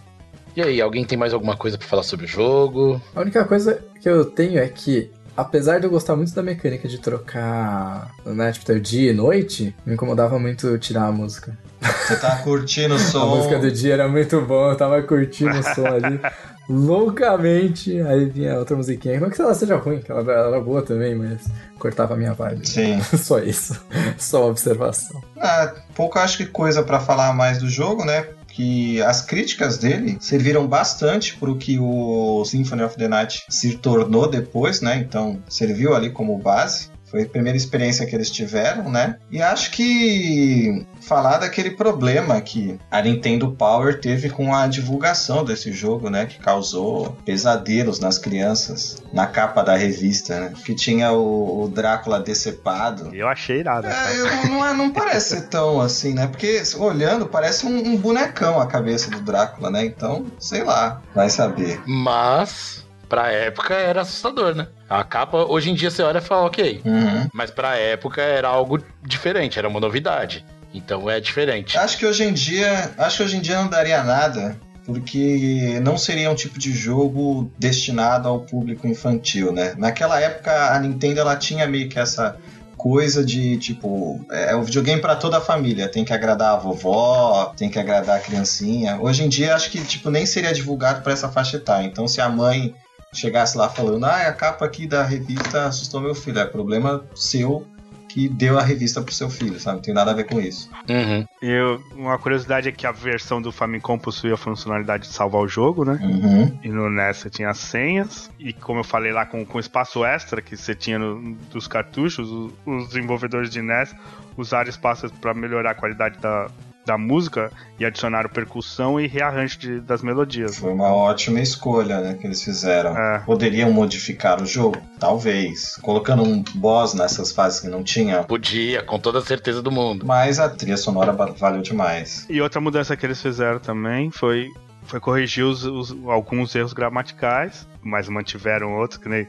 [0.53, 3.01] E aí, alguém tem mais alguma coisa pra falar sobre o jogo?
[3.15, 5.09] A única coisa que eu tenho é que,
[5.41, 9.75] apesar de eu gostar muito da mecânica de trocar, né, tipo, ter dia e noite,
[9.85, 11.57] me incomodava muito tirar a música.
[11.81, 13.35] Você tá curtindo o A som.
[13.37, 16.19] música do dia era muito boa, eu tava curtindo o som ali
[16.69, 19.19] loucamente, aí vinha outra musiquinha.
[19.19, 21.39] Não que ela seja ruim, que ela era boa também, mas
[21.79, 22.67] cortava a minha vibe.
[22.67, 23.01] Sim.
[23.17, 23.79] Só isso.
[24.17, 25.21] Só uma observação.
[25.37, 28.27] Ah, pouco acho que coisa pra falar mais do jogo, né?
[28.59, 34.29] Que as críticas dele serviram bastante pro que o Symphony of the Night se tornou
[34.29, 34.97] depois, né?
[34.97, 36.89] Então serviu ali como base.
[37.09, 39.15] Foi a primeira experiência que eles tiveram, né?
[39.31, 45.71] E acho que falar daquele problema que a Nintendo Power teve com a divulgação desse
[45.71, 46.25] jogo, né?
[46.25, 50.53] Que causou pesadelos nas crianças na capa da revista, né?
[50.63, 53.13] Que tinha o, o Drácula decepado.
[53.13, 53.87] Eu achei nada.
[53.89, 56.27] É, eu não, não, é- não parece ser tão assim, né?
[56.27, 59.83] Porque olhando, parece um, um bonecão a cabeça do Drácula, né?
[59.85, 61.81] Então, sei lá, vai saber.
[61.87, 64.67] Mas, pra época, era assustador, né?
[64.89, 66.81] A capa, hoje em dia, você olha e fala, ok.
[66.83, 67.29] Uhum.
[67.31, 70.43] Mas pra época era algo diferente, era uma novidade.
[70.73, 71.77] Então é diferente.
[71.77, 75.97] Acho que hoje em dia, acho que hoje em dia não daria nada, porque não
[75.97, 79.73] seria um tipo de jogo destinado ao público infantil, né?
[79.77, 82.37] Naquela época a Nintendo ela tinha meio que essa
[82.75, 87.53] coisa de tipo, é um videogame para toda a família, tem que agradar a vovó,
[87.57, 88.97] tem que agradar a criancinha.
[88.99, 91.85] Hoje em dia acho que tipo nem seria divulgado para essa faixa etária.
[91.85, 92.73] Então se a mãe
[93.13, 97.65] chegasse lá falando: "Ah, a capa aqui da revista assustou meu filho", é problema seu
[98.07, 99.75] que deu a revista pro seu filho, sabe?
[99.75, 100.67] Não tem nada a ver com isso.
[100.89, 101.23] Uhum.
[101.43, 105.47] Eu, uma curiosidade é que a versão do Famicom possuía a funcionalidade de salvar o
[105.47, 105.99] jogo, né?
[106.01, 106.59] Uhum.
[106.63, 108.31] E no NES você tinha as senhas.
[108.39, 112.27] E como eu falei lá, com, com espaço extra que você tinha no- dos cartuchos,
[112.31, 113.93] o- os desenvolvedores de NES
[114.35, 116.47] usaram espaços para melhorar a qualidade da,
[116.89, 120.57] da música e adicionaram percussão e rearranjo de, das melodias.
[120.57, 122.97] Foi uma ótima escolha, né, que eles fizeram.
[122.97, 123.19] É.
[123.19, 124.81] Poderiam modificar o jogo?
[124.99, 125.75] Talvez.
[125.83, 128.23] Colocando um boss nessas fases que não tinha.
[128.23, 130.03] Podia, com toda a certeza do mundo.
[130.05, 132.25] Mas a trilha sonora valeu demais.
[132.27, 134.47] E outra mudança que eles fizeram também foi,
[134.83, 139.27] foi corrigir os, os- alguns erros gramaticais, mas mantiveram outros, que nem.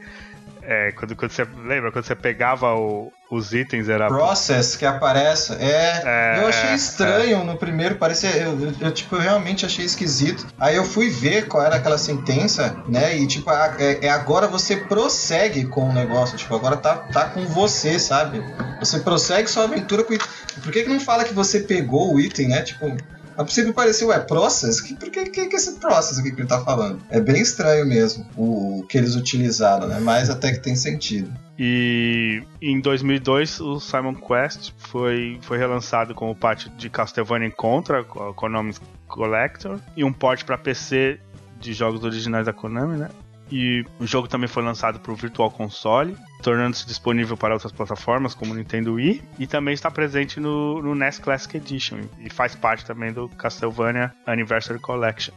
[0.63, 4.07] É, quando, quando você lembra, quando você pegava o- os itens, era.
[4.07, 6.01] Process que aparece, é.
[6.05, 8.29] É, eu achei é, estranho no primeiro, parecia.
[8.31, 10.45] Eu, eu, eu, tipo, eu realmente achei esquisito.
[10.59, 13.15] Aí eu fui ver qual era aquela sentença, né?
[13.17, 16.37] E tipo, a- é, é agora você prossegue com o negócio.
[16.37, 18.43] Tipo, agora tá, tá com você, sabe?
[18.79, 20.13] Você prossegue sua aventura com.
[20.61, 22.61] Por que, que não fala que você pegou o item, né?
[22.61, 22.95] Tipo.
[23.41, 24.79] A princípio pareceu, ué, process?
[24.79, 27.01] Que, por que, que, que esse process aqui que ele tá falando?
[27.09, 29.99] É bem estranho mesmo o, o que eles utilizaram, né?
[29.99, 31.31] Mas até que tem sentido.
[31.57, 38.33] E em 2002 o Simon Quest foi, foi relançado como parte de Castlevania Contra, a
[38.33, 38.75] Konami
[39.07, 41.19] Collector, e um port para PC
[41.59, 43.09] de jogos originais da Konami, né?
[43.51, 48.33] E o jogo também foi lançado para o Virtual Console, tornando-se disponível para outras plataformas
[48.33, 52.55] como o Nintendo Wii, e também está presente no, no NES Classic Edition, e faz
[52.55, 55.33] parte também do Castlevania Anniversary Collection,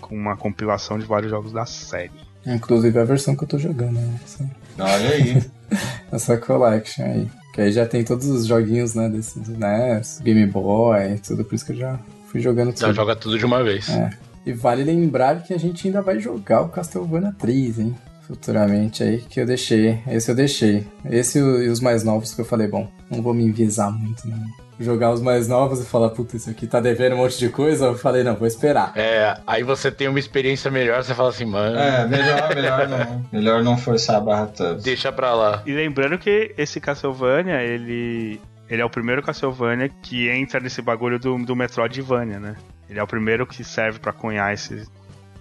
[0.00, 2.10] com uma compilação de vários jogos da série.
[2.46, 4.20] Inclusive a versão que eu tô jogando, né?
[4.22, 5.42] Essa, Olha aí.
[6.10, 7.28] essa collection aí.
[7.54, 9.08] Que aí já tem todos os joguinhos, né?
[9.08, 11.44] Desse do NES, Game Boy, tudo.
[11.44, 12.96] Por isso que eu já fui jogando Já tudo.
[12.96, 13.88] joga tudo de uma vez.
[13.90, 14.10] É.
[14.44, 17.94] E vale lembrar que a gente ainda vai jogar o Castlevania 3, hein?
[18.26, 20.00] Futuramente aí, que eu deixei.
[20.06, 20.86] Esse eu deixei.
[21.10, 24.38] Esse e os mais novos que eu falei, bom, não vou me enviesar muito, não.
[24.80, 27.86] Jogar os mais novos e falar, puta, isso aqui tá devendo um monte de coisa.
[27.86, 28.92] Eu falei, não, vou esperar.
[28.96, 33.24] É, aí você tem uma experiência melhor, você fala assim, mano, É, melhor, melhor não.
[33.30, 34.82] Melhor não forçar a barra tanto.
[34.82, 35.62] deixa pra lá.
[35.66, 41.18] E lembrando que esse Castlevania, ele, ele é o primeiro Castlevania que entra nesse bagulho
[41.18, 42.56] do, do Metroidvania, né?
[42.88, 44.84] Ele é o primeiro que serve pra cunhar esse,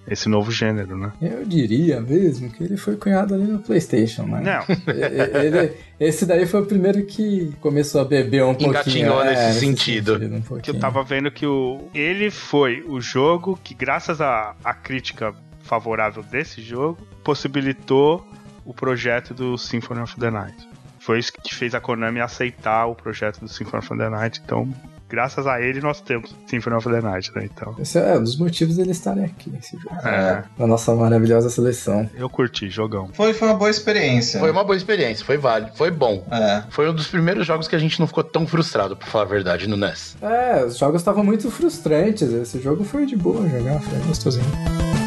[0.08, 1.12] esse novo gênero, né?
[1.22, 4.42] Eu diria mesmo que ele foi cunhado ali no PlayStation, né?
[4.42, 4.76] Não,
[5.42, 8.70] ele- esse daí foi o primeiro que começou a beber um pouquinho.
[8.72, 10.16] Engatinhou é, nesse sentido.
[10.52, 14.74] um que eu tava vendo que o, ele foi o jogo que, graças à à
[14.74, 18.26] crítica favorável desse jogo, possibilitou
[18.66, 20.68] o projeto do Symphony of the Night.
[21.00, 24.42] Foi isso que fez a Konami aceitar o projeto do Symphony of the Night.
[24.44, 24.72] Então,
[25.12, 27.50] graças a ele, nós temos Symphony of the Night, né?
[27.54, 29.96] Então, Esse é um dos motivos dele estarem aqui nesse jogo.
[30.08, 32.10] é, Na nossa maravilhosa seleção.
[32.16, 33.10] eu curti, jogão.
[33.14, 34.40] Foi, foi uma boa experiência.
[34.40, 36.24] Foi uma boa experiência, foi válido, foi bom.
[36.32, 36.64] É.
[36.70, 39.28] Foi um dos primeiros jogos que a gente não ficou tão frustrado, pra falar a
[39.28, 40.16] verdade, no NES.
[40.22, 42.32] É, os jogos estavam muito frustrantes.
[42.32, 45.01] Esse jogo foi de boa jogar, foi gostosinho.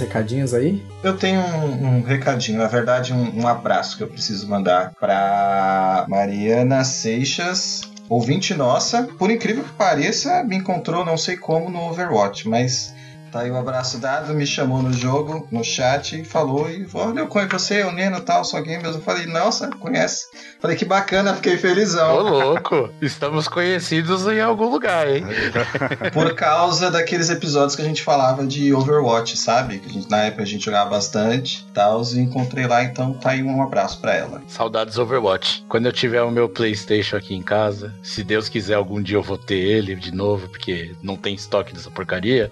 [0.00, 0.82] Recadinhos aí?
[1.02, 6.06] Eu tenho um, um recadinho, na verdade, um, um abraço que eu preciso mandar pra
[6.08, 9.04] Mariana Seixas, ouvinte nossa.
[9.18, 12.94] Por incrível que pareça, me encontrou não sei como no Overwatch, mas
[13.30, 17.20] tá aí o abraço dado, me chamou no jogo, no chat e falou e olha,
[17.20, 18.96] eu conheço você, o Neno tal, só gamers.
[18.96, 20.26] Eu falei, nossa, conhece?
[20.60, 22.18] Falei, que bacana, fiquei Ô, felizão.
[22.20, 22.90] louco!
[23.00, 25.24] Estamos conhecidos em algum lugar, hein?
[26.12, 29.78] Por causa daqueles episódios que a gente falava de Overwatch, sabe?
[29.78, 33.30] Que a gente, na época a gente jogava bastante, tal, e encontrei lá, então tá
[33.30, 34.42] aí um abraço pra ela.
[34.48, 35.64] Saudades Overwatch.
[35.68, 39.22] Quando eu tiver o meu PlayStation aqui em casa, se Deus quiser, algum dia eu
[39.22, 42.50] vou ter ele de novo, porque não tem estoque dessa porcaria.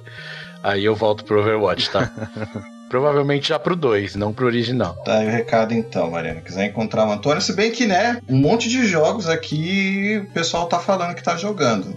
[0.62, 2.10] Aí eu volto pro Overwatch, tá?
[2.88, 4.94] Provavelmente já pro 2, não pro original.
[5.04, 6.40] Tá aí o recado então, Mariana.
[6.40, 10.66] Quiser encontrar o Antônio, se bem que, né, um monte de jogos aqui o pessoal
[10.66, 11.94] tá falando que tá jogando.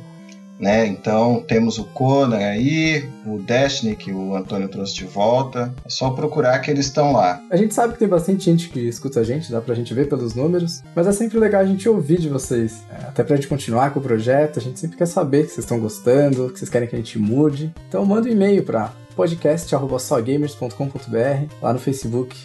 [0.61, 0.85] Né?
[0.85, 5.73] Então temos o Conan aí, o Destiny que o Antônio trouxe de volta.
[5.83, 7.41] É só procurar que eles estão lá.
[7.49, 10.07] A gente sabe que tem bastante gente que escuta a gente, dá pra gente ver
[10.07, 12.83] pelos números, mas é sempre legal a gente ouvir de vocês.
[12.91, 15.65] É, até pra gente continuar com o projeto, a gente sempre quer saber que vocês
[15.65, 17.73] estão gostando, que vocês querem que a gente mude.
[17.87, 22.37] Então manda um e-mail pra podcast.sogamers.com.br, lá no Facebook,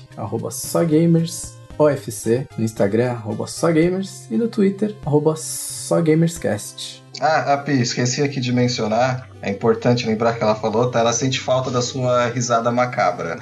[0.51, 7.05] sogamers, OFC, no Instagram, arroba sogamers, e no Twitter, arroba sogamerscast.
[7.21, 9.29] Ah, Api, esqueci aqui de mencionar.
[9.41, 11.01] É importante lembrar que ela falou, tá?
[11.01, 13.39] Ela sente falta da sua risada macabra.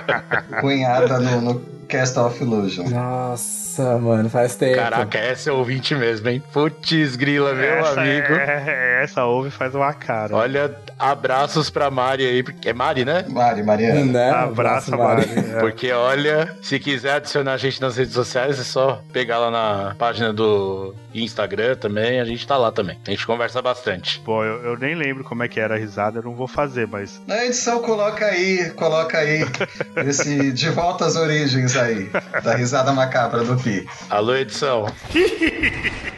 [0.60, 2.88] Cunhada no, no Cast of Illusion.
[2.88, 4.76] Nossa, mano, faz tempo.
[4.76, 6.42] Caraca, essa é ouvinte mesmo, hein?
[6.52, 8.34] Putz, grila, meu essa amigo.
[8.34, 10.34] É, essa ouve faz uma cara.
[10.34, 13.24] Olha, abraços pra Mari aí, porque é Mari, né?
[13.28, 14.04] Mari, Mariana.
[14.04, 14.30] Né?
[14.30, 15.26] Abraço, Mari.
[15.54, 15.60] É.
[15.60, 19.94] Porque olha, se quiser adicionar a gente nas redes sociais, é só pegar lá na
[19.94, 22.98] página do Instagram também, a gente tá lá também.
[23.06, 24.20] A gente conversa bastante.
[24.20, 26.86] Pô, eu, eu nem lembro como é que era a risada, eu não vou fazer,
[26.86, 27.20] mas.
[27.26, 29.44] Na edição, coloca aí, coloca aí
[30.06, 32.10] esse de volta às origens aí,
[32.42, 33.86] da risada macabra do Pi.
[34.10, 34.86] Alô, edição.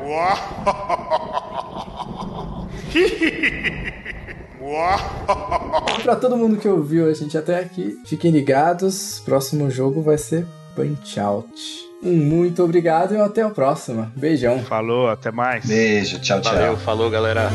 [6.02, 9.20] Pra todo mundo que ouviu a gente até aqui, fiquem ligados.
[9.24, 11.50] Próximo jogo vai ser Punch Out.
[12.02, 14.10] Um muito obrigado e até a próxima.
[14.16, 14.60] Beijão.
[14.60, 15.66] Falou, até mais.
[15.66, 16.54] Beijo, tchau, tchau.
[16.54, 17.50] Valeu, falou, galera.